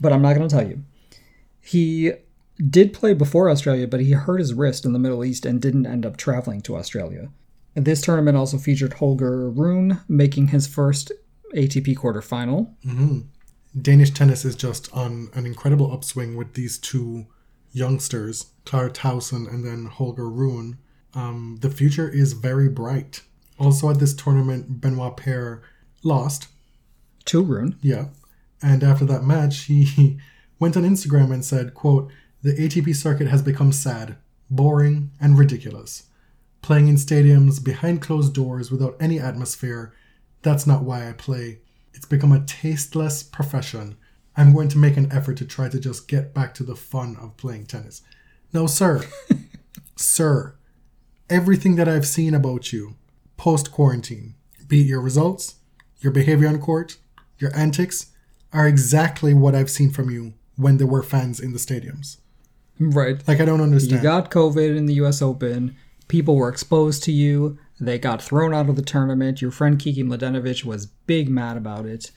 but 0.00 0.12
I'm 0.12 0.22
not 0.22 0.34
going 0.36 0.48
to 0.48 0.54
tell 0.54 0.66
you. 0.68 0.84
He 1.60 2.12
did 2.70 2.92
play 2.92 3.14
before 3.14 3.50
Australia, 3.50 3.88
but 3.88 4.00
he 4.00 4.12
hurt 4.12 4.38
his 4.38 4.54
wrist 4.54 4.84
in 4.84 4.92
the 4.92 4.98
Middle 4.98 5.24
East 5.24 5.44
and 5.44 5.60
didn't 5.60 5.86
end 5.86 6.06
up 6.06 6.16
traveling 6.16 6.60
to 6.62 6.76
Australia. 6.76 7.30
This 7.74 8.00
tournament 8.00 8.36
also 8.36 8.58
featured 8.58 8.94
Holger 8.94 9.50
Rune 9.50 10.00
making 10.08 10.48
his 10.48 10.66
first 10.66 11.10
ATP 11.54 11.96
quarterfinal. 11.96 12.72
Danish 13.80 14.10
tennis 14.10 14.44
is 14.44 14.56
just 14.56 14.92
on 14.92 15.28
an 15.34 15.44
incredible 15.46 15.92
upswing 15.92 16.36
with 16.36 16.54
these 16.54 16.78
two 16.78 17.26
youngsters, 17.72 18.46
Clara 18.64 18.90
Tauson 18.90 19.48
and 19.48 19.64
then 19.64 19.86
Holger 19.86 20.28
Rune. 20.28 20.78
Um, 21.14 21.58
the 21.60 21.70
future 21.70 22.08
is 22.08 22.32
very 22.32 22.68
bright. 22.68 23.22
Also 23.58 23.90
at 23.90 23.98
this 23.98 24.14
tournament, 24.14 24.80
Benoit 24.80 25.16
Paire 25.16 25.62
lost 26.02 26.48
To 27.26 27.42
Rune. 27.42 27.76
Yeah. 27.82 28.06
And 28.62 28.82
after 28.82 29.04
that 29.06 29.24
match, 29.24 29.64
he 29.64 30.18
went 30.58 30.76
on 30.76 30.84
Instagram 30.84 31.32
and 31.32 31.44
said, 31.44 31.74
quote, 31.74 32.10
the 32.42 32.52
ATP 32.52 32.94
circuit 32.94 33.28
has 33.28 33.42
become 33.42 33.72
sad, 33.72 34.16
boring, 34.50 35.10
and 35.20 35.38
ridiculous. 35.38 36.04
Playing 36.62 36.88
in 36.88 36.96
stadiums 36.96 37.62
behind 37.62 38.02
closed 38.02 38.34
doors 38.34 38.70
without 38.70 38.96
any 39.00 39.18
atmosphere, 39.18 39.92
that's 40.42 40.66
not 40.66 40.82
why 40.82 41.08
I 41.08 41.12
play. 41.12 41.58
It's 41.96 42.06
become 42.06 42.30
a 42.30 42.44
tasteless 42.44 43.22
profession. 43.22 43.96
I'm 44.36 44.52
going 44.52 44.68
to 44.68 44.78
make 44.78 44.98
an 44.98 45.10
effort 45.10 45.38
to 45.38 45.46
try 45.46 45.70
to 45.70 45.80
just 45.80 46.06
get 46.06 46.34
back 46.34 46.54
to 46.54 46.62
the 46.62 46.76
fun 46.76 47.16
of 47.20 47.36
playing 47.38 47.66
tennis. 47.66 48.02
No, 48.52 48.66
sir. 48.66 49.02
sir, 49.96 50.54
everything 51.30 51.76
that 51.76 51.88
I've 51.88 52.06
seen 52.06 52.34
about 52.34 52.72
you 52.72 52.96
post 53.38 53.72
quarantine, 53.72 54.34
be 54.68 54.82
it 54.82 54.86
your 54.86 55.00
results, 55.00 55.56
your 56.00 56.12
behavior 56.12 56.48
on 56.48 56.60
court, 56.60 56.98
your 57.38 57.54
antics, 57.56 58.12
are 58.52 58.68
exactly 58.68 59.32
what 59.32 59.54
I've 59.54 59.70
seen 59.70 59.90
from 59.90 60.10
you 60.10 60.34
when 60.56 60.76
there 60.76 60.86
were 60.86 61.02
fans 61.02 61.40
in 61.40 61.52
the 61.52 61.58
stadiums. 61.58 62.18
Right. 62.78 63.26
Like 63.26 63.40
I 63.40 63.46
don't 63.46 63.60
understand. 63.62 63.96
You 63.96 64.02
got 64.02 64.30
COVID 64.30 64.76
in 64.76 64.86
the 64.86 64.94
US 64.94 65.22
Open. 65.22 65.76
People 66.08 66.36
were 66.36 66.48
exposed 66.48 67.02
to 67.04 67.12
you. 67.12 67.58
They 67.78 67.98
got 67.98 68.22
thrown 68.22 68.54
out 68.54 68.68
of 68.68 68.76
the 68.76 68.82
tournament. 68.82 69.42
Your 69.42 69.50
friend 69.50 69.78
Kiki 69.78 70.02
Mladenovic 70.02 70.64
was 70.64 70.86
big 70.86 71.28
mad 71.28 71.56
about 71.56 71.86
it. 71.86 72.10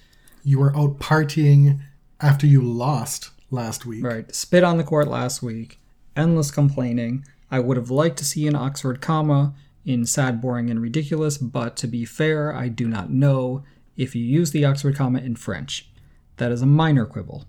you 0.43 0.59
were 0.59 0.75
out 0.75 0.99
partying 0.99 1.81
after 2.21 2.47
you 2.47 2.61
lost 2.61 3.31
last 3.51 3.85
week. 3.85 4.03
Right. 4.03 4.33
Spit 4.33 4.63
on 4.63 4.77
the 4.77 4.83
court 4.83 5.07
last 5.07 5.43
week. 5.43 5.79
Endless 6.15 6.51
complaining. 6.51 7.25
I 7.51 7.59
would 7.59 7.77
have 7.77 7.89
liked 7.91 8.17
to 8.19 8.25
see 8.25 8.47
an 8.47 8.55
Oxford 8.55 9.01
comma 9.01 9.53
in 9.85 10.05
sad, 10.05 10.39
boring, 10.41 10.69
and 10.69 10.81
ridiculous, 10.81 11.37
but 11.37 11.75
to 11.77 11.87
be 11.87 12.05
fair, 12.05 12.53
I 12.53 12.67
do 12.67 12.87
not 12.87 13.09
know 13.09 13.63
if 13.97 14.15
you 14.15 14.23
use 14.23 14.51
the 14.51 14.63
Oxford 14.65 14.95
comma 14.95 15.19
in 15.19 15.35
French. 15.35 15.89
That 16.37 16.51
is 16.51 16.61
a 16.61 16.65
minor 16.67 17.05
quibble. 17.05 17.45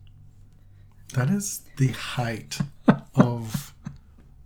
That 1.15 1.29
is 1.31 1.63
the 1.77 1.89
height 1.89 2.59
of 3.15 3.75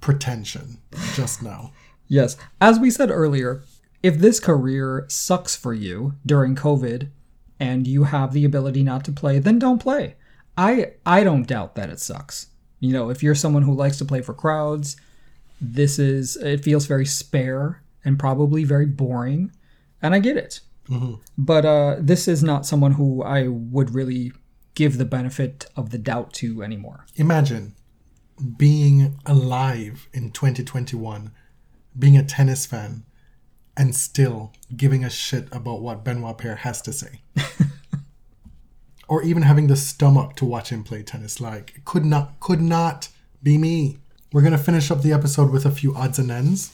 pretension 0.00 0.78
just 1.14 1.42
now. 1.42 1.72
Yes. 2.09 2.36
As 2.61 2.78
we 2.78 2.90
said 2.90 3.11
earlier, 3.11 3.62
if 4.02 4.18
this 4.18 4.40
career 4.40 5.07
sucks 5.09 5.57
for 5.57 5.72
you 5.72 6.14
during 6.26 6.55
COVID 6.55 7.09
and 7.59 7.86
you 7.86 8.05
have 8.05 8.32
the 8.32 8.44
ability 8.44 8.82
not 8.82 9.05
to 9.05 9.12
play, 9.12 9.38
then 9.38 9.59
don't 9.59 9.80
play. 9.80 10.16
I 10.57 10.92
I 11.07 11.24
don't 11.24 11.46
doubt 11.46 11.74
that 11.76 11.90
it 11.90 12.00
sucks. 12.00 12.48
You 12.80 12.92
know, 12.92 13.11
if 13.11 13.22
you're 13.22 13.34
someone 13.34 13.62
who 13.62 13.74
likes 13.74 13.96
to 13.98 14.05
play 14.05 14.20
for 14.20 14.34
crowds, 14.34 14.96
this 15.61 15.98
is 15.98 16.36
it 16.36 16.62
feels 16.62 16.86
very 16.86 17.07
spare 17.07 17.82
and 18.05 18.18
probably 18.18 18.64
very 18.64 18.86
boring, 18.86 19.50
and 20.02 20.14
I 20.14 20.18
get 20.18 20.36
it. 20.36 20.61
But 21.38 21.64
uh, 21.64 21.96
this 21.98 22.28
is 22.28 22.42
not 22.44 22.66
someone 22.66 22.92
who 22.92 23.22
I 23.22 23.48
would 23.48 23.94
really 23.94 24.32
give 24.74 24.98
the 24.98 25.07
benefit 25.07 25.66
of 25.76 25.90
the 25.90 25.98
doubt 25.98 26.34
to 26.34 26.62
anymore. 26.62 27.07
Imagine 27.16 27.74
being 28.59 29.18
alive 29.24 30.09
in 30.12 30.30
2021, 30.30 31.32
being 31.99 32.16
a 32.16 32.24
tennis 32.24 32.66
fan, 32.66 33.05
and 33.76 33.95
still 33.95 34.53
giving 34.76 35.05
a 35.05 35.11
shit 35.11 35.49
about 35.53 35.80
what 35.82 36.05
Benoit 36.05 36.38
Paire 36.38 36.57
has 36.57 36.80
to 36.82 36.92
say. 36.92 37.22
or 39.09 39.22
even 39.22 39.42
having 39.42 39.66
the 39.66 39.76
stomach 39.76 40.34
to 40.36 40.45
watch 40.45 40.70
him 40.70 40.82
play 40.82 41.03
tennis. 41.03 41.40
Like, 41.40 41.74
it 41.76 41.84
could 41.84 42.05
not, 42.05 42.40
could 42.40 42.61
not 42.61 43.09
be 43.42 43.59
me. 43.59 43.99
We're 44.32 44.40
going 44.40 44.53
to 44.53 44.59
finish 44.59 44.90
up 44.90 45.03
the 45.03 45.12
episode 45.12 45.51
with 45.51 45.66
a 45.66 45.70
few 45.70 45.95
odds 45.95 46.18
and 46.18 46.30
ends 46.30 46.72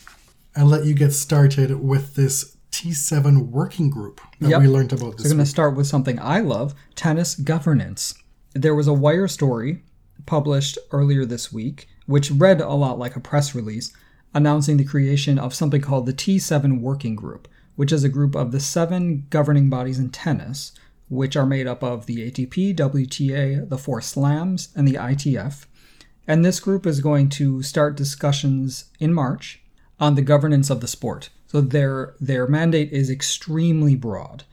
and 0.55 0.69
let 0.69 0.85
you 0.85 0.95
get 0.95 1.13
started 1.13 1.81
with 1.81 2.15
this 2.15 2.57
T7 2.71 3.49
working 3.51 3.91
group 3.91 4.21
that 4.41 4.51
Yep. 4.51 4.61
we 4.63 4.69
learned 4.69 4.93
about 4.93 5.17
this 5.17 5.23
So 5.23 5.31
I'm 5.31 5.31
going 5.31 5.39
week. 5.39 5.47
to 5.47 5.51
start 5.51 5.77
with 5.77 5.87
something 5.87 6.19
I 6.21 6.41
love 6.41 6.75
tennis 6.95 7.35
governance. 7.35 8.15
There 8.55 8.75
was 8.75 8.87
a 8.87 8.93
wire 8.93 9.29
story 9.29 9.83
published 10.27 10.79
earlier 10.93 11.25
this 11.25 11.53
week, 11.53 11.89
which 12.07 12.31
read 12.31 12.61
a 12.61 12.69
lot 12.73 12.99
like 12.99 13.17
a 13.17 13.21
press 13.21 13.55
release, 13.55 13.93
announcing 14.35 14.77
the 14.77 14.85
creation 14.85 15.39
of 15.39 15.55
something 15.55 15.81
called 15.81 16.07
the 16.07 16.13
T7 16.13 16.81
Working 16.81 17.17
Group, 17.17 17.49
which 17.77 17.93
is 17.93 18.05
a 18.05 18.09
group 18.09 18.35
of 18.35 18.53
the 18.53 18.61
seven 18.61 19.27
governing 19.31 19.69
bodies 19.69 19.99
in 19.99 20.11
tennis, 20.11 20.73
which 21.09 21.37
are 21.37 21.47
made 21.47 21.67
up 21.67 21.83
of 21.83 22.07
the 22.07 22.31
ATP, 22.31 22.75
WTA, 22.77 23.69
the 23.69 23.79
four 23.79 24.01
slams, 24.01 24.69
and 24.77 24.87
the 24.87 24.95
ITF. 24.95 25.67
And 26.27 26.45
this 26.45 26.61
group 26.61 26.87
is 26.87 27.01
going 27.01 27.29
to 27.31 27.63
start 27.63 27.97
discussions 27.97 28.85
in 29.01 29.13
March 29.13 29.61
on 29.99 30.15
the 30.15 30.23
governance 30.23 30.71
of 30.71 30.81
the 30.81 30.89
sport. 30.89 31.31
So 31.49 31.61
their 31.61 32.15
their 32.21 32.47
mandate 32.47 32.93
is 32.93 33.11
extremely 33.11 33.97
broad. 33.97 34.45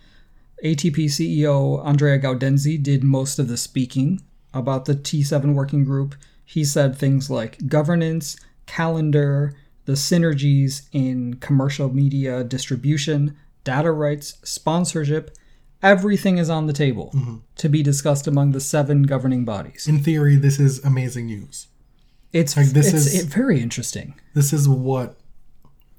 ATP 0.64 1.06
CEO 1.06 1.86
Andrea 1.86 2.18
Gaudenzi 2.18 2.82
did 2.82 3.04
most 3.04 3.38
of 3.38 3.48
the 3.48 3.58
speaking 3.58 4.22
about 4.54 4.86
the 4.86 4.96
T7 4.96 5.54
working 5.54 5.84
group. 5.84 6.16
He 6.44 6.66
said 6.66 6.96
things 6.96 7.30
like 7.30 7.68
governance, 7.68 8.38
calendar, 8.66 9.54
the 9.88 9.94
synergies 9.94 10.82
in 10.92 11.36
commercial 11.36 11.90
media 11.90 12.44
distribution, 12.44 13.38
data 13.64 13.90
rights, 13.90 14.38
sponsorship, 14.44 15.36
everything 15.82 16.38
is 16.38 16.50
on 16.50 16.68
the 16.68 16.74
table 16.74 17.10
mm-hmm. 17.16 17.38
to 17.56 17.70
be 17.70 17.82
discussed 17.82 18.28
among 18.28 18.52
the 18.52 18.60
seven 18.60 19.04
governing 19.04 19.46
bodies. 19.46 19.88
In 19.88 20.04
theory, 20.04 20.36
this 20.36 20.60
is 20.60 20.84
amazing 20.84 21.28
news. 21.28 21.68
It's 22.34 22.58
Like, 22.58 22.68
this 22.68 22.94
it's 22.94 23.06
is- 23.08 23.24
it- 23.24 23.28
very 23.30 23.62
interesting. 23.62 24.16
This 24.34 24.52
is 24.52 24.68
what 24.68 25.18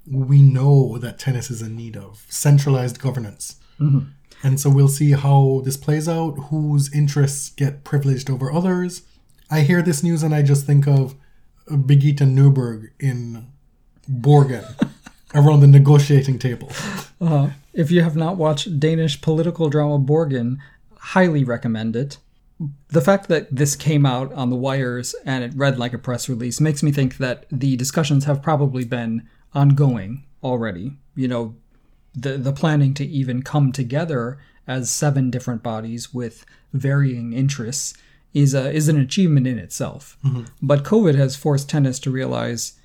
we 0.05 0.43
know 0.43 0.99
that 0.99 1.17
tennis 1.17 1.49
is 1.49 1.63
in 1.63 1.75
need 1.75 1.97
of 1.97 2.25
centralized 2.29 2.99
governance. 2.99 3.55
Mm-hmm. 3.79 4.09
And 4.43 4.59
so 4.59 4.69
we'll 4.69 4.87
see 4.87 5.11
how 5.13 5.61
this 5.65 5.77
plays 5.77 6.07
out, 6.07 6.33
whose 6.49 6.93
interests 6.93 7.49
get 7.49 7.83
privileged 7.83 8.29
over 8.29 8.51
others. 8.51 9.01
I 9.49 9.61
hear 9.61 9.81
this 9.81 10.03
news 10.03 10.21
and 10.21 10.33
I 10.35 10.43
just 10.43 10.67
think 10.67 10.87
of 10.87 11.15
Birgitte 11.67 12.19
Nyborg 12.19 12.89
in 12.99 13.47
Borgen 14.09 14.65
around 15.35 15.59
the 15.59 15.67
negotiating 15.67 16.39
table. 16.39 16.71
If 17.73 17.91
you 17.91 18.01
have 18.01 18.15
not 18.15 18.37
watched 18.37 18.79
Danish 18.79 19.21
political 19.21 19.69
drama 19.69 19.99
Borgen, 19.99 20.57
highly 20.97 21.43
recommend 21.43 21.95
it. 21.95 22.17
The 22.89 23.01
fact 23.01 23.29
that 23.29 23.55
this 23.55 23.75
came 23.75 24.05
out 24.05 24.33
on 24.33 24.49
the 24.49 24.55
wires 24.55 25.15
and 25.25 25.43
it 25.43 25.53
read 25.55 25.79
like 25.79 25.93
a 25.93 25.97
press 25.97 26.27
release 26.27 26.59
makes 26.59 26.83
me 26.83 26.91
think 26.91 27.17
that 27.17 27.45
the 27.51 27.77
discussions 27.77 28.25
have 28.25 28.41
probably 28.41 28.83
been 28.83 29.27
ongoing 29.53 30.25
already. 30.43 30.97
You 31.15 31.27
know, 31.27 31.55
the 32.13 32.37
the 32.37 32.51
planning 32.51 32.93
to 32.95 33.05
even 33.05 33.43
come 33.43 33.71
together 33.71 34.39
as 34.67 34.89
seven 34.89 35.31
different 35.31 35.63
bodies 35.63 36.13
with 36.13 36.45
varying 36.73 37.33
interests 37.33 37.93
is 38.33 38.53
a, 38.53 38.71
is 38.71 38.87
an 38.89 38.99
achievement 38.99 39.47
in 39.47 39.57
itself. 39.57 40.17
But 40.61 40.83
COVID 40.83 41.15
has 41.15 41.35
forced 41.35 41.69
tennis 41.69 41.99
to 41.99 42.11
realize 42.11 42.73
uh, 42.73 42.78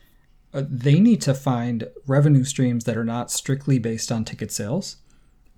Uh, 0.55 0.62
they 0.68 1.00
need 1.00 1.20
to 1.20 1.34
find 1.34 1.88
revenue 2.07 2.44
streams 2.44 2.84
that 2.84 2.96
are 2.96 3.05
not 3.05 3.30
strictly 3.30 3.78
based 3.78 4.12
on 4.12 4.24
ticket 4.24 4.52
sales. 4.52 4.96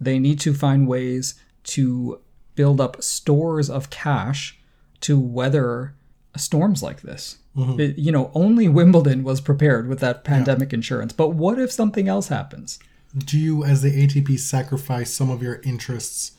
They 0.01 0.19
need 0.19 0.41
to 0.41 0.55
find 0.55 0.89
ways 0.89 1.35
to 1.65 2.21
build 2.55 2.81
up 2.81 3.03
stores 3.03 3.69
of 3.69 3.91
cash 3.91 4.59
to 5.01 5.21
weather 5.21 5.95
storms 6.37 6.83
like 6.83 7.03
this. 7.03 7.39
Mm-hmm. 7.55 7.81
It- 7.81 7.99
you 7.99 8.11
know, 8.11 8.31
only 8.35 8.69
Wimbledon 8.69 9.23
was 9.23 9.41
prepared 9.41 9.87
with 9.87 10.01
that 10.01 10.25
pandemic 10.25 10.73
insurance. 10.73 11.13
But 11.13 11.31
what 11.31 11.59
if 11.59 11.71
something 11.71 12.09
else 12.09 12.29
happens? 12.29 12.79
Do 13.17 13.39
you, 13.39 13.65
as 13.65 13.83
the 13.83 13.91
ATP, 14.07 14.39
sacrifice 14.39 15.13
some 15.13 15.31
of 15.31 15.43
your 15.43 15.61
interests 15.63 16.33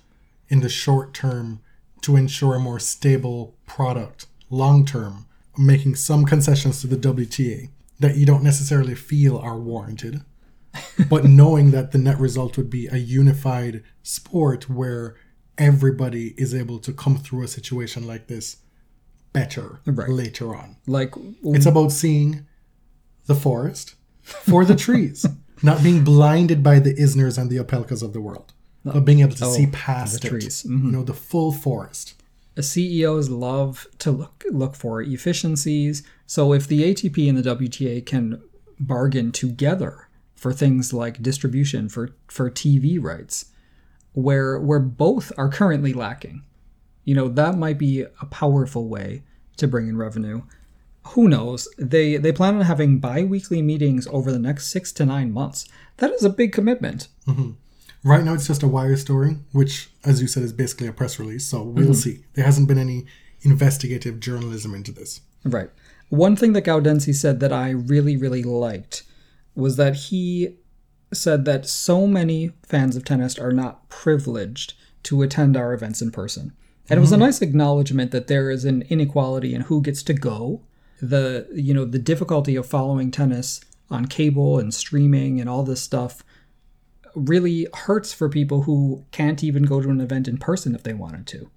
in 0.50 0.62
the 0.62 0.70
short 0.70 1.14
term 1.14 1.62
to 2.02 2.16
ensure 2.16 2.56
a 2.56 2.60
more 2.60 2.80
stable 2.80 3.56
product 3.66 4.28
long 4.50 4.86
term, 4.86 5.26
making 5.58 5.96
some 5.96 6.26
concessions 6.26 6.82
to 6.82 6.88
the 6.88 6.96
WTA 6.98 7.70
that 8.00 8.16
you 8.16 8.26
don't 8.26 8.44
necessarily 8.44 8.96
feel 8.96 9.38
are 9.38 9.58
warranted, 9.60 10.22
but 11.10 11.26
knowing 11.42 11.72
that 11.72 11.92
the 11.92 11.98
net 11.98 12.20
result 12.20 12.58
would 12.58 12.70
be 12.70 12.88
a 12.88 12.98
unified 12.98 13.84
sport 14.04 14.70
where 14.70 15.16
everybody 15.58 16.36
is 16.38 16.54
able 16.54 16.80
to 16.80 16.94
come 16.94 17.18
through 17.18 17.44
a 17.44 17.48
situation 17.48 18.06
like 18.06 18.28
this 18.28 18.58
better 19.34 19.80
Right. 19.86 20.10
later 20.10 20.56
on? 20.56 20.78
Like, 20.86 21.14
It's 21.44 21.66
about 21.66 21.92
seeing 21.92 22.46
the 23.26 23.36
forest 23.36 23.96
for 24.22 24.66
the 24.66 24.76
trees, 24.76 25.26
not 25.64 25.84
being 25.84 26.04
blinded 26.04 26.62
by 26.64 26.80
the 26.80 26.94
Isners 26.94 27.38
and 27.38 27.50
the 27.50 27.58
Opelkas 27.58 28.04
of 28.04 28.14
the 28.14 28.22
world, 28.22 28.54
but 28.84 29.02
being 29.02 29.20
able 29.20 29.36
to 29.36 29.46
oh, 29.46 29.54
see 29.54 29.68
past 29.68 30.22
the 30.22 30.30
trees. 30.30 30.66
You 30.66 30.72
mm-hmm. 30.72 30.92
know, 30.92 31.04
the 31.04 31.14
full 31.14 31.52
forest. 31.52 32.17
CEOs 32.64 33.30
love 33.30 33.88
to 34.00 34.12
look 34.12 34.44
look 34.52 34.76
for 34.76 35.02
efficiencies. 35.02 36.04
So 36.26 36.54
if 36.54 36.68
the 36.68 36.84
ATP 36.84 37.30
and 37.30 37.38
the 37.38 37.56
WTA 37.56 38.06
can 38.06 38.42
bargain 38.80 39.32
together 39.32 40.08
for 40.36 40.54
things 40.54 40.94
like 40.94 41.22
distribution 41.22 41.90
for 41.90 42.16
for 42.28 42.50
TV 42.50 43.02
rights, 43.02 43.46
where 44.14 44.60
where 44.60 44.80
both 44.80 45.32
are 45.38 45.50
currently 45.50 45.94
lacking, 45.94 46.44
you 47.04 47.16
know 47.16 47.28
that 47.28 47.58
might 47.58 47.78
be 47.78 48.02
a 48.02 48.26
powerful 48.26 48.88
way 48.88 49.24
to 49.58 49.68
bring 49.68 49.88
in 49.88 49.98
revenue. 49.98 50.42
Who 51.10 51.28
knows? 51.28 51.68
They 51.78 52.18
they 52.18 52.32
plan 52.32 52.56
on 52.56 52.62
having 52.62 53.00
bi-weekly 53.00 53.62
meetings 53.62 54.08
over 54.08 54.32
the 54.32 54.40
next 54.40 54.68
six 54.68 54.92
to 54.94 55.06
nine 55.06 55.32
months. 55.32 55.68
That 55.98 56.12
is 56.12 56.24
a 56.24 56.30
big 56.30 56.52
commitment. 56.54 57.08
Mm-hmm. 57.28 57.52
Right 58.08 58.24
now, 58.24 58.34
it's 58.34 58.48
just 58.48 58.64
a 58.64 58.70
wire 58.70 58.96
story, 58.96 59.36
which, 59.52 59.90
as 60.06 60.22
you 60.22 60.28
said, 60.28 60.44
is 60.44 60.54
basically 60.54 60.88
a 60.88 60.94
press 60.94 61.20
release. 61.20 61.46
So 61.46 61.62
we'll 61.62 61.86
mm-hmm. 61.86 61.94
see. 61.94 62.24
There 62.36 62.46
hasn't 62.46 62.70
been 62.70 62.78
any 62.78 63.06
investigative 63.42 64.22
journalism 64.22 64.74
into 64.74 64.94
this. 64.94 65.20
Right. 65.44 65.70
One 66.08 66.38
thing 66.38 66.54
that 66.54 66.64
Gaudenzi 66.64 67.14
said 67.14 67.42
that 67.42 67.52
I 67.52 67.72
really, 67.72 68.16
really 68.16 68.44
liked 68.44 69.04
was 69.56 69.76
that 69.76 69.96
he 69.96 70.56
said 71.14 71.44
that 71.46 71.68
so 71.68 72.08
many 72.08 72.52
fans 72.64 72.96
of 72.96 73.04
tennis 73.04 73.38
are 73.38 73.52
not 73.52 73.90
privileged 73.90 74.74
to 75.04 75.22
attend 75.22 75.58
our 75.58 75.74
events 75.74 76.02
in 76.02 76.12
person. 76.12 76.54
And 76.90 76.98
it 76.98 77.02
was 77.02 77.12
a 77.12 77.16
mm-hmm. 77.16 77.26
nice 77.26 77.42
acknowledgement 77.42 78.12
that 78.12 78.28
there 78.28 78.50
is 78.50 78.64
an 78.64 78.84
inequality 78.84 79.54
in 79.54 79.62
who 79.64 79.82
gets 79.82 80.02
to 80.04 80.14
go. 80.14 80.62
The 81.02 81.48
you 81.54 81.74
know, 81.74 81.84
the 81.84 82.00
difficulty 82.00 82.56
of 82.56 82.66
following 82.66 83.12
tennis 83.12 83.60
on 83.90 84.06
cable 84.06 84.60
and 84.60 84.74
streaming 84.74 85.42
and 85.42 85.50
all 85.50 85.64
this 85.64 85.82
stuff 85.82 86.24
really 87.16 87.68
hurts 87.74 88.14
for 88.14 88.30
people 88.30 88.64
who 88.64 89.06
can't 89.12 89.44
even 89.44 89.64
go 89.64 89.82
to 89.82 89.90
an 89.90 90.02
event 90.02 90.28
in 90.28 90.38
person 90.38 90.76
if 90.76 90.84
they 90.84 90.94
wanted 90.94 91.28
to. 91.28 91.50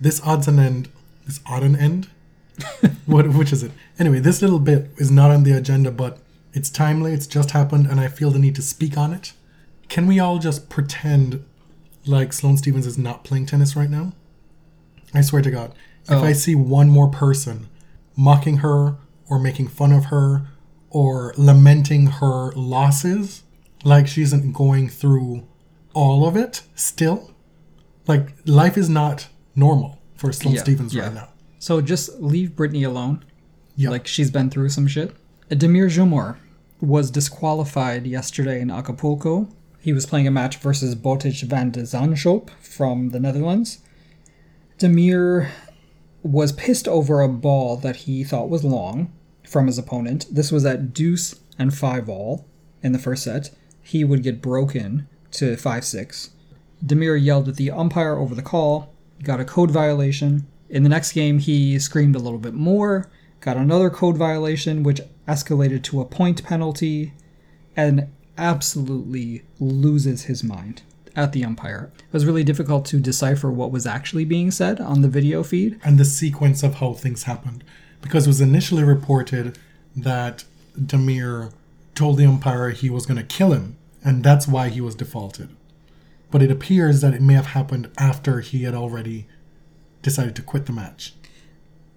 This 0.00 0.20
odds 0.22 0.48
and 0.48 0.58
end, 0.58 0.88
this 1.26 1.40
odd 1.46 1.62
and 1.62 1.76
end, 1.76 2.08
what 3.06 3.28
which 3.28 3.52
is 3.52 3.62
it? 3.62 3.72
Anyway, 3.98 4.20
this 4.20 4.42
little 4.42 4.58
bit 4.58 4.90
is 4.96 5.10
not 5.10 5.30
on 5.30 5.42
the 5.42 5.52
agenda, 5.52 5.90
but 5.90 6.18
it's 6.52 6.70
timely. 6.70 7.12
It's 7.12 7.26
just 7.26 7.50
happened, 7.50 7.86
and 7.86 8.00
I 8.00 8.08
feel 8.08 8.30
the 8.30 8.38
need 8.38 8.54
to 8.56 8.62
speak 8.62 8.96
on 8.96 9.12
it. 9.12 9.32
Can 9.88 10.06
we 10.06 10.18
all 10.18 10.38
just 10.38 10.68
pretend 10.68 11.44
like 12.06 12.32
Sloane 12.32 12.56
Stevens 12.56 12.86
is 12.86 12.98
not 12.98 13.24
playing 13.24 13.46
tennis 13.46 13.76
right 13.76 13.90
now? 13.90 14.12
I 15.12 15.20
swear 15.20 15.42
to 15.42 15.50
God, 15.50 15.72
if 16.04 16.22
I 16.22 16.30
oh. 16.30 16.32
see 16.32 16.54
one 16.54 16.90
more 16.90 17.08
person 17.08 17.68
mocking 18.16 18.58
her 18.58 18.96
or 19.28 19.38
making 19.38 19.68
fun 19.68 19.92
of 19.92 20.06
her 20.06 20.48
or 20.90 21.32
lamenting 21.36 22.06
her 22.06 22.52
losses, 22.52 23.43
like 23.84 24.06
she 24.06 24.22
isn't 24.22 24.52
going 24.52 24.88
through 24.88 25.46
all 25.92 26.26
of 26.26 26.36
it 26.36 26.62
still, 26.74 27.32
like 28.06 28.34
life 28.46 28.76
is 28.76 28.88
not 28.88 29.28
normal 29.54 29.98
for 30.16 30.32
Sloane 30.32 30.54
Yeah, 30.56 30.62
Stevens 30.62 30.94
yeah. 30.94 31.02
right 31.04 31.14
now. 31.14 31.28
So 31.58 31.80
just 31.80 32.20
leave 32.20 32.50
Britney 32.50 32.86
alone. 32.86 33.24
Yeah. 33.76 33.90
Like 33.90 34.06
she's 34.06 34.30
been 34.30 34.50
through 34.50 34.70
some 34.70 34.86
shit. 34.86 35.14
Damir 35.50 35.86
Dzumhur 35.86 36.36
was 36.80 37.10
disqualified 37.10 38.06
yesterday 38.06 38.60
in 38.60 38.70
Acapulco. 38.70 39.48
He 39.80 39.92
was 39.92 40.06
playing 40.06 40.26
a 40.26 40.30
match 40.30 40.56
versus 40.56 40.94
Botic 40.94 41.42
van 41.42 41.70
de 41.70 41.80
Zandschulp 41.82 42.50
from 42.60 43.10
the 43.10 43.20
Netherlands. 43.20 43.78
Demir 44.78 45.50
was 46.22 46.52
pissed 46.52 46.88
over 46.88 47.20
a 47.20 47.28
ball 47.28 47.76
that 47.76 47.96
he 47.96 48.24
thought 48.24 48.48
was 48.48 48.64
long 48.64 49.12
from 49.46 49.66
his 49.66 49.78
opponent. 49.78 50.26
This 50.30 50.50
was 50.50 50.64
at 50.64 50.92
deuce 50.94 51.34
and 51.58 51.74
five 51.74 52.08
all 52.08 52.46
in 52.82 52.92
the 52.92 52.98
first 52.98 53.24
set. 53.24 53.50
He 53.84 54.02
would 54.02 54.22
get 54.22 54.42
broken 54.42 55.06
to 55.32 55.56
5 55.56 55.84
6. 55.84 56.30
Damir 56.84 57.22
yelled 57.22 57.48
at 57.48 57.56
the 57.56 57.70
umpire 57.70 58.16
over 58.16 58.34
the 58.34 58.42
call, 58.42 58.92
got 59.22 59.40
a 59.40 59.44
code 59.44 59.70
violation. 59.70 60.46
In 60.68 60.82
the 60.82 60.88
next 60.88 61.12
game, 61.12 61.38
he 61.38 61.78
screamed 61.78 62.16
a 62.16 62.18
little 62.18 62.38
bit 62.38 62.54
more, 62.54 63.08
got 63.40 63.56
another 63.56 63.90
code 63.90 64.16
violation, 64.16 64.82
which 64.82 65.00
escalated 65.28 65.82
to 65.84 66.00
a 66.00 66.04
point 66.04 66.42
penalty, 66.42 67.12
and 67.76 68.08
absolutely 68.36 69.42
loses 69.60 70.24
his 70.24 70.42
mind 70.42 70.82
at 71.14 71.32
the 71.32 71.44
umpire. 71.44 71.92
It 71.98 72.12
was 72.12 72.26
really 72.26 72.42
difficult 72.42 72.86
to 72.86 72.98
decipher 72.98 73.50
what 73.50 73.70
was 73.70 73.86
actually 73.86 74.24
being 74.24 74.50
said 74.50 74.80
on 74.80 75.02
the 75.02 75.08
video 75.08 75.42
feed. 75.42 75.78
and 75.84 75.98
the 75.98 76.04
sequence 76.04 76.62
of 76.62 76.76
how 76.76 76.94
things 76.94 77.24
happened. 77.24 77.62
Because 78.00 78.26
it 78.26 78.30
was 78.30 78.40
initially 78.40 78.82
reported 78.82 79.58
that 79.94 80.44
Damir 80.78 81.52
told 81.94 82.18
the 82.18 82.26
umpire 82.26 82.70
he 82.70 82.90
was 82.90 83.06
going 83.06 83.18
to 83.18 83.24
kill 83.24 83.52
him, 83.52 83.76
and 84.02 84.22
that's 84.22 84.48
why 84.48 84.68
he 84.68 84.80
was 84.80 84.94
defaulted. 84.94 85.50
But 86.30 86.42
it 86.42 86.50
appears 86.50 87.00
that 87.00 87.14
it 87.14 87.22
may 87.22 87.34
have 87.34 87.46
happened 87.46 87.90
after 87.98 88.40
he 88.40 88.64
had 88.64 88.74
already 88.74 89.26
decided 90.02 90.36
to 90.36 90.42
quit 90.42 90.66
the 90.66 90.72
match. 90.72 91.14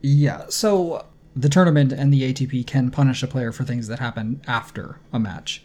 Yeah, 0.02 0.45
so 0.50 1.06
the 1.36 1.50
tournament 1.50 1.91
and 1.91 2.14
the 2.14 2.34
ATP 2.34 2.66
can 2.66 2.91
punish 2.91 3.22
a 3.22 3.28
player 3.28 3.52
for 3.52 3.64
things 3.64 3.88
that 3.88 4.00
happen 4.00 4.41
after 4.48 5.00
a 5.12 5.20
match. 5.20 5.64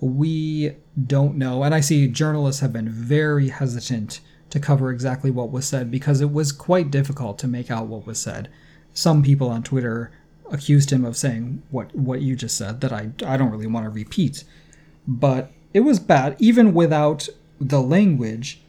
We 0.00 0.76
don't 1.06 1.36
know, 1.36 1.62
and 1.62 1.74
I 1.74 1.80
see 1.80 2.06
journalists 2.08 2.60
have 2.60 2.72
been 2.72 2.88
very 2.88 3.48
hesitant 3.48 4.20
to 4.50 4.60
cover 4.60 4.90
exactly 4.90 5.30
what 5.30 5.50
was 5.50 5.66
said 5.66 5.90
because 5.90 6.20
it 6.20 6.32
was 6.32 6.52
quite 6.52 6.90
difficult 6.90 7.38
to 7.38 7.48
make 7.48 7.70
out 7.70 7.86
what 7.86 8.06
was 8.06 8.20
said. 8.20 8.48
Some 8.92 9.22
people 9.22 9.48
on 9.48 9.62
Twitter 9.62 10.10
accused 10.50 10.90
him 10.90 11.04
of 11.04 11.16
saying 11.16 11.62
what 11.70 11.94
what 11.94 12.22
you 12.22 12.36
just 12.36 12.56
said 12.56 12.80
that 12.80 12.92
I 12.92 13.10
I 13.24 13.36
don't 13.36 13.50
really 13.50 13.66
want 13.66 13.84
to 13.84 13.90
repeat. 13.90 14.44
But 15.06 15.50
it 15.72 15.80
was 15.80 15.98
bad 16.00 16.36
even 16.38 16.74
without 16.74 17.28
the 17.60 17.80
language 17.80 18.60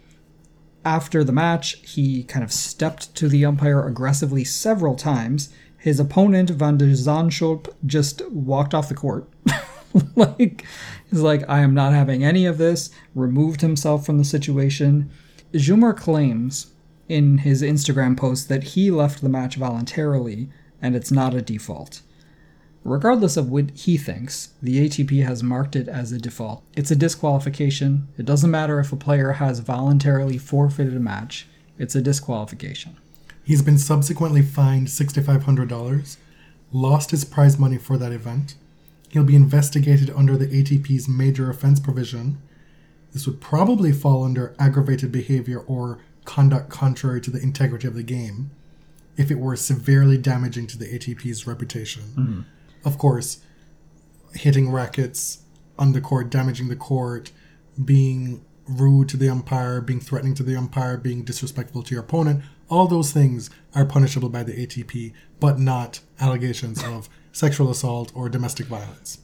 after 0.84 1.24
the 1.24 1.32
match, 1.32 1.78
he 1.88 2.24
kind 2.24 2.44
of 2.44 2.52
stepped 2.52 3.14
to 3.16 3.28
the 3.28 3.46
umpire 3.46 3.86
aggressively 3.86 4.44
several 4.44 4.96
times. 4.96 5.54
His 5.78 6.00
opponent, 6.00 6.50
Van 6.50 6.78
der 6.78 6.88
Zandschulp, 6.88 7.68
just 7.86 8.28
walked 8.30 8.74
off 8.74 8.90
the 8.90 8.96
court. 8.96 9.28
like, 10.16 10.66
he's 11.10 11.22
like, 11.22 11.48
I 11.50 11.60
am 11.60 11.74
not 11.74 11.94
having 11.94 12.24
any 12.24 12.46
of 12.46 12.58
this, 12.58 12.90
removed 13.16 13.62
himself 13.62 14.06
from 14.06 14.18
the 14.18 14.24
situation. 14.24 15.10
Dzumhur 15.54 15.96
claims 15.98 16.72
in 17.08 17.40
his 17.40 17.62
Instagram 17.62 18.16
post 18.16 18.48
that 18.50 18.64
he 18.64 18.90
left 18.90 19.22
the 19.22 19.30
match 19.30 19.56
voluntarily 19.56 20.50
and 20.82 20.96
it's 20.96 21.12
not 21.12 21.34
a 21.34 21.42
default. 21.42 22.02
Regardless 22.84 23.38
of 23.38 23.50
what 23.50 23.70
he 23.72 23.96
thinks, 23.96 24.54
the 24.62 24.88
ATP 24.88 25.24
has 25.24 25.44
marked 25.44 25.76
it 25.76 25.88
as 25.88 26.12
a 26.12 26.18
default. 26.18 26.64
It's 26.76 26.90
a 26.90 26.96
disqualification. 26.96 28.08
It 28.18 28.26
doesn't 28.26 28.50
matter 28.50 28.80
if 28.80 28.92
a 28.92 28.96
player 28.96 29.34
has 29.34 29.60
voluntarily 29.60 30.40
forfeited 30.40 30.96
a 30.96 31.00
match, 31.00 31.48
it's 31.78 31.96
a 31.96 32.02
disqualification. 32.02 32.98
He's 33.44 33.62
been 33.62 33.78
subsequently 33.78 34.42
fined 34.42 34.88
$6,500, 34.88 36.18
lost 36.72 37.12
his 37.12 37.24
prize 37.24 37.60
money 37.60 37.78
for 37.78 37.98
that 37.98 38.12
event. 38.12 38.56
He'll 39.10 39.24
be 39.24 39.36
investigated 39.36 40.10
under 40.12 40.38
the 40.38 40.48
ATP's 40.48 41.08
major 41.08 41.50
offense 41.50 41.80
provision. 41.80 42.42
This 43.14 43.28
would 43.28 43.42
probably 43.42 43.92
fall 43.92 44.24
under 44.24 44.56
aggravated 44.58 45.12
behavior 45.12 45.60
or 45.60 46.00
conduct 46.26 46.70
contrary 46.70 47.20
to 47.22 47.32
the 47.32 47.42
integrity 47.42 47.88
of 47.88 47.94
the 47.94 48.04
game 48.04 48.52
if 49.22 49.32
it 49.32 49.40
were 49.40 49.56
severely 49.56 50.18
damaging 50.18 50.68
to 50.68 50.78
the 50.78 50.86
ATP's 50.86 51.46
reputation. 51.46 52.04
Mm-hmm. 52.18 52.42
Of 52.84 52.98
course, 52.98 53.42
hitting 54.34 54.72
rackets 54.72 55.44
on 55.78 55.94
the 55.94 56.02
court, 56.02 56.30
damaging 56.30 56.68
the 56.68 56.76
court, 56.76 57.32
being 57.84 58.44
rude 58.68 59.10
to 59.10 59.18
the 59.18 59.30
umpire, 59.30 59.80
being 59.80 60.00
threatening 60.00 60.34
to 60.36 60.44
the 60.44 60.56
umpire, 60.56 60.98
being 60.98 61.24
disrespectful 61.24 61.84
to 61.84 61.94
your 61.94 62.04
opponent, 62.04 62.44
all 62.70 62.88
those 62.88 63.12
things 63.12 63.50
are 63.76 63.86
punishable 63.86 64.30
by 64.30 64.44
the 64.44 64.54
ATP, 64.54 65.14
but 65.40 65.60
not 65.60 66.00
allegations 66.20 66.84
of 66.86 67.10
sexual 67.32 67.70
assault 67.70 68.12
or 68.16 68.28
domestic 68.28 68.66
violence. 68.66 69.20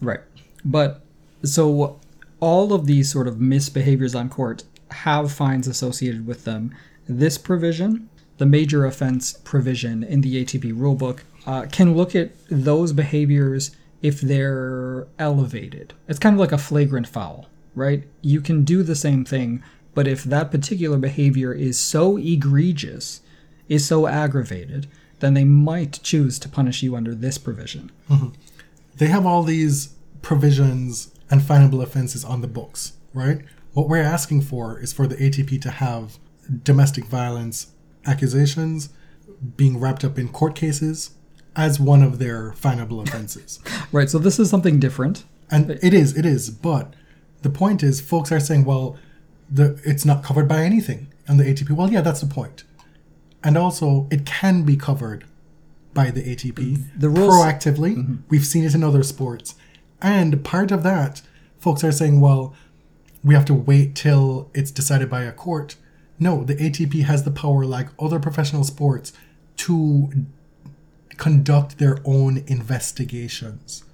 Right. 0.00 0.20
But 0.64 1.02
so 1.42 2.00
all 2.40 2.72
of 2.72 2.86
these 2.86 3.10
sort 3.10 3.26
of 3.26 3.36
misbehaviors 3.36 4.18
on 4.18 4.28
court 4.28 4.64
have 4.90 5.32
fines 5.32 5.66
associated 5.66 6.26
with 6.26 6.44
them. 6.44 6.74
This 7.06 7.38
provision, 7.38 8.08
the 8.38 8.46
major 8.46 8.84
offense 8.84 9.34
provision 9.44 10.02
in 10.02 10.20
the 10.20 10.44
ATP 10.44 10.74
rulebook, 10.74 11.20
uh, 11.46 11.66
can 11.70 11.94
look 11.94 12.16
at 12.16 12.32
those 12.50 12.92
behaviors 12.92 13.70
if 14.02 14.20
they're 14.20 15.06
elevated. 15.18 15.94
It's 16.08 16.18
kind 16.18 16.34
of 16.34 16.40
like 16.40 16.52
a 16.52 16.58
flagrant 16.58 17.06
foul, 17.06 17.46
right? 17.74 18.04
You 18.22 18.40
can 18.40 18.64
do 18.64 18.82
the 18.82 18.96
same 18.96 19.24
thing, 19.24 19.62
but 19.94 20.06
if 20.08 20.24
that 20.24 20.50
particular 20.50 20.98
behavior 20.98 21.52
is 21.52 21.78
so 21.78 22.16
egregious, 22.16 23.20
is 23.68 23.86
so 23.86 24.06
aggravated, 24.06 24.88
then 25.20 25.34
they 25.34 25.44
might 25.44 26.00
choose 26.02 26.38
to 26.40 26.48
punish 26.48 26.82
you 26.82 26.96
under 26.96 27.14
this 27.14 27.38
provision. 27.38 27.90
They 28.96 29.06
have 29.06 29.24
all 29.24 29.42
these 29.42 29.94
provisions 30.22 31.14
and 31.30 31.40
finable 31.40 31.82
offenses 31.82 32.24
on 32.24 32.40
the 32.40 32.48
books, 32.48 32.94
right? 33.14 33.42
What 33.72 33.88
we're 33.88 34.02
asking 34.02 34.42
for 34.42 34.78
is 34.78 34.92
for 34.92 35.06
the 35.06 35.16
ATP 35.16 35.60
to 35.62 35.70
have 35.70 36.18
domestic 36.62 37.04
violence 37.06 37.72
accusations 38.06 38.90
being 39.56 39.78
wrapped 39.78 40.04
up 40.04 40.18
in 40.18 40.28
court 40.28 40.54
cases 40.54 41.10
as 41.56 41.78
one 41.78 42.02
of 42.02 42.18
their 42.18 42.52
finable 42.52 43.00
offenses. 43.02 43.60
Right, 43.92 44.10
so 44.10 44.18
this 44.18 44.40
is 44.40 44.50
something 44.50 44.80
different. 44.80 45.22
And 45.50 45.70
it 45.70 45.94
is, 45.94 46.16
it 46.16 46.26
is. 46.26 46.50
But 46.50 46.94
the 47.42 47.50
point 47.50 47.82
is, 47.84 48.00
folks 48.00 48.32
are 48.32 48.40
saying, 48.40 48.64
well, 48.64 48.96
the 49.48 49.80
it's 49.84 50.04
not 50.04 50.24
covered 50.24 50.48
by 50.48 50.62
anything 50.62 51.06
on 51.28 51.36
the 51.36 51.44
ATP. 51.44 51.70
Well, 51.70 51.92
yeah, 51.92 52.00
that's 52.00 52.20
the 52.20 52.26
point. 52.26 52.64
And 53.44 53.56
also, 53.56 54.08
it 54.10 54.26
can 54.26 54.64
be 54.64 54.76
covered 54.76 55.24
by 55.92 56.10
the 56.10 56.22
ATP 56.22 56.86
The 56.98 57.08
rules- 57.08 57.34
proactively. 57.34 57.94
Mm-hmm. 57.96 58.14
We've 58.28 58.44
seen 58.44 58.64
it 58.64 58.74
in 58.74 58.82
other 58.82 59.04
sports. 59.04 59.54
And 60.02 60.42
part 60.44 60.72
of 60.72 60.82
that, 60.82 61.22
folks 61.60 61.84
are 61.84 61.92
saying, 61.92 62.20
well, 62.20 62.52
we 63.22 63.34
have 63.34 63.44
to 63.44 63.54
wait 63.54 63.94
till 63.94 64.50
it's 64.54 64.72
decided 64.72 65.08
by 65.08 65.22
a 65.22 65.30
court. 65.32 65.76
No, 66.18 66.44
the 66.44 66.54
ATP 66.54 67.04
has 67.04 67.24
the 67.24 67.30
power, 67.30 67.64
like 67.64 67.88
other 67.98 68.20
professional 68.20 68.64
sports, 68.64 69.12
to 69.56 70.10
conduct 71.16 71.78
their 71.78 71.98
own 72.04 72.44
investigations 72.46 73.84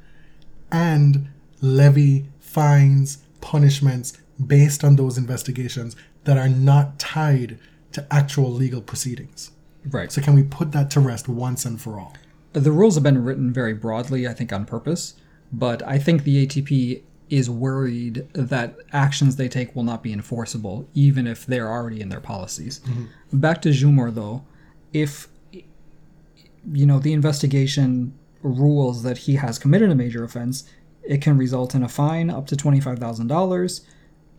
and 0.71 1.29
levy 1.61 2.27
fines, 2.39 3.18
punishments 3.41 4.18
based 4.45 4.85
on 4.85 4.97
those 4.97 5.18
investigations 5.18 5.97
that 6.25 6.39
are 6.39 6.49
not 6.49 6.99
tied 6.99 7.59
to 7.93 8.07
actual 8.11 8.51
legal 8.51 8.81
proceedings. 8.81 9.51
Right. 9.85 10.12
So, 10.12 10.21
can 10.21 10.35
we 10.35 10.43
put 10.43 10.73
that 10.73 10.91
to 10.93 11.01
rest 11.01 11.29
once 11.29 11.64
and 11.64 11.81
for 11.81 11.99
all? 11.99 12.14
The 12.53 12.73
rules 12.73 12.95
have 12.95 13.05
been 13.05 13.25
written 13.25 13.53
very 13.53 13.75
broadly, 13.75 14.27
I 14.27 14.35
think, 14.35 14.53
on 14.53 14.66
purpose, 14.66 15.14
but 15.53 15.87
I 15.87 15.99
think 15.99 16.25
the 16.25 16.47
ATP 16.47 17.03
is 17.31 17.49
worried 17.49 18.28
that 18.33 18.76
actions 18.93 19.37
they 19.37 19.49
take 19.49 19.74
will 19.74 19.85
not 19.85 20.03
be 20.03 20.12
enforceable, 20.12 20.89
even 20.95 21.26
if 21.26 21.47
they're 21.47 21.70
already 21.70 22.01
in 22.01 22.09
their 22.09 22.20
policies. 22.20 22.81
Mm-hmm. 22.81 23.39
Back 23.39 23.62
to 23.62 23.70
Dzumhur, 23.70 24.14
though, 24.14 24.45
if 24.93 25.28
you 25.53 26.85
know 26.85 26.99
the 26.99 27.12
investigation 27.12 28.12
rules 28.43 29.03
that 29.05 29.18
he 29.18 29.37
has 29.37 29.59
committed 29.59 29.91
a 29.91 29.95
major 29.95 30.24
offense, 30.24 30.64
it 31.03 31.22
can 31.22 31.39
result 31.39 31.74
in 31.74 31.83
a 31.83 31.89
fine 31.89 32.28
up 32.28 32.47
to 32.49 32.57
twenty 32.57 32.81
five 32.81 32.99
thousand 32.99 33.28
dollars, 33.28 33.87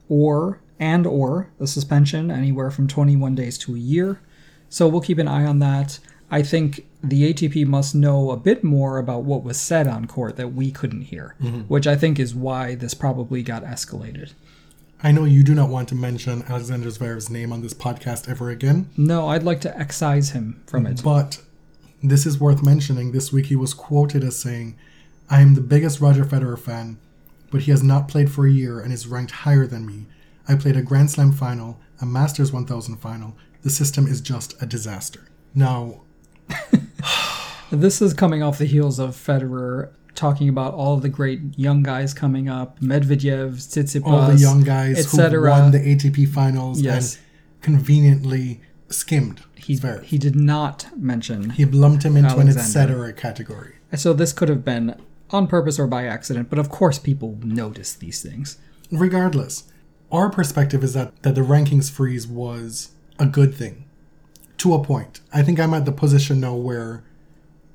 or 0.10 0.62
and 0.78 1.08
or 1.08 1.50
a 1.60 1.68
suspension 1.68 2.30
anywhere 2.30 2.72
from 2.72 2.88
twenty 2.88 3.16
one 3.16 3.36
days 3.36 3.58
to 3.60 3.76
a 3.76 3.80
year. 3.80 4.20
So 4.70 4.88
we'll 4.88 5.02
keep 5.02 5.18
an 5.18 5.28
eye 5.28 5.46
on 5.46 5.60
that. 5.60 6.00
I 6.34 6.42
think 6.44 6.86
the 7.04 7.34
ATP 7.34 7.68
must 7.68 7.94
know 7.94 8.32
a 8.32 8.38
bit 8.38 8.64
more 8.64 8.98
about 8.98 9.24
what 9.24 9.44
was 9.44 9.60
said 9.60 9.86
on 9.86 10.06
court 10.08 10.38
that 10.38 10.54
we 10.54 10.72
couldn't 10.72 11.02
hear, 11.02 11.36
mm-hmm. 11.42 11.62
which 11.62 11.86
I 11.86 11.98
think 11.98 12.20
is 12.20 12.34
why 12.34 12.76
this 12.76 12.94
probably 12.94 13.44
got 13.44 13.64
escalated. 13.66 14.32
I 15.04 15.12
know 15.12 15.26
you 15.26 15.44
do 15.44 15.54
not 15.54 15.70
want 15.70 15.90
to 15.90 15.96
mention 15.96 16.44
Alexander 16.48 16.88
Zverev's 16.88 17.30
name 17.30 17.52
on 17.52 17.62
this 17.62 17.74
podcast 17.74 18.30
ever 18.30 18.50
again, 18.50 18.90
No, 18.96 19.28
I'd 19.28 19.44
like 19.44 19.60
to 19.62 19.78
excise 19.78 20.30
him 20.30 20.64
from 20.68 20.86
it. 20.86 21.02
but 21.04 21.42
this 22.02 22.26
is 22.26 22.40
worth 22.40 22.64
mentioning. 22.64 23.12
This 23.12 23.34
week 23.34 23.48
he 23.48 23.56
was 23.56 23.74
quoted 23.74 24.24
as 24.24 24.38
saying, 24.40 24.78
I 25.30 25.42
am 25.42 25.56
the 25.56 25.62
biggest 25.62 26.00
Roger 26.00 26.24
Federer 26.24 26.58
fan, 26.58 26.98
but 27.52 27.62
he 27.64 27.72
has 27.72 27.84
not 27.84 28.08
played 28.08 28.32
for 28.32 28.46
a 28.46 28.52
year 28.52 28.80
and 28.80 28.94
is 28.94 29.08
ranked 29.08 29.32
higher 29.32 29.68
than 29.68 29.86
me. 29.86 30.06
I 30.48 30.56
played 30.56 30.78
a 30.78 30.82
Grand 30.82 31.12
Slam 31.12 31.32
final, 31.34 31.80
a 32.00 32.06
Masters 32.06 32.52
1000 32.52 32.98
final. 32.98 33.36
The 33.64 33.70
system 33.70 34.08
is 34.08 34.22
just 34.22 34.62
a 34.62 34.66
disaster. 34.66 35.28
Now, 35.54 36.02
This 37.72 38.02
is 38.02 38.14
coming 38.14 38.44
off 38.44 38.58
the 38.58 38.66
heels 38.66 39.00
of 39.00 39.12
Federer 39.12 39.92
talking 40.14 40.50
about 40.50 40.74
all 40.74 40.98
the 40.98 41.08
great 41.08 41.40
young 41.58 41.84
guys 41.84 42.14
coming 42.14 42.50
up, 42.50 42.80
Medvedev, 42.82 43.54
Tsitsipas, 43.56 44.06
all 44.06 44.28
the 44.30 44.36
young 44.38 44.62
guys 44.64 45.10
who 45.10 45.18
won 45.42 45.72
the 45.72 45.80
ATP 45.80 46.28
finals 46.28 46.82
Yes. 46.82 47.16
and 47.16 47.62
conveniently 47.62 48.60
skimmed 48.90 49.42
He, 49.56 49.78
Zverev. 49.78 50.04
he 50.04 50.18
did 50.18 50.36
not 50.36 50.88
mention. 50.98 51.52
He 51.52 51.64
lumped 51.64 52.04
him 52.04 52.18
into 52.18 52.34
an 52.36 52.50
Alexander. 52.50 53.06
etc. 53.06 53.14
category. 53.14 53.76
So 53.96 54.12
this 54.12 54.34
could 54.34 54.50
have 54.50 54.66
been 54.66 54.96
on 55.30 55.48
purpose 55.48 55.80
or 55.80 55.88
by 55.88 56.06
accident, 56.06 56.50
but 56.50 56.60
of 56.60 56.70
course 56.70 57.00
people 57.00 57.40
notice 57.42 57.94
these 57.94 58.22
things. 58.22 58.58
Regardless, 58.92 59.64
our 60.12 60.30
perspective 60.30 60.84
is 60.84 60.94
that, 60.94 61.22
that 61.24 61.36
the 61.36 61.42
rankings 61.42 61.90
freeze 61.90 62.28
was 62.28 62.90
a 63.18 63.26
good 63.28 63.56
thing. 63.56 63.86
To 64.62 64.76
a 64.76 64.84
point. 64.84 65.22
I 65.34 65.42
think 65.42 65.60
I'm 65.60 65.74
at 65.74 65.86
the 65.86 65.92
position 65.92 66.40
now 66.40 66.54
where 66.54 67.04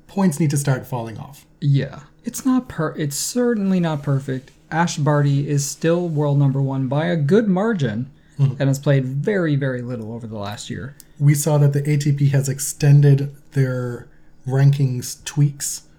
points 0.07 0.39
need 0.39 0.49
to 0.51 0.57
start 0.57 0.87
falling 0.87 1.17
off. 1.17 1.45
Yeah, 1.59 2.03
it's 2.23 2.45
not 2.45 2.69
per. 2.69 2.95
It's 2.95 3.17
certainly 3.17 3.81
not 3.81 4.03
perfect. 4.03 4.51
Ash 4.71 4.95
Barty 4.95 5.49
is 5.49 5.65
still 5.65 6.07
world 6.07 6.39
number 6.39 6.61
one 6.61 6.87
by 6.87 7.07
a 7.07 7.17
good 7.17 7.49
margin, 7.49 8.09
mm-hmm. 8.39 8.53
and 8.57 8.69
has 8.69 8.79
played 8.79 9.03
very, 9.03 9.57
very 9.57 9.81
little 9.81 10.13
over 10.13 10.27
the 10.27 10.37
last 10.37 10.69
year. 10.69 10.95
We 11.19 11.33
saw 11.33 11.57
that 11.57 11.73
the 11.73 11.81
ATP 11.81 12.31
has 12.31 12.47
extended 12.47 13.35
their 13.51 14.07
rankings 14.47 15.21
tweaks 15.25 15.89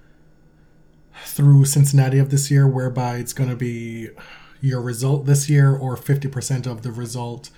through 1.24 1.66
Cincinnati 1.66 2.18
of 2.18 2.30
this 2.30 2.50
year, 2.50 2.66
whereby 2.66 3.16
it's 3.16 3.34
going 3.34 3.50
to 3.50 3.56
be 3.56 4.08
your 4.62 4.80
result 4.80 5.26
this 5.26 5.50
year 5.50 5.76
or 5.76 5.98
50% 5.98 6.66
of 6.66 6.80
the 6.80 6.92
result 6.92 7.50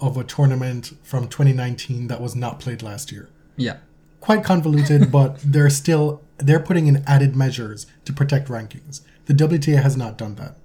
of 0.00 0.16
a 0.16 0.24
tournament 0.24 0.92
from 1.02 1.28
2019 1.28 2.06
that 2.08 2.20
was 2.20 2.34
not 2.34 2.60
played 2.60 2.82
last 2.82 3.12
year. 3.12 3.28
Yeah, 3.56 3.76
Quite 4.20 4.44
convoluted, 4.44 5.10
but 5.18 5.38
they're 5.42 5.70
still 5.70 6.22
they're 6.38 6.60
putting 6.60 6.86
in 6.86 7.02
added 7.06 7.36
measures 7.36 7.86
to 8.04 8.12
protect 8.12 8.48
rankings. 8.48 9.00
The 9.26 9.34
WTA 9.34 9.82
has 9.82 9.96
not 9.96 10.16
done 10.16 10.36
that. 10.36 10.56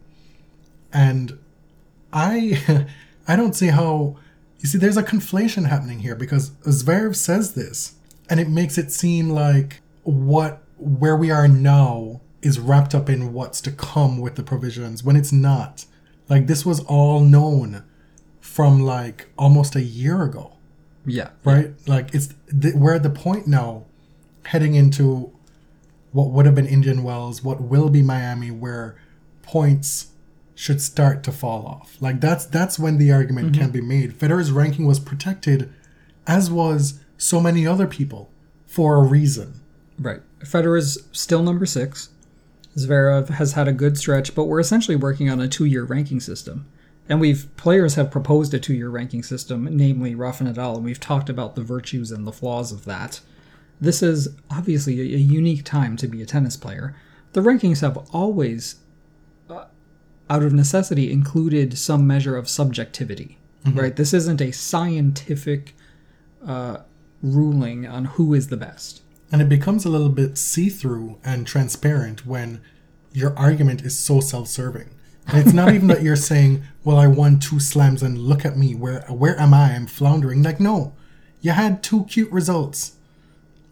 And 0.93 1.39
I 2.13 2.85
I 3.27 3.35
don't 3.35 3.55
see 3.55 3.67
how 3.67 4.17
you 4.59 4.67
see 4.67 4.77
there's 4.77 4.97
a 4.97 5.03
conflation 5.03 5.67
happening 5.67 5.99
here 5.99 6.15
because 6.15 6.51
Zverev 6.65 7.15
says 7.15 7.53
this 7.53 7.95
and 8.29 8.39
it 8.39 8.49
makes 8.49 8.77
it 8.77 8.91
seem 8.91 9.29
like 9.29 9.81
what 10.03 10.61
where 10.77 11.15
we 11.15 11.31
are 11.31 11.47
now 11.47 12.21
is 12.41 12.59
wrapped 12.59 12.93
up 12.93 13.09
in 13.09 13.33
what's 13.33 13.61
to 13.61 13.71
come 13.71 14.19
with 14.19 14.35
the 14.35 14.43
provisions 14.43 15.03
when 15.03 15.15
it's 15.15 15.31
not. 15.31 15.85
Like 16.29 16.47
this 16.47 16.65
was 16.65 16.79
all 16.81 17.21
known 17.21 17.83
from 18.55 18.81
like 18.81 19.27
almost 19.37 19.75
a 19.75 19.81
year 19.81 20.23
ago 20.23 20.55
yeah, 21.05 21.29
right? 21.43 21.71
Like 21.87 22.13
it's 22.13 22.33
th- 22.49 22.73
we're 22.73 22.95
at 22.95 23.03
the 23.03 23.09
point 23.09 23.47
now, 23.47 23.85
heading 24.45 24.75
into 24.75 25.31
what 26.11 26.31
would 26.31 26.45
have 26.45 26.55
been 26.55 26.65
Indian 26.65 27.03
Wells, 27.03 27.43
what 27.43 27.61
will 27.61 27.89
be 27.89 28.01
Miami, 28.01 28.51
where 28.51 28.95
points 29.43 30.07
should 30.55 30.81
start 30.81 31.23
to 31.23 31.31
fall 31.31 31.65
off. 31.65 31.97
Like 31.99 32.21
that's 32.21 32.45
that's 32.45 32.79
when 32.79 32.97
the 32.97 33.11
argument 33.11 33.51
mm-hmm. 33.51 33.61
can 33.61 33.71
be 33.71 33.81
made. 33.81 34.13
Federer's 34.13 34.51
ranking 34.51 34.85
was 34.85 34.99
protected, 34.99 35.71
as 36.25 36.49
was 36.49 36.99
so 37.17 37.39
many 37.39 37.67
other 37.67 37.87
people, 37.87 38.29
for 38.65 38.95
a 38.95 39.01
reason. 39.03 39.61
Right. 39.99 40.21
Federer's 40.39 41.03
still 41.11 41.43
number 41.43 41.65
six. 41.65 42.09
Zverev 42.75 43.29
has 43.29 43.53
had 43.53 43.69
a 43.69 43.73
good 43.73 43.97
stretch, 43.97 44.35
but 44.35 44.45
we're 44.45 44.59
essentially 44.59 44.97
working 44.97 45.29
on 45.29 45.39
a 45.39 45.47
two-year 45.47 45.85
ranking 45.85 46.19
system. 46.19 46.67
And 47.07 47.19
we've 47.19 47.47
players 47.55 47.95
have 47.95 48.09
proposed 48.09 48.53
a 48.53 48.59
two-year 48.59 48.89
ranking 48.89 49.23
system, 49.23 49.67
namely 49.71 50.15
Rafa 50.15 50.43
Nadal, 50.43 50.75
and 50.77 50.85
we've 50.85 50.99
talked 50.99 51.29
about 51.29 51.55
the 51.55 51.61
virtues 51.61 52.11
and 52.11 52.25
the 52.25 52.31
flaws 52.31 52.71
of 52.71 52.85
that. 52.85 53.21
This 53.79 54.01
is 54.01 54.29
obviously 54.49 54.99
a, 54.99 55.15
a 55.15 55.19
unique 55.19 55.63
time 55.63 55.97
to 55.97 56.07
be 56.07 56.21
a 56.21 56.25
tennis 56.25 56.57
player. 56.57 56.95
The 57.33 57.41
rankings 57.41 57.81
have 57.81 57.97
always, 58.11 58.77
uh, 59.49 59.65
out 60.29 60.43
of 60.43 60.53
necessity, 60.53 61.11
included 61.11 61.77
some 61.77 62.07
measure 62.07 62.35
of 62.37 62.49
subjectivity. 62.49 63.37
Right. 63.73 63.95
This 63.95 64.13
isn't 64.13 64.41
a 64.41 64.51
scientific 64.51 65.75
uh, 66.45 66.77
ruling 67.23 67.87
on 67.87 68.05
who 68.05 68.33
is 68.33 68.49
the 68.49 68.57
best. 68.57 69.01
And 69.31 69.41
it 69.41 69.49
becomes 69.49 69.85
a 69.85 69.89
little 69.89 70.09
bit 70.09 70.37
see 70.37 70.69
through 70.69 71.17
and 71.23 71.47
transparent 71.47 72.27
when 72.27 72.61
your 73.11 73.35
argument 73.37 73.81
is 73.81 73.97
so 73.97 74.19
self 74.19 74.47
serving. 74.47 74.89
And 74.89 74.94
it's 75.29 75.53
not 75.53 75.73
even 75.73 75.87
that 75.87 76.03
you're 76.03 76.15
saying, 76.15 76.63
well, 76.83 76.97
I 76.97 77.07
won 77.07 77.39
two 77.39 77.59
slams 77.59 78.03
and 78.03 78.17
look 78.17 78.45
at 78.45 78.57
me, 78.57 78.75
where 78.75 79.01
where 79.01 79.39
am 79.39 79.53
I? 79.53 79.73
I'm 79.73 79.87
floundering. 79.87 80.43
Like, 80.43 80.59
no. 80.59 80.93
You 81.41 81.51
had 81.51 81.83
two 81.83 82.05
cute 82.05 82.31
results. 82.31 82.93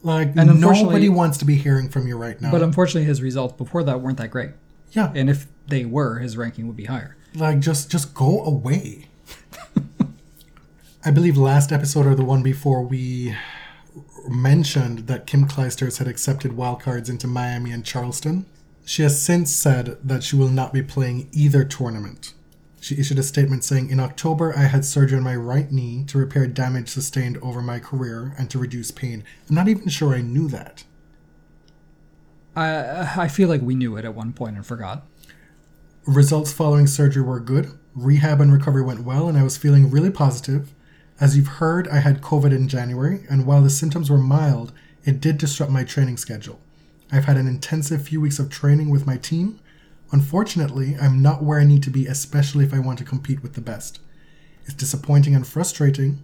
Like 0.03 0.35
And 0.35 0.59
nobody 0.59 1.09
wants 1.09 1.37
to 1.37 1.45
be 1.45 1.55
hearing 1.55 1.89
from 1.89 2.07
you 2.07 2.17
right 2.17 2.39
now. 2.41 2.51
But 2.51 2.61
unfortunately, 2.61 3.05
his 3.05 3.21
results 3.21 3.55
before 3.57 3.83
that 3.83 4.01
weren't 4.01 4.17
that 4.17 4.29
great. 4.31 4.51
yeah. 4.91 5.11
And 5.15 5.29
if 5.29 5.47
they 5.67 5.85
were, 5.85 6.19
his 6.19 6.35
ranking 6.37 6.67
would 6.67 6.75
be 6.75 6.85
higher. 6.85 7.15
like 7.35 7.59
just 7.59 7.89
just 7.89 8.13
go 8.13 8.43
away. 8.43 9.07
I 11.05 11.11
believe 11.11 11.37
last 11.37 11.71
episode 11.71 12.05
or 12.05 12.15
the 12.15 12.23
one 12.25 12.43
before 12.43 12.81
we 12.81 13.35
mentioned 14.27 15.07
that 15.07 15.25
Kim 15.27 15.47
Clijsters 15.47 15.97
had 15.97 16.07
accepted 16.07 16.51
wildcards 16.51 17.09
into 17.09 17.27
Miami 17.27 17.71
and 17.71 17.85
Charleston. 17.85 18.45
She 18.85 19.01
has 19.03 19.21
since 19.21 19.51
said 19.51 19.97
that 20.03 20.23
she 20.23 20.35
will 20.35 20.49
not 20.49 20.73
be 20.73 20.83
playing 20.83 21.29
either 21.31 21.63
tournament. 21.63 22.33
She 22.81 22.99
issued 22.99 23.19
a 23.19 23.23
statement 23.23 23.63
saying, 23.63 23.89
In 23.89 23.99
October, 24.01 24.53
I 24.57 24.63
had 24.63 24.83
surgery 24.83 25.17
on 25.17 25.23
my 25.23 25.37
right 25.37 25.71
knee 25.71 26.03
to 26.07 26.17
repair 26.17 26.47
damage 26.47 26.89
sustained 26.89 27.37
over 27.37 27.61
my 27.61 27.79
career 27.79 28.35
and 28.37 28.49
to 28.49 28.59
reduce 28.59 28.91
pain. 28.91 29.23
I'm 29.47 29.55
not 29.55 29.69
even 29.69 29.87
sure 29.87 30.13
I 30.13 30.21
knew 30.21 30.49
that. 30.49 30.83
I 32.55 33.23
I 33.23 33.27
feel 33.29 33.47
like 33.47 33.61
we 33.61 33.75
knew 33.75 33.95
it 33.95 34.05
at 34.05 34.15
one 34.15 34.33
point 34.33 34.57
and 34.57 34.65
forgot. 34.65 35.07
Results 36.05 36.51
following 36.51 36.87
surgery 36.87 37.23
were 37.23 37.39
good. 37.39 37.71
Rehab 37.95 38.41
and 38.41 38.51
recovery 38.51 38.83
went 38.83 39.05
well, 39.05 39.29
and 39.29 39.37
I 39.37 39.43
was 39.43 39.55
feeling 39.55 39.89
really 39.89 40.11
positive. 40.11 40.73
As 41.21 41.37
you've 41.37 41.47
heard, 41.47 41.87
I 41.87 41.99
had 41.99 42.21
COVID 42.21 42.51
in 42.51 42.67
January, 42.67 43.25
and 43.29 43.45
while 43.45 43.61
the 43.61 43.69
symptoms 43.69 44.09
were 44.09 44.17
mild, 44.17 44.73
it 45.05 45.21
did 45.21 45.37
disrupt 45.37 45.71
my 45.71 45.85
training 45.85 46.17
schedule. 46.17 46.59
I've 47.13 47.25
had 47.25 47.37
an 47.37 47.47
intensive 47.47 48.01
few 48.01 48.19
weeks 48.19 48.39
of 48.39 48.49
training 48.49 48.89
with 48.89 49.05
my 49.05 49.17
team. 49.17 49.59
Unfortunately, 50.11 50.97
I'm 50.99 51.21
not 51.21 51.43
where 51.43 51.59
I 51.59 51.63
need 51.63 51.83
to 51.83 51.91
be, 51.91 52.07
especially 52.07 52.65
if 52.65 52.73
I 52.73 52.79
want 52.79 52.97
to 52.97 53.05
compete 53.05 53.43
with 53.43 53.53
the 53.53 53.61
best. 53.61 53.99
It's 54.65 54.73
disappointing 54.73 55.35
and 55.35 55.45
frustrating. 55.45 56.23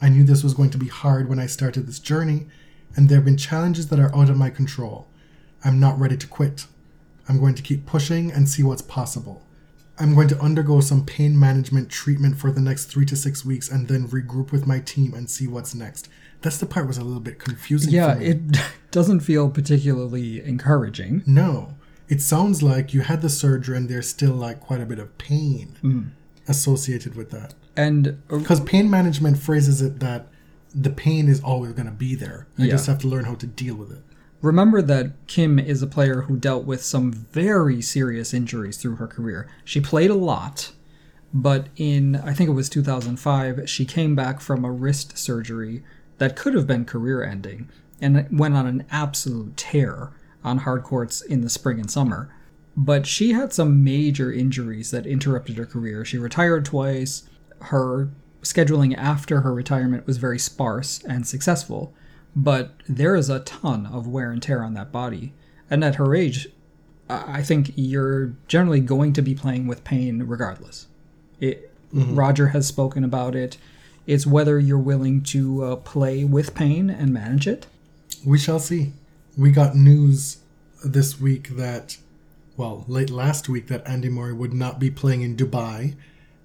I 0.00 0.08
knew 0.08 0.24
this 0.24 0.42
was 0.42 0.54
going 0.54 0.70
to 0.70 0.78
be 0.78 0.88
hard 0.88 1.28
when 1.28 1.38
I 1.38 1.44
started 1.44 1.86
this 1.86 1.98
journey, 1.98 2.46
and 2.96 3.06
there 3.06 3.18
have 3.18 3.26
been 3.26 3.36
challenges 3.36 3.88
that 3.88 4.00
are 4.00 4.16
out 4.16 4.30
of 4.30 4.38
my 4.38 4.48
control. 4.48 5.08
I'm 5.62 5.78
not 5.78 6.00
ready 6.00 6.16
to 6.16 6.26
quit. 6.26 6.66
I'm 7.28 7.38
going 7.38 7.54
to 7.54 7.62
keep 7.62 7.84
pushing 7.84 8.32
and 8.32 8.48
see 8.48 8.62
what's 8.62 8.80
possible. 8.80 9.42
I'm 9.98 10.14
going 10.14 10.28
to 10.28 10.40
undergo 10.40 10.80
some 10.80 11.04
pain 11.04 11.38
management 11.38 11.90
treatment 11.90 12.38
for 12.38 12.50
the 12.50 12.62
next 12.62 12.86
three 12.86 13.04
to 13.06 13.16
six 13.16 13.44
weeks 13.44 13.68
and 13.68 13.88
then 13.88 14.08
regroup 14.08 14.52
with 14.52 14.66
my 14.66 14.80
team 14.80 15.12
and 15.12 15.28
see 15.28 15.46
what's 15.46 15.74
next. 15.74 16.08
That's 16.42 16.58
the 16.58 16.66
part 16.66 16.86
was 16.86 16.96
a 16.98 17.04
little 17.04 17.20
bit 17.20 17.38
confusing 17.38 17.92
Yeah, 17.92 18.14
for 18.14 18.20
me. 18.20 18.26
it 18.26 18.56
doesn't 18.90 19.20
feel 19.20 19.50
particularly 19.50 20.42
encouraging. 20.44 21.22
no. 21.26 21.74
It 22.08 22.20
sounds 22.20 22.60
like 22.60 22.92
you 22.92 23.02
had 23.02 23.22
the 23.22 23.28
surgery 23.28 23.76
and 23.76 23.88
there's 23.88 24.08
still 24.08 24.32
like 24.34 24.58
quite 24.58 24.80
a 24.80 24.86
bit 24.86 24.98
of 24.98 25.16
pain. 25.18 25.76
Mm. 25.82 26.10
associated 26.48 27.14
with 27.14 27.30
that. 27.30 27.54
And 27.76 28.20
uh, 28.28 28.38
Because 28.38 28.58
pain 28.60 28.90
management 28.90 29.38
phrases 29.38 29.80
it 29.80 30.00
that 30.00 30.26
the 30.74 30.90
pain 30.90 31.28
is 31.28 31.40
always 31.40 31.72
going 31.74 31.86
to 31.86 31.92
be 31.92 32.16
there. 32.16 32.48
You 32.56 32.64
Yeah. 32.66 32.72
just 32.72 32.86
have 32.88 32.98
to 33.00 33.08
learn 33.08 33.24
how 33.26 33.34
to 33.36 33.46
deal 33.46 33.76
with 33.76 33.92
it. 33.92 34.02
remember 34.42 34.80
that 34.82 35.12
Kim 35.28 35.58
is 35.60 35.82
a 35.82 35.86
player 35.86 36.22
who 36.22 36.36
dealt 36.36 36.64
with 36.64 36.82
some 36.82 37.12
very 37.12 37.80
serious 37.80 38.32
injuries 38.34 38.76
through 38.78 38.96
her 38.96 39.06
career. 39.06 39.46
She 39.64 39.80
played 39.80 40.10
a 40.10 40.14
lot, 40.14 40.72
but 41.32 41.68
in 41.76 42.16
I 42.16 42.32
think 42.32 42.48
it 42.50 42.54
was 42.54 42.68
2005, 42.68 43.68
she 43.70 43.84
came 43.84 44.16
back 44.16 44.40
from 44.40 44.64
a 44.64 44.72
wrist 44.72 45.16
surgery 45.18 45.84
that 46.20 46.36
could 46.36 46.52
have 46.52 46.66
been 46.66 46.84
career 46.84 47.24
ending 47.24 47.70
and 48.00 48.26
went 48.30 48.54
on 48.54 48.66
an 48.66 48.84
absolute 48.90 49.56
tear 49.56 50.10
on 50.44 50.58
hard 50.58 50.82
courts 50.82 51.22
in 51.22 51.40
the 51.40 51.48
spring 51.48 51.80
and 51.80 51.90
summer. 51.90 52.32
But 52.76 53.06
she 53.06 53.32
had 53.32 53.54
some 53.54 53.82
major 53.82 54.30
injuries 54.30 54.90
that 54.90 55.06
interrupted 55.06 55.56
her 55.56 55.64
career. 55.64 56.04
She 56.04 56.18
retired 56.18 56.66
twice. 56.66 57.28
Her 57.62 58.10
scheduling 58.42 58.94
after 58.98 59.40
her 59.40 59.54
retirement 59.54 60.06
was 60.06 60.18
very 60.18 60.38
sparse 60.38 61.02
and 61.04 61.26
successful, 61.26 61.94
but 62.36 62.74
there 62.86 63.16
is 63.16 63.30
a 63.30 63.40
ton 63.40 63.86
of 63.86 64.06
wear 64.06 64.30
and 64.30 64.42
tear 64.42 64.62
on 64.62 64.74
that 64.74 64.92
body. 64.92 65.32
And 65.70 65.82
at 65.82 65.94
her 65.94 66.14
age, 66.14 66.48
I 67.08 67.42
think 67.42 67.72
you're 67.76 68.34
generally 68.46 68.80
going 68.80 69.14
to 69.14 69.22
be 69.22 69.34
playing 69.34 69.66
with 69.66 69.84
pain 69.84 70.22
regardless. 70.24 70.86
It, 71.40 71.74
mm-hmm. 71.94 72.14
Roger 72.14 72.48
has 72.48 72.66
spoken 72.66 73.04
about 73.04 73.34
it. 73.34 73.56
It's 74.10 74.26
whether 74.26 74.58
you're 74.58 74.76
willing 74.76 75.22
to 75.34 75.62
uh, 75.62 75.76
play 75.76 76.24
with 76.24 76.52
pain 76.52 76.90
and 76.90 77.12
manage 77.14 77.46
it. 77.46 77.68
We 78.26 78.38
shall 78.38 78.58
see. 78.58 78.92
We 79.38 79.52
got 79.52 79.76
news 79.76 80.38
this 80.84 81.20
week 81.20 81.50
that, 81.50 81.96
well, 82.56 82.84
late 82.88 83.10
last 83.10 83.48
week, 83.48 83.68
that 83.68 83.86
Andy 83.86 84.08
Murray 84.08 84.32
would 84.32 84.52
not 84.52 84.80
be 84.80 84.90
playing 84.90 85.22
in 85.22 85.36
Dubai. 85.36 85.94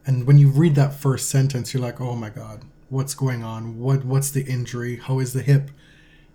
And 0.05 0.27
when 0.27 0.37
you 0.37 0.49
read 0.49 0.75
that 0.75 0.93
first 0.93 1.27
sentence, 1.27 1.73
you're 1.73 1.81
like, 1.81 1.99
oh 1.99 2.15
my 2.15 2.29
God, 2.29 2.61
what's 2.89 3.15
going 3.15 3.43
on? 3.43 3.79
What 3.79 4.05
What's 4.05 4.29
the 4.29 4.43
injury? 4.43 4.97
How 4.97 5.17
is 5.17 5.33
the 5.33 5.41
hip? 5.41 5.71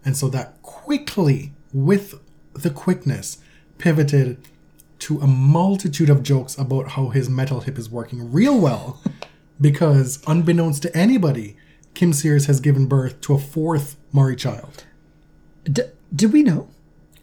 And 0.04 0.16
so 0.16 0.28
that 0.30 0.60
quickly, 0.62 1.52
with 1.72 2.18
the 2.54 2.70
quickness, 2.70 3.38
pivoted 3.78 4.38
to 4.98 5.20
a 5.20 5.28
multitude 5.28 6.10
of 6.10 6.24
jokes 6.24 6.58
about 6.58 6.88
how 6.88 7.10
his 7.10 7.30
metal 7.30 7.60
hip 7.60 7.78
is 7.78 7.88
working 7.88 8.32
real 8.32 8.58
well. 8.58 9.00
because, 9.60 10.22
unbeknownst 10.26 10.82
to 10.82 10.96
anybody, 10.96 11.56
Kim 11.94 12.12
Sears 12.12 12.46
has 12.46 12.60
given 12.60 12.86
birth 12.86 13.20
to 13.22 13.34
a 13.34 13.38
fourth 13.38 13.96
Murray 14.12 14.36
child. 14.36 14.84
D- 15.64 15.82
did 16.14 16.32
we 16.32 16.42
know? 16.42 16.68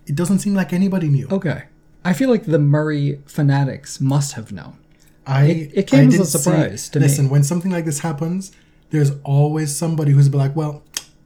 It 0.06 0.16
doesn't 0.16 0.40
seem 0.40 0.54
like 0.54 0.72
anybody 0.74 1.08
knew. 1.10 1.28
Okay. 1.32 1.64
I 2.06 2.14
feel 2.14 2.30
like 2.30 2.46
the 2.46 2.60
Murray 2.60 3.22
fanatics 3.26 4.00
must 4.00 4.34
have 4.34 4.52
known. 4.52 4.78
I 5.26 5.46
It- 5.46 5.72
it 5.74 5.88
came 5.88 6.02
I 6.02 6.08
as 6.08 6.14
a 6.14 6.18
didn't 6.18 6.28
see- 6.28 6.38
surprise 6.40 6.90
to 6.90 7.00
me. 7.00 7.06
listen, 7.06 7.30
when 7.30 7.44
something 7.44 7.72
like 7.72 7.86
this 7.86 8.00
happens, 8.00 8.52
there's 8.92 9.12
always 9.24 9.76
somebody 9.76 10.12
who's 10.12 10.34
like, 10.34 10.56
"Well, 10.56 10.84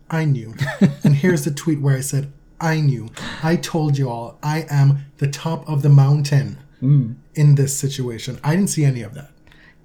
I 0.09 0.26
knew," 0.26 0.55
and 1.03 1.16
here's 1.16 1.43
the 1.43 1.51
tweet 1.51 1.82
where 1.82 1.95
I 1.97 2.01
said, 2.01 2.32
"I 2.59 2.80
knew. 2.80 3.09
I 3.43 3.55
told 3.57 3.97
you 3.97 4.09
all. 4.09 4.38
I 4.41 4.66
am 4.70 5.05
the 5.18 5.28
top 5.28 5.68
of 5.70 5.82
the 5.84 5.89
mountain 5.89 6.57
Mm. 6.82 7.16
in 7.36 7.55
this 7.55 7.76
situation." 7.78 8.39
I 8.43 8.55
didn't 8.55 8.72
see 8.72 8.84
any 8.86 9.01
of 9.03 9.14
that. 9.14 9.31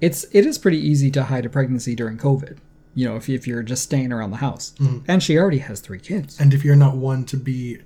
It's 0.01 0.25
it 0.33 0.47
is 0.47 0.59
pretty 0.59 0.79
easy 0.79 1.11
to 1.13 1.25
hide 1.25 1.47
a 1.47 1.49
pregnancy 1.49 1.95
during 1.95 2.19
COVID. 2.19 2.59
You 2.95 3.09
know, 3.09 3.17
if, 3.17 3.29
if 3.29 3.47
you're 3.47 3.63
just 3.63 3.83
staying 3.83 4.11
around 4.13 4.31
the 4.31 4.39
house. 4.39 4.75
And 5.07 5.23
she 5.23 5.37
already 5.37 5.59
has 5.59 5.81
three 5.81 5.99
kids. 5.99 6.41
And 6.41 6.55
if 6.55 6.65
you're 6.65 6.77
not 6.77 6.97
one 6.97 7.25
to 7.27 7.37
be 7.37 7.79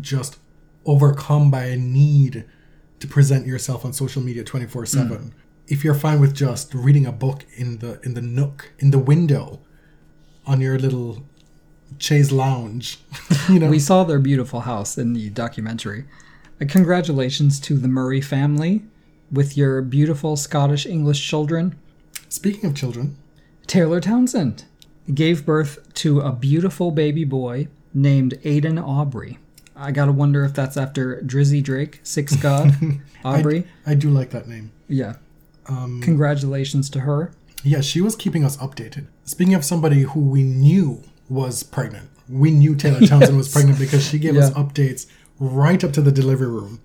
just 0.00 0.38
overcome 0.84 1.50
by 1.50 1.66
a 1.66 1.76
need 1.76 2.44
to 2.98 3.06
present 3.06 3.46
yourself 3.46 3.84
on 3.84 3.92
social 3.92 4.22
media 4.22 4.42
24/7, 4.42 5.32
if 5.68 5.84
you're 5.84 5.94
fine 5.94 6.20
with 6.20 6.34
just 6.34 6.74
reading 6.74 7.06
a 7.06 7.12
book 7.12 7.44
in 7.56 7.78
the 7.78 8.00
in 8.02 8.14
the 8.14 8.22
nook, 8.22 8.72
in 8.78 8.90
the 8.90 8.98
window 8.98 9.60
on 10.46 10.60
your 10.60 10.78
little 10.78 11.22
chaise 11.98 12.32
lounge, 12.32 12.98
you 13.48 13.58
know. 13.58 13.68
We 13.68 13.78
saw 13.78 14.04
their 14.04 14.18
beautiful 14.18 14.60
house 14.60 14.98
in 14.98 15.12
the 15.12 15.30
documentary. 15.30 16.06
Uh, 16.60 16.66
Congratulations 16.68 17.60
to 17.60 17.76
the 17.76 17.88
Murray 17.88 18.20
family 18.20 18.82
with 19.30 19.56
your 19.56 19.82
beautiful 19.82 20.36
Scottish 20.36 20.86
English 20.86 21.26
children. 21.26 21.76
Speaking 22.28 22.68
of 22.68 22.76
children, 22.76 23.16
Taylor 23.66 24.00
Townsend 24.00 24.64
gave 25.12 25.44
birth 25.46 25.92
to 25.94 26.20
a 26.20 26.32
beautiful 26.32 26.90
baby 26.90 27.24
boy 27.24 27.68
named 27.94 28.34
Adyn 28.44 28.82
Aubrey. 28.82 29.38
I 29.76 29.92
gotta 29.92 30.12
wonder 30.12 30.44
if 30.44 30.52
that's 30.54 30.76
after 30.76 31.20
Drizzy 31.22 31.62
Drake, 31.62 32.00
Six 32.02 32.36
God, 32.42 32.74
Aubrey. 33.24 33.64
I 33.86 33.94
do 33.94 34.10
like 34.10 34.30
that 34.30 34.48
name. 34.48 34.70
yeah. 34.88 35.14
Um, 35.66 36.00
Congratulations 36.02 36.90
to 36.90 37.00
her. 37.00 37.32
Yeah, 37.62 37.80
she 37.80 38.00
was 38.00 38.16
keeping 38.16 38.44
us 38.44 38.56
updated. 38.56 39.06
Speaking 39.24 39.54
of 39.54 39.64
somebody 39.64 40.02
who 40.02 40.18
we 40.20 40.42
knew 40.42 41.02
was 41.28 41.62
pregnant, 41.62 42.08
we 42.28 42.50
knew 42.50 42.74
Taylor 42.74 43.00
Townsend 43.06 43.36
was 43.36 43.52
pregnant 43.52 43.78
because 43.78 44.04
she 44.04 44.18
gave 44.18 44.36
us 44.36 44.50
updates 44.54 45.06
right 45.38 45.84
up 45.84 45.92
to 45.92 46.00
the 46.02 46.10
delivery 46.10 46.48
room. 46.48 46.80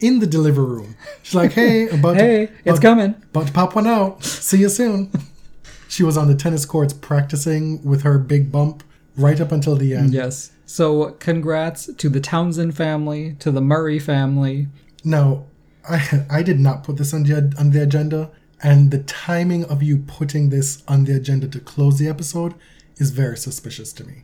In 0.00 0.18
the 0.20 0.26
delivery 0.26 0.64
room, 0.66 0.96
she's 1.22 1.34
like, 1.34 1.52
"Hey, 1.52 1.88
about 1.98 2.14
to- 2.14 2.20
Hey, 2.24 2.42
it's 2.64 2.78
about- 2.78 2.82
coming. 2.82 3.14
about 3.30 3.46
to 3.48 3.52
pop 3.52 3.74
one 3.74 3.86
out. 3.86 4.24
See 4.24 4.58
you 4.58 4.68
soon." 4.68 5.10
she 5.88 6.02
was 6.02 6.16
on 6.16 6.28
the 6.28 6.34
tennis 6.34 6.64
courts 6.64 6.92
practicing 6.92 7.82
with 7.84 8.02
her 8.02 8.18
big 8.18 8.50
bump 8.52 8.82
right 9.16 9.40
up 9.40 9.52
until 9.52 9.76
the 9.76 9.94
end. 9.94 10.12
Yes. 10.14 10.52
So 10.64 11.10
congrats 11.18 11.92
to 11.92 12.08
the 12.08 12.20
Townsend 12.20 12.76
family, 12.76 13.34
to 13.40 13.50
the 13.50 13.60
Murray 13.60 13.98
family. 13.98 14.68
Now, 15.04 15.44
I 15.88 16.24
I 16.30 16.42
did 16.42 16.60
not 16.60 16.84
put 16.84 16.96
this 16.96 17.12
on 17.12 17.24
the 17.24 17.52
on 17.58 17.70
the 17.70 17.82
agenda, 17.82 18.30
and 18.62 18.90
the 18.90 19.00
timing 19.02 19.64
of 19.64 19.82
you 19.82 19.98
putting 19.98 20.50
this 20.50 20.82
on 20.88 21.04
the 21.04 21.14
agenda 21.16 21.48
to 21.48 21.60
close 21.60 21.98
the 21.98 22.08
episode 22.08 22.54
is 22.96 23.10
very 23.10 23.36
suspicious 23.36 23.92
to 23.94 24.04
me. 24.04 24.22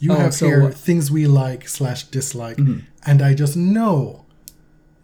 You 0.00 0.12
Oh, 0.12 0.16
have 0.16 0.34
so 0.34 0.46
here 0.46 0.62
what- 0.62 0.72
Mm-hmm. 0.72 0.80
things 0.80 1.10
we 1.10 1.26
like 1.26 1.66
slash 1.68 2.04
dislike, 2.04 2.58
and 3.06 3.22
I 3.22 3.34
just 3.34 3.56
know 3.56 4.24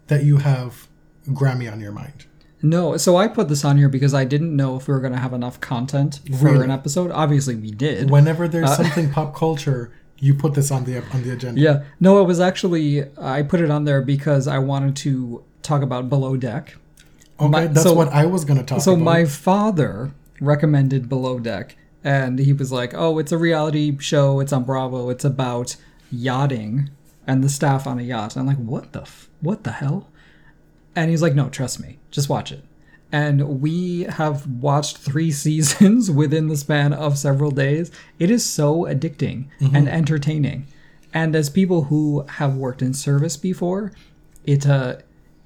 that 0.07 0.23
you 0.23 0.37
have 0.37 0.87
Grammy 1.29 1.71
on 1.71 1.79
your 1.79 1.91
mind. 1.91 2.25
No, 2.61 2.97
so 2.97 3.15
I 3.17 3.27
put 3.27 3.47
this 3.49 3.63
on 3.63 3.77
here 3.77 3.89
because 3.89 4.13
I 4.13 4.25
didn't 4.25 4.55
know 4.55 4.75
if 4.75 4.87
we 4.87 4.93
were 4.93 4.99
going 4.99 5.13
to 5.13 5.19
have 5.19 5.33
enough 5.33 5.59
content 5.59 6.19
for 6.39 6.45
Really? 6.51 6.63
an 6.63 6.71
episode. 6.71 7.11
Obviously, 7.11 7.55
we 7.55 7.69
did. 7.71 8.09
Whenever 8.09 8.47
there's 8.47 8.75
something 8.81 9.11
pop 9.11 9.35
culture, 9.35 9.91
you 10.19 10.33
put 10.33 10.53
this 10.55 10.71
on 10.71 10.85
the 10.85 11.03
on 11.13 11.21
the 11.23 11.31
agenda. 11.31 11.59
Uh, 11.59 11.63
yeah. 11.73 11.83
No, 11.99 12.19
it 12.21 12.25
was 12.25 12.39
actually, 12.39 13.03
I 13.19 13.43
put 13.43 13.61
it 13.61 13.69
on 13.69 13.83
there 13.83 14.01
because 14.01 14.47
I 14.47 14.57
wanted 14.59 14.95
to 14.97 15.43
talk 15.61 15.81
about 15.83 16.09
Below 16.09 16.37
Deck. 16.37 16.75
Okay, 17.39 17.49
My- 17.49 17.67
that's 17.67 17.83
so- 17.83 17.93
what 17.93 18.07
I 18.09 18.25
was 18.25 18.45
gonna 18.45 18.63
talk 18.63 18.81
So 18.81 18.93
about. 18.93 18.99
So 18.99 19.03
my 19.03 19.25
father 19.25 20.11
recommended 20.39 21.07
Below 21.09 21.39
Deck, 21.39 21.75
and 22.03 22.39
he 22.39 22.53
was 22.53 22.71
like, 22.71 22.93
"Oh, 22.95 23.19
it's 23.19 23.31
a 23.33 23.37
reality 23.37 23.95
show. 23.99 24.39
It's 24.39 24.53
on 24.53 24.63
Bravo. 24.63 25.09
It's 25.09 25.25
about 25.25 25.75
yachting 26.11 26.89
and 27.27 27.43
the 27.43 27.49
staff 27.49 27.87
on 27.87 27.99
a 27.99 28.03
yacht." 28.03 28.35
And 28.35 28.41
I'm 28.41 28.47
like, 28.47 28.65
"What 28.65 28.93
the 28.93 29.01
f- 29.01 29.29
what 29.41 29.63
the 29.63 29.71
hell?" 29.71 30.09
And 30.95 31.09
he's 31.09 31.21
like, 31.21 31.35
"No, 31.35 31.49
trust 31.49 31.79
me. 31.79 31.99
Just 32.11 32.29
watch 32.29 32.51
it." 32.51 32.63
And 33.11 33.61
we 33.61 34.03
have 34.03 34.45
watched 34.47 34.97
three 34.97 35.31
seasons 35.45 36.11
within 36.11 36.47
the 36.47 36.57
span 36.57 36.93
of 36.93 37.17
several 37.17 37.51
days. 37.51 37.91
It 38.19 38.29
is 38.29 38.45
so 38.45 38.83
addicting 38.83 39.45
and 39.73 39.87
entertaining. 39.87 40.67
And 41.13 41.35
as 41.35 41.49
people 41.49 41.85
who 41.85 42.25
have 42.27 42.57
worked 42.57 42.81
in 42.81 42.93
service 42.93 43.37
before, 43.37 43.93
it 44.43 44.67
uh, 44.67 44.97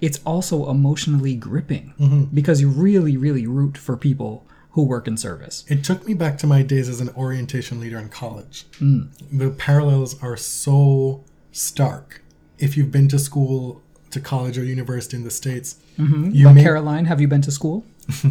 it's 0.01 0.19
also 0.25 0.69
emotionally 0.69 1.35
gripping 1.35 1.93
because 2.33 2.61
you 2.61 2.69
really, 2.69 3.17
really 3.17 3.45
root 3.45 3.77
for 3.77 3.97
people 3.97 4.45
who 4.71 4.83
work 4.83 5.07
in 5.07 5.17
service. 5.17 5.65
It 5.67 5.83
took 5.83 6.07
me 6.07 6.13
back 6.13 6.37
to 6.39 6.47
my 6.47 6.61
days 6.61 6.87
as 6.87 7.01
an 7.01 7.09
orientation 7.09 7.79
leader 7.79 7.97
in 7.97 8.09
college. 8.09 8.65
Mm. 8.79 9.09
The 9.31 9.49
parallels 9.49 10.21
are 10.23 10.37
so 10.37 11.23
stark. 11.51 12.21
If 12.57 12.75
you've 12.75 12.91
been 12.91 13.07
to 13.09 13.19
school, 13.19 13.81
to 14.11 14.19
college 14.19 14.57
or 14.57 14.63
university 14.63 15.15
in 15.17 15.23
the 15.23 15.31
States, 15.31 15.77
you, 15.97 16.45
But 16.45 16.53
may, 16.53 16.63
Caroline, 16.63 17.05
have 17.05 17.21
you 17.21 17.27
been 17.27 17.41
to 17.43 17.51
school? 17.51 17.85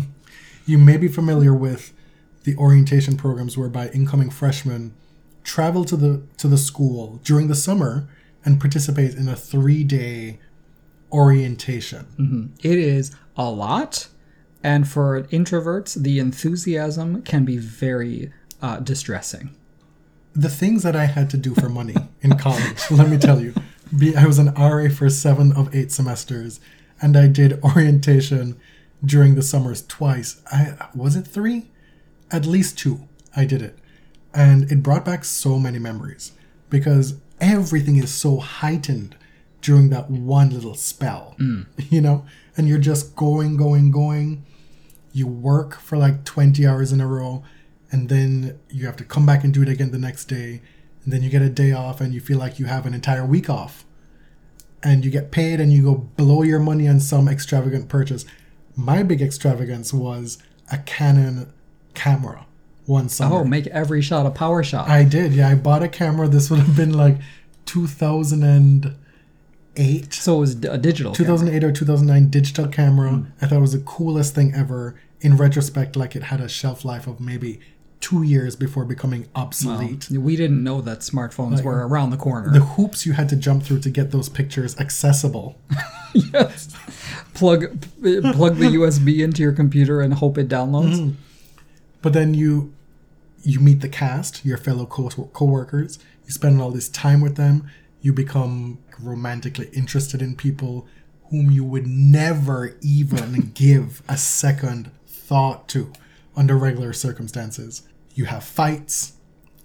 you 0.66 0.79
may 0.79 0.97
be 0.97 1.09
familiar 1.09 1.55
with 1.55 1.93
the 2.45 2.57
orientation 2.57 3.16
programs 3.16 3.57
whereby 3.57 3.89
incoming 3.91 4.31
freshmen 4.31 4.95
travel 5.45 5.85
to 5.85 5.97
the 5.97 6.23
to 6.37 6.49
the 6.49 6.59
school 6.59 7.21
during 7.25 7.49
the 7.49 7.55
summer 7.55 8.09
and 8.45 8.61
participate 8.61 9.14
in 9.14 9.29
a 9.29 9.37
three 9.37 9.85
day 9.85 10.39
orientation. 11.12 12.07
It 12.62 12.79
is 12.79 13.14
a 13.37 13.51
lot, 13.51 14.09
and 14.62 14.87
for 14.89 15.23
introverts, 15.25 15.95
the 15.95 16.19
enthusiasm 16.19 17.23
can 17.23 17.45
be 17.45 17.57
very 17.57 18.33
uh, 18.61 18.81
distressing. 18.81 19.55
The 20.35 20.49
things 20.49 20.83
that 20.83 20.97
I 20.97 21.07
had 21.07 21.31
to 21.31 21.37
do 21.37 21.55
for 21.55 21.68
money 21.68 21.97
in 22.20 22.37
college, 22.39 22.83
let 22.91 23.09
me 23.09 23.18
tell 23.18 23.41
you. 23.41 23.55
I 24.16 24.26
was 24.26 24.39
an 24.39 24.53
RA 24.55 24.89
for 24.91 25.09
seven 25.09 25.53
of 25.53 25.74
eight 25.74 25.91
semesters, 25.91 26.61
and 27.01 27.16
I 27.16 27.26
did 27.26 27.62
orientation 27.62 28.61
during 29.05 29.35
the 29.35 29.43
summers 29.43 29.87
twice. 29.87 30.43
I 30.53 30.89
was 30.95 31.16
it 31.16 31.26
three? 31.26 31.70
At 32.31 32.45
least 32.45 32.79
two. 32.79 33.09
I 33.35 33.45
did 33.45 33.62
it, 33.62 33.79
and 34.35 34.70
it 34.70 34.83
brought 34.83 35.05
back 35.05 35.24
so 35.24 35.59
many 35.59 35.79
memories 35.79 36.33
because 36.68 37.14
everything 37.41 37.97
is 37.97 38.12
so 38.12 38.39
heightened 38.39 39.16
during 39.62 39.91
that 39.91 40.11
one 40.11 40.51
little 40.51 40.74
spell, 40.74 41.35
mm. 41.39 41.66
you 41.91 42.01
know. 42.01 42.26
And 42.57 42.68
you're 42.68 42.79
just 42.79 43.14
going, 43.16 43.57
going, 43.57 43.91
going. 43.91 44.45
you 45.12 45.26
work 45.26 45.74
for 45.74 45.97
like 45.97 46.24
20 46.24 46.66
hours 46.66 46.93
in 46.93 47.01
a 47.01 47.07
row 47.07 47.43
and 47.91 48.09
then 48.09 48.59
you 48.70 48.86
have 48.86 48.97
to 48.97 49.05
come 49.05 49.26
back 49.26 49.45
and 49.45 49.53
do 49.55 49.62
it 49.62 49.68
again 49.68 49.91
the 49.91 49.99
next 49.99 50.26
day 50.26 50.61
and 51.05 51.12
then 51.12 51.22
you 51.22 51.30
get 51.30 51.43
a 51.43 51.49
day 51.49 51.72
off 51.72 52.01
and 52.01 52.12
you 52.12 52.20
feel 52.20 52.39
like 52.39 52.59
you 52.59 52.66
have 52.66 52.86
an 52.86 52.95
entire 52.95 53.24
week 53.24 53.49
off 53.49 53.84
and 54.82 55.05
you 55.05 55.11
get 55.11 55.30
paid 55.30 55.61
and 55.61 55.72
you 55.72 55.82
go 55.82 55.95
blow 55.95 56.43
your 56.43 56.59
money 56.61 56.89
on 56.89 57.01
some 57.01 57.28
extravagant 57.28 57.89
purchase 57.89 58.24
my 58.76 59.03
big 59.03 59.20
extravagance 59.22 59.93
was 59.93 60.39
a 60.70 60.78
canon 60.78 61.53
camera 61.95 62.47
one 62.86 63.09
summer 63.09 63.36
Oh, 63.36 63.45
make 63.45 63.66
every 63.68 64.01
shot 64.01 64.24
a 64.24 64.30
power 64.30 64.62
shot. 64.64 64.89
I 64.89 65.05
did, 65.05 65.34
yeah. 65.34 65.51
I 65.51 65.55
bought 65.55 65.82
a 65.82 65.89
camera. 65.89 66.26
This 66.26 66.49
would 66.51 66.61
have 66.61 66.74
been 66.74 66.95
like 66.95 67.18
2008, 67.66 70.14
so 70.14 70.36
it 70.36 70.41
was 70.41 70.53
a 70.53 70.78
digital. 70.78 71.12
camera. 71.12 71.36
2008 71.36 71.64
or 71.64 71.72
2009 71.72 72.30
digital 72.30 72.66
camera. 72.68 73.11
Hmm. 73.11 73.24
I 73.43 73.47
thought 73.47 73.59
it 73.59 73.61
was 73.61 73.72
the 73.72 73.80
coolest 73.80 74.34
thing 74.34 74.55
ever. 74.55 74.95
In 75.20 75.36
retrospect, 75.36 75.97
like 75.97 76.14
it 76.16 76.22
had 76.24 76.41
a 76.41 76.49
shelf 76.49 76.84
life 76.84 77.07
of 77.09 77.18
maybe 77.20 77.59
two 78.01 78.23
years 78.23 78.55
before 78.57 78.85
becoming 78.85 79.29
obsolete. 79.35 80.09
We 80.11 80.37
didn't 80.37 80.63
know 80.63 80.81
that 80.83 81.01
smartphones 81.01 81.63
were 81.63 81.87
around 81.87 82.11
the 82.11 82.17
corner. 82.17 82.53
The 82.53 82.61
hoops 82.61 83.05
you 83.05 83.13
had 83.15 83.29
to 83.31 83.37
jump 83.37 83.65
through 83.65 83.81
to 83.81 83.91
get 83.91 84.11
those 84.11 84.29
pictures 84.29 84.79
accessible. 84.79 85.59
yes. 86.15 86.75
Plug 87.35 87.81
plug 88.01 88.57
the 88.57 88.71
USB 88.75 89.23
into 89.23 89.43
your 89.43 89.53
computer 89.53 90.01
and 90.01 90.15
hope 90.15 90.39
it 90.39 90.49
downloads. 90.49 90.97
Mm-hmm. 90.97 91.15
But 92.03 92.13
then 92.13 92.35
you 92.35 92.73
you 93.43 93.61
meet 93.61 93.81
the 93.81 93.89
cast, 93.89 94.45
your 94.45 94.59
fellow 94.59 94.87
co- 94.87 95.09
co-workers. 95.09 95.99
You 96.25 96.33
spend 96.33 96.61
all 96.61 96.71
this 96.71 96.89
time 96.89 97.21
with 97.21 97.37
them. 97.37 97.69
You 98.01 98.13
become 98.13 98.79
romantically 99.01 99.71
interested 99.73 100.21
in 100.23 100.37
people 100.37 100.87
whom 101.31 101.51
you 101.51 101.65
would 101.65 101.87
never 101.87 102.77
even 102.81 103.51
give 103.55 104.03
a 104.09 104.17
second 104.17 104.91
thought 105.07 105.69
to 105.69 105.93
under 106.39 106.57
regular 106.57 106.93
circumstances. 106.93 107.82
You 108.14 108.26
have 108.26 108.45
fights. 108.45 109.14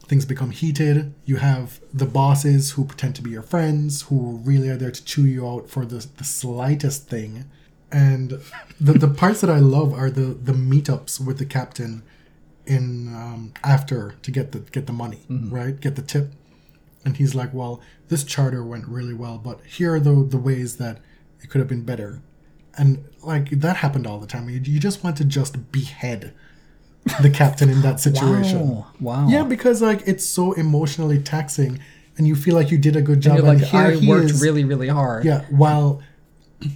Things 0.08 0.26
become 0.26 0.50
heated. 0.50 1.14
You 1.24 1.38
have 1.38 1.80
the 1.94 2.08
bosses 2.08 2.72
who 2.72 2.84
pretend 2.84 3.16
to 3.16 3.22
be 3.22 3.30
your 3.30 3.44
friends, 3.44 4.02
who 4.04 4.42
really 4.44 4.70
are 4.70 4.76
there 4.76 4.92
to 4.92 5.06
chew 5.06 5.26
you 5.26 5.48
out 5.48 5.70
for 5.70 5.86
the, 5.86 6.06
the 6.18 6.24
slightest 6.24 7.08
thing. 7.08 7.46
And 7.92 8.42
the, 8.82 8.94
the 8.94 9.08
parts 9.08 9.40
that 9.42 9.52
I 9.52 9.60
love 9.60 9.94
are 9.94 10.10
the, 10.10 10.34
the 10.34 10.52
meetups 10.52 11.24
with 11.24 11.38
the 11.38 11.46
captain 11.46 12.02
in 12.66 13.14
um, 13.14 13.54
after 13.64 14.16
to 14.24 14.32
get 14.32 14.52
the 14.54 14.60
get 14.60 14.88
the 14.88 14.94
money 14.94 15.20
right 15.28 15.82
get 15.82 15.98
the 15.98 16.02
tip 16.02 16.32
and 17.04 17.18
he's 17.18 17.36
like 17.36 17.54
well 17.54 17.82
this 18.08 18.24
charter 18.24 18.64
went 18.64 18.88
really 18.88 19.14
well 19.14 19.38
but 19.38 19.60
here 19.66 19.96
are 19.96 20.00
the 20.00 20.26
the 20.30 20.38
ways 20.38 20.78
that 20.78 21.00
it 21.42 21.50
could 21.50 21.60
have 21.60 21.68
been 21.68 21.84
better 21.84 22.22
and 22.78 23.04
like 23.22 23.50
that 23.50 23.76
happened 23.76 24.08
all 24.08 24.18
the 24.18 24.26
time 24.26 24.50
you, 24.50 24.62
you 24.64 24.80
just 24.80 25.04
want 25.04 25.18
to 25.18 25.26
just 25.26 25.74
behead 25.74 26.34
the 27.22 27.30
captain 27.30 27.70
in 27.70 27.82
that 27.82 28.00
situation 28.00 28.70
Wow. 28.70 28.88
Wow. 29.00 29.28
yeah 29.28 29.44
because 29.44 29.82
like 29.82 30.02
it's 30.08 30.26
so 30.26 30.54
emotionally 30.54 31.20
taxing 31.20 31.80
and 32.18 32.28
you 32.28 32.36
feel 32.36 32.56
like 32.56 32.72
you 32.72 32.78
did 32.78 32.96
a 32.96 33.02
good 33.02 33.22
job 33.22 33.40
and 33.40 33.48
like, 33.48 33.58
here 33.60 33.82
I 33.82 33.96
he 33.96 34.08
worked 34.08 34.32
is 34.32 34.42
really, 34.42 34.64
really 34.64 34.88
hard. 34.88 35.26
yeah, 35.26 35.46
while 35.50 36.02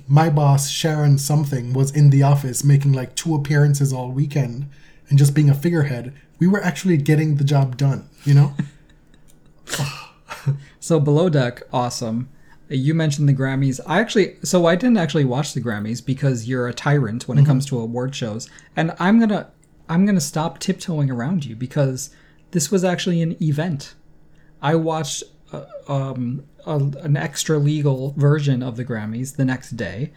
my 0.07 0.29
boss 0.29 0.69
Sharon 0.69 1.17
something 1.17 1.73
was 1.73 1.91
in 1.91 2.09
the 2.09 2.23
office 2.23 2.63
making 2.63 2.93
like 2.93 3.15
two 3.15 3.35
appearances 3.35 3.93
all 3.93 4.11
weekend 4.11 4.69
and 5.09 5.17
just 5.17 5.33
being 5.33 5.49
a 5.49 5.53
figurehead, 5.53 6.13
we 6.39 6.47
were 6.47 6.61
actually 6.61 6.97
getting 6.97 7.35
the 7.35 7.43
job 7.43 7.77
done. 7.77 8.09
You 8.25 8.33
know? 8.33 8.53
So 10.79 11.01
below 11.01 11.27
deck, 11.27 11.63
awesome. 11.73 12.29
You 12.69 12.93
mentioned 12.93 13.27
the 13.27 13.33
Grammys. 13.33 13.81
I 13.85 13.99
actually, 13.99 14.37
so 14.41 14.65
I 14.65 14.75
didn't 14.75 14.95
actually 14.95 15.25
watch 15.25 15.53
the 15.53 15.59
Grammys 15.59 16.05
because 16.05 16.47
you're 16.47 16.65
a 16.67 16.73
tyrant 16.73 17.27
when 17.27 17.37
it 17.37 17.41
mm-hmm. 17.41 17.49
comes 17.49 17.65
to 17.65 17.79
award 17.79 18.15
shows, 18.15 18.49
and 18.73 18.95
I'm 18.97 19.19
gonna, 19.19 19.49
I'm 19.89 20.05
gonna 20.05 20.21
stop 20.21 20.59
tiptoeing 20.59 21.09
around 21.09 21.45
you 21.45 21.55
because 21.55 22.09
this 22.51 22.71
was 22.71 22.83
actually 22.83 23.21
an 23.21 23.41
event. 23.41 23.95
I 24.61 24.75
watched 24.75 25.23
uh, 25.51 25.65
um, 25.87 26.43
a, 26.65 26.77
an 26.77 27.15
extra 27.15 27.57
legal 27.57 28.13
version 28.17 28.63
of 28.63 28.75
the 28.75 28.85
Grammys 28.85 29.35
the 29.35 29.45
next 29.45 29.71
day, 29.71 30.11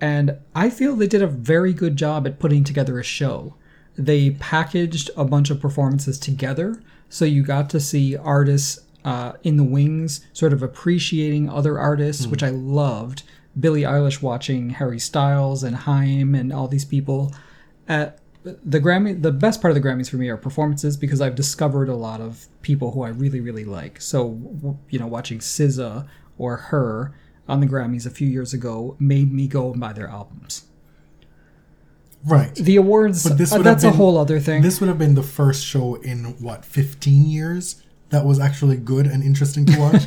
and 0.00 0.38
I 0.54 0.70
feel 0.70 0.96
they 0.96 1.06
did 1.06 1.22
a 1.22 1.26
very 1.26 1.72
good 1.72 1.96
job 1.96 2.26
at 2.26 2.38
putting 2.38 2.64
together 2.64 2.98
a 2.98 3.04
show. 3.04 3.54
They 3.96 4.30
packaged 4.32 5.10
a 5.16 5.24
bunch 5.24 5.50
of 5.50 5.60
performances 5.60 6.18
together, 6.18 6.80
so 7.08 7.24
you 7.24 7.42
got 7.42 7.70
to 7.70 7.80
see 7.80 8.16
artists 8.16 8.80
uh, 9.04 9.32
in 9.42 9.56
the 9.56 9.64
wings, 9.64 10.26
sort 10.32 10.52
of 10.52 10.62
appreciating 10.62 11.48
other 11.48 11.78
artists, 11.78 12.26
which 12.26 12.42
I 12.42 12.50
loved. 12.50 13.22
Billie 13.58 13.82
Eilish 13.82 14.20
watching 14.20 14.70
Harry 14.70 14.98
Styles 14.98 15.62
and 15.62 15.76
Haim 15.76 16.34
and 16.34 16.52
all 16.52 16.66
these 16.66 16.84
people. 16.84 17.32
At 17.86 18.18
the 18.44 18.78
Grammy, 18.78 19.20
the 19.20 19.32
best 19.32 19.60
part 19.62 19.74
of 19.74 19.82
the 19.82 19.86
Grammys 19.86 20.10
for 20.10 20.16
me 20.16 20.28
are 20.28 20.36
performances 20.36 20.96
because 20.96 21.20
I've 21.20 21.34
discovered 21.34 21.88
a 21.88 21.96
lot 21.96 22.20
of 22.20 22.46
people 22.62 22.90
who 22.92 23.02
I 23.02 23.08
really, 23.08 23.40
really 23.40 23.64
like. 23.64 24.00
So, 24.00 24.78
you 24.90 24.98
know, 24.98 25.06
watching 25.06 25.38
SZA 25.38 26.06
or 26.36 26.56
her 26.56 27.14
on 27.48 27.60
the 27.60 27.66
Grammys 27.66 28.06
a 28.06 28.10
few 28.10 28.28
years 28.28 28.52
ago 28.52 28.96
made 29.00 29.32
me 29.32 29.48
go 29.48 29.72
and 29.72 29.80
buy 29.80 29.94
their 29.94 30.08
albums. 30.08 30.66
Right. 32.26 32.54
The 32.54 32.76
awards, 32.76 33.26
But 33.26 33.38
this 33.38 33.52
uh, 33.52 33.58
that's 33.58 33.84
a 33.84 33.90
whole 33.90 34.16
other 34.18 34.40
thing. 34.40 34.62
This 34.62 34.80
would 34.80 34.88
have 34.88 34.98
been 34.98 35.14
the 35.14 35.22
first 35.22 35.64
show 35.64 35.96
in 35.96 36.36
what, 36.40 36.64
15 36.64 37.26
years 37.26 37.82
that 38.10 38.24
was 38.24 38.38
actually 38.38 38.76
good 38.76 39.06
and 39.06 39.22
interesting 39.22 39.66
to 39.66 39.78
watch. 39.78 40.02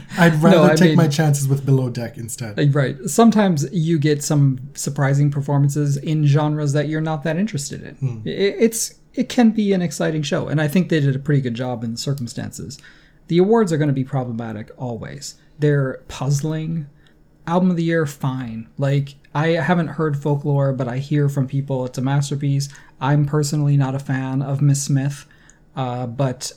I'd 0.18 0.34
rather 0.42 0.70
I 0.72 0.74
take 0.74 0.88
mean- 0.90 0.96
my 0.96 1.08
chances 1.08 1.46
with 1.48 1.64
Below 1.66 1.90
Deck 1.90 2.16
instead. 2.18 2.58
Uh, 2.58 2.66
Right. 2.70 2.96
Sometimes 3.06 3.66
you 3.72 3.98
get 3.98 4.22
some 4.22 4.58
surprising 4.74 5.30
performances 5.30 5.96
in 5.96 6.24
genres 6.26 6.72
that 6.72 6.88
you're 6.88 7.00
not 7.00 7.22
that 7.24 7.36
interested 7.36 7.82
in. 7.82 8.22
I- 8.26 8.28
It's 8.28 8.94
it 9.14 9.28
can 9.30 9.50
be 9.50 9.72
an 9.72 9.80
exciting 9.80 10.22
show, 10.22 10.46
and 10.48 10.60
I 10.60 10.68
think 10.68 10.88
they 10.90 11.00
did 11.00 11.16
a 11.16 11.18
pretty 11.18 11.40
good 11.40 11.54
job 11.54 11.82
in 11.82 11.92
the 11.92 11.98
circumstances. 11.98 12.78
The 13.28 13.38
awards 13.38 13.72
are 13.72 13.78
going 13.78 13.88
to 13.88 13.94
be 13.94 14.04
problematic 14.04 14.70
always. 14.76 15.36
They're 15.58 16.00
puzzling. 16.08 16.86
Album 17.46 17.70
of 17.70 17.76
the 17.76 17.84
year, 17.84 18.04
fine. 18.06 18.68
Like 18.76 19.14
I 19.34 19.48
haven't 19.48 19.88
heard 19.88 20.16
folklore, 20.18 20.72
but 20.72 20.86
I 20.88 20.98
hear 20.98 21.28
from 21.28 21.46
people 21.46 21.84
it's 21.86 21.96
a 21.98 22.02
masterpiece. 22.02 22.68
I'm 23.00 23.24
personally 23.26 23.76
not 23.76 23.94
a 23.94 23.98
fan 23.98 24.42
of 24.42 24.60
Miss 24.60 24.82
Smith, 24.82 25.26
uh, 25.76 26.06
but 26.06 26.52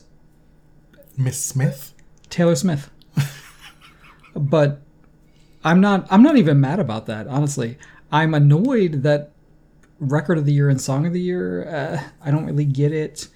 Miss 1.18 1.38
Smith? 1.40 1.94
Taylor 2.30 2.56
Smith. 2.56 2.90
but 4.40 4.82
I'm 5.64 5.82
not 5.82 6.08
I'm 6.10 6.24
not 6.24 6.38
even 6.38 6.60
mad 6.60 6.80
about 6.80 7.06
that, 7.08 7.28
honestly. 7.28 7.78
I'm 8.12 8.34
annoyed 8.34 9.04
that 9.04 9.32
record 10.00 10.38
of 10.38 10.46
the 10.46 10.54
year 10.54 10.70
and 10.70 10.80
song 10.82 11.06
of 11.06 11.14
the 11.14 11.20
year, 11.22 11.68
uh, 11.68 12.02
I 12.26 12.32
don't 12.32 12.46
really 12.46 12.66
get 12.66 12.92
it. 12.92 13.28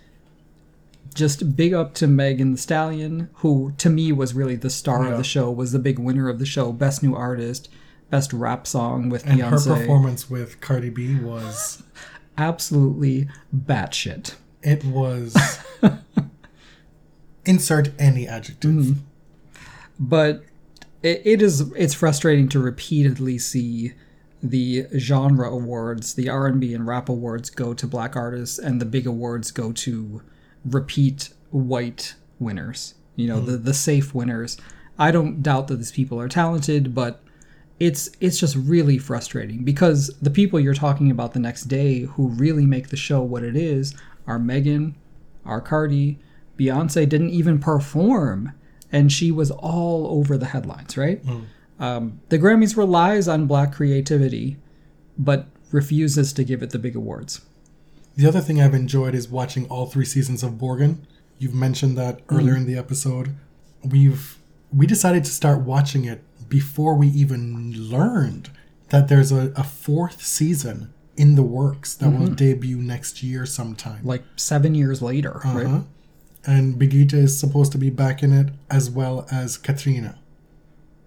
Just 1.14 1.56
big 1.56 1.74
up 1.74 1.94
to 1.96 2.08
Megan 2.08 2.52
Thee 2.54 2.58
Stallion, 2.58 3.30
who 3.36 3.74
to 3.78 3.90
me 3.90 4.12
was 4.12 4.34
really 4.34 4.56
the 4.56 4.70
star 4.72 5.04
Yeah. 5.04 5.12
of 5.12 5.18
the 5.18 5.24
show, 5.24 5.52
was 5.52 5.72
the 5.74 5.80
big 5.80 6.00
winner 6.00 6.28
of 6.30 6.40
the 6.40 6.46
show, 6.46 6.72
best 6.72 7.04
new 7.04 7.14
artist, 7.16 7.70
best 8.10 8.34
rap 8.34 8.66
song 8.66 9.10
with 9.10 9.28
And 9.28 9.40
her 9.42 9.60
performance 9.60 10.30
with 10.30 10.60
Cardi 10.62 10.90
B 10.90 11.20
was 11.20 11.84
Absolutely 12.38 13.28
batshit. 13.56 14.34
it 14.64 14.84
was 14.86 15.36
insert 17.46 17.90
any 18.00 18.28
adjective. 18.28 18.72
Mm-hmm. 18.72 19.00
but 20.00 20.44
it, 21.04 21.22
it 21.26 21.42
is 21.42 21.62
it's 21.76 21.94
frustrating 21.94 22.50
to 22.50 22.60
repeatedly 22.60 23.38
see 23.38 23.94
the 24.42 24.86
genre 24.98 25.50
awards 25.50 26.16
the 26.16 26.28
r&b 26.28 26.74
and 26.74 26.86
rap 26.86 27.08
awards 27.08 27.50
go 27.50 27.74
to 27.74 27.88
black 27.88 28.16
artists 28.16 28.58
and 28.58 28.82
the 28.82 28.86
big 28.86 29.06
awards 29.06 29.52
go 29.52 29.72
to 29.72 30.22
repeat 30.66 31.34
white 31.52 32.16
winners 32.40 32.96
you 33.16 33.28
know 33.28 33.40
hmm. 33.40 33.46
the, 33.46 33.58
the 33.58 33.74
safe 33.74 34.14
winners. 34.14 34.58
I 34.98 35.10
don't 35.10 35.42
doubt 35.42 35.68
that 35.68 35.78
these 35.78 35.92
people 35.92 36.20
are 36.20 36.30
talented 36.30 36.94
but 36.94 37.22
it's 37.80 38.10
it's 38.20 38.40
just 38.40 38.56
really 38.56 38.98
frustrating 38.98 39.64
because 39.64 40.16
the 40.22 40.30
people 40.30 40.60
you're 40.60 40.74
talking 40.74 41.10
about 41.10 41.34
the 41.34 41.40
next 41.40 41.64
day 41.64 42.02
who 42.02 42.28
really 42.28 42.66
make 42.66 42.90
the 42.90 42.98
show 42.98 43.22
what 43.22 43.44
it 43.44 43.56
is 43.56 43.96
are 44.28 44.40
Megan, 44.40 44.96
are 45.46 45.60
Cardi, 45.60 46.20
Beyonce 46.58 47.10
didn't 47.10 47.32
even 47.32 47.60
perform, 47.60 48.54
and 48.94 49.12
she 49.12 49.32
was 49.32 49.52
all 49.52 50.08
over 50.08 50.38
the 50.38 50.46
headlines. 50.46 50.96
Right? 50.96 51.26
Mm. 51.26 51.46
Um, 51.80 52.22
the 52.30 52.40
Grammys 52.40 52.78
relies 52.78 53.28
on 53.28 53.48
black 53.48 53.74
creativity, 53.74 54.58
but 55.18 55.48
refuses 55.72 56.32
to 56.34 56.44
give 56.44 56.64
it 56.64 56.70
the 56.70 56.80
big 56.80 56.96
awards. 56.96 57.42
The 58.16 58.28
other 58.28 58.42
thing 58.42 58.62
I've 58.62 58.76
enjoyed 58.76 59.16
is 59.16 59.28
watching 59.28 59.68
all 59.68 59.88
three 59.88 60.06
seasons 60.06 60.44
of 60.44 60.52
Borgen. 60.52 61.00
You've 61.40 61.56
mentioned 61.56 61.98
that 61.98 62.26
mm. 62.28 62.38
earlier 62.38 62.56
in 62.56 62.66
the 62.66 62.78
episode. 62.78 63.36
We've 63.84 64.38
we 64.72 64.88
decided 64.88 65.24
to 65.26 65.32
start 65.32 65.62
watching 65.62 66.06
it 66.06 66.24
before 66.48 66.96
we 66.96 67.08
even 67.08 67.74
learned 67.90 68.50
that 68.90 69.08
there's 69.08 69.32
a, 69.32 69.52
a 69.56 69.64
fourth 69.64 70.24
season 70.24 70.94
in 71.16 71.36
the 71.36 71.44
works 71.44 71.94
that 71.96 72.10
will 72.10 72.28
mm-hmm. 72.28 72.36
debut 72.36 72.78
next 72.78 73.22
year 73.22 73.46
sometime. 73.46 74.04
Like 74.04 74.24
seven 74.36 74.76
years 74.76 75.02
later, 75.02 75.42
right? 75.46 75.66
Uh-huh. 75.66 75.82
And 76.46 76.78
Brigitte 76.78 77.14
is 77.14 77.40
supposed 77.40 77.72
to 77.72 77.78
be 77.78 77.90
back 77.90 78.22
in 78.22 78.34
it 78.34 78.50
as 78.70 78.90
well 78.90 79.26
as 79.32 79.58
Katrina. 79.58 80.20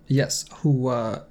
Yes, 0.07 0.47
who 0.59 0.89
uh, 0.89 1.25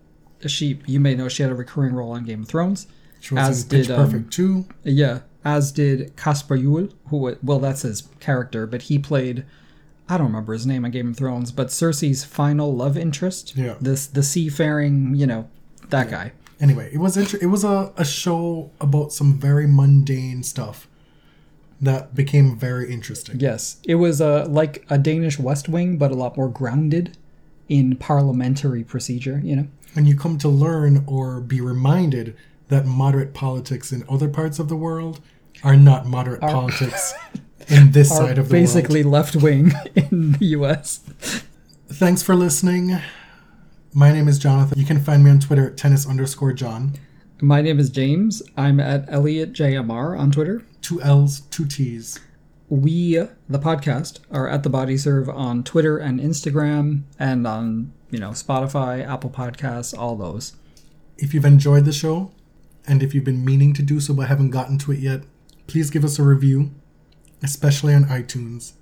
she 0.46 0.80
you 0.86 1.00
may 1.00 1.16
know 1.16 1.30
she 1.30 1.44
had 1.44 1.52
a 1.52 1.56
recurring 1.56 1.94
role 1.94 2.12
on 2.12 2.24
Game 2.24 2.44
of 2.44 2.48
Thrones, 2.48 2.88
She 3.20 3.34
was 3.34 3.50
As 3.50 3.64
did, 3.64 3.90
um, 3.90 4.06
Perfect 4.06 4.34
too. 4.34 4.66
Yeah, 4.84 5.22
as 5.44 5.72
did 5.72 6.16
Kasper 6.16 6.58
Juul, 6.58 6.94
who 7.08 7.38
well, 7.42 7.60
that's 7.60 7.84
his 7.84 8.04
character, 8.20 8.68
but 8.68 8.84
he 8.84 9.00
played. 9.00 9.46
I 10.08 10.18
don't 10.18 10.28
remember 10.28 10.54
his 10.54 10.68
name 10.68 10.86
on 10.86 10.92
Game 10.92 11.10
of 11.10 11.18
Thrones, 11.18 11.52
but 11.52 11.68
Cersei's 11.70 12.24
final 12.24 12.76
love 12.76 12.96
interest. 12.98 13.56
Yeah. 13.56 13.76
This 13.82 14.06
the 14.06 14.22
seafaring, 14.22 15.16
you 15.16 15.26
know, 15.26 15.50
that 15.90 16.12
guy. 16.12 16.34
Anyway, 16.60 16.90
it 16.94 17.00
was 17.00 17.18
inter- 17.18 17.40
it 17.42 17.48
was 17.48 17.64
a, 17.64 17.92
a 17.98 18.06
show 18.06 18.72
about 18.80 19.14
some 19.14 19.40
very 19.40 19.68
mundane 19.68 20.44
stuff 20.44 20.88
that 21.82 22.16
became 22.16 22.58
very 22.58 22.92
interesting. 22.92 23.40
Yes, 23.40 23.78
it 23.86 23.96
was 23.96 24.22
uh, 24.22 24.46
like 24.48 24.86
a 24.90 24.98
Danish 24.98 25.38
West 25.40 25.68
Wing, 25.70 25.98
but 25.98 26.12
a 26.12 26.16
lot 26.16 26.38
more 26.38 26.50
grounded 26.50 27.18
in 27.68 27.96
parliamentary 27.98 28.84
procedure. 28.84 29.42
You 29.44 29.56
know. 29.56 29.68
And 29.96 30.08
you 30.08 30.18
come 30.18 30.38
to 30.40 30.50
learn 30.50 31.04
or 31.08 31.40
be 31.40 31.62
reminded 31.62 32.36
that 32.68 32.86
moderate 32.86 33.34
politics 33.34 33.92
in 33.92 34.04
other 34.10 34.28
parts 34.28 34.60
of 34.60 34.68
the 34.70 34.76
world 34.76 35.22
are 35.64 35.78
not 35.78 36.06
moderate 36.06 36.42
politics 36.42 37.14
in 37.68 37.92
this 37.92 38.12
Are 38.12 38.18
side 38.18 38.38
of 38.38 38.50
the 38.50 38.54
world. 38.56 38.64
basically 38.64 39.04
left 39.04 39.36
wing 39.36 39.72
in 39.96 40.34
the 40.34 40.46
U.S. 40.48 41.00
Thanks 41.88 42.22
for 42.22 42.36
listening. 42.36 42.98
My 43.94 44.12
name 44.12 44.28
is 44.28 44.38
Jonathan. 44.40 44.78
You 44.78 44.86
can 44.86 45.02
find 45.02 45.24
me 45.24 45.32
on 45.32 45.40
Twitter 45.40 45.68
at 45.68 45.78
tennis 45.78 46.06
underscore 46.08 46.52
John. 46.54 46.94
My 47.42 47.62
name 47.62 47.80
is 47.80 47.90
James. 47.90 48.42
I'm 48.56 48.80
at 48.80 49.06
Elliott 49.10 49.52
JMR 49.52 50.18
on 50.18 50.32
Twitter. 50.32 50.64
Two 50.82 51.02
L's, 51.02 51.42
two 51.42 51.66
T's. 51.66 52.20
We, 52.70 53.16
the 53.50 53.60
podcast, 53.60 54.20
are 54.32 54.48
at 54.48 54.64
the 54.64 54.70
Body 54.70 54.98
Serve 54.98 55.28
on 55.30 55.64
Twitter 55.64 55.98
and 55.98 56.20
Instagram, 56.20 57.04
and 57.20 57.46
on 57.46 57.92
you 58.10 58.20
know 58.20 58.30
Spotify, 58.30 59.06
Apple 59.06 59.30
Podcasts, 59.30 59.98
all 59.98 60.16
those. 60.16 60.56
If 61.18 61.34
you've 61.34 61.46
enjoyed 61.46 61.84
the 61.84 61.92
show, 61.92 62.32
and 62.88 63.04
if 63.04 63.14
you've 63.14 63.26
been 63.26 63.44
meaning 63.44 63.74
to 63.74 63.82
do 63.82 64.00
so 64.00 64.14
but 64.14 64.30
haven't 64.30 64.52
gotten 64.52 64.78
to 64.80 64.94
it 64.94 65.00
yet, 65.00 65.24
please 65.68 65.90
give 65.90 66.06
us 66.06 66.18
a 66.18 66.24
review, 66.24 66.72
especially 67.44 67.94
on 67.94 68.06
iTunes. 68.06 68.74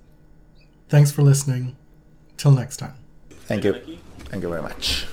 Thanks 0.88 1.10
for 1.10 1.22
listening. 1.22 1.76
Till 2.36 2.52
next 2.52 2.76
time. 2.76 2.94
Thank 3.30 3.64
you. 3.64 3.72
Thank 4.30 4.42
you 4.42 4.48
very 4.48 4.62
much. 4.62 5.06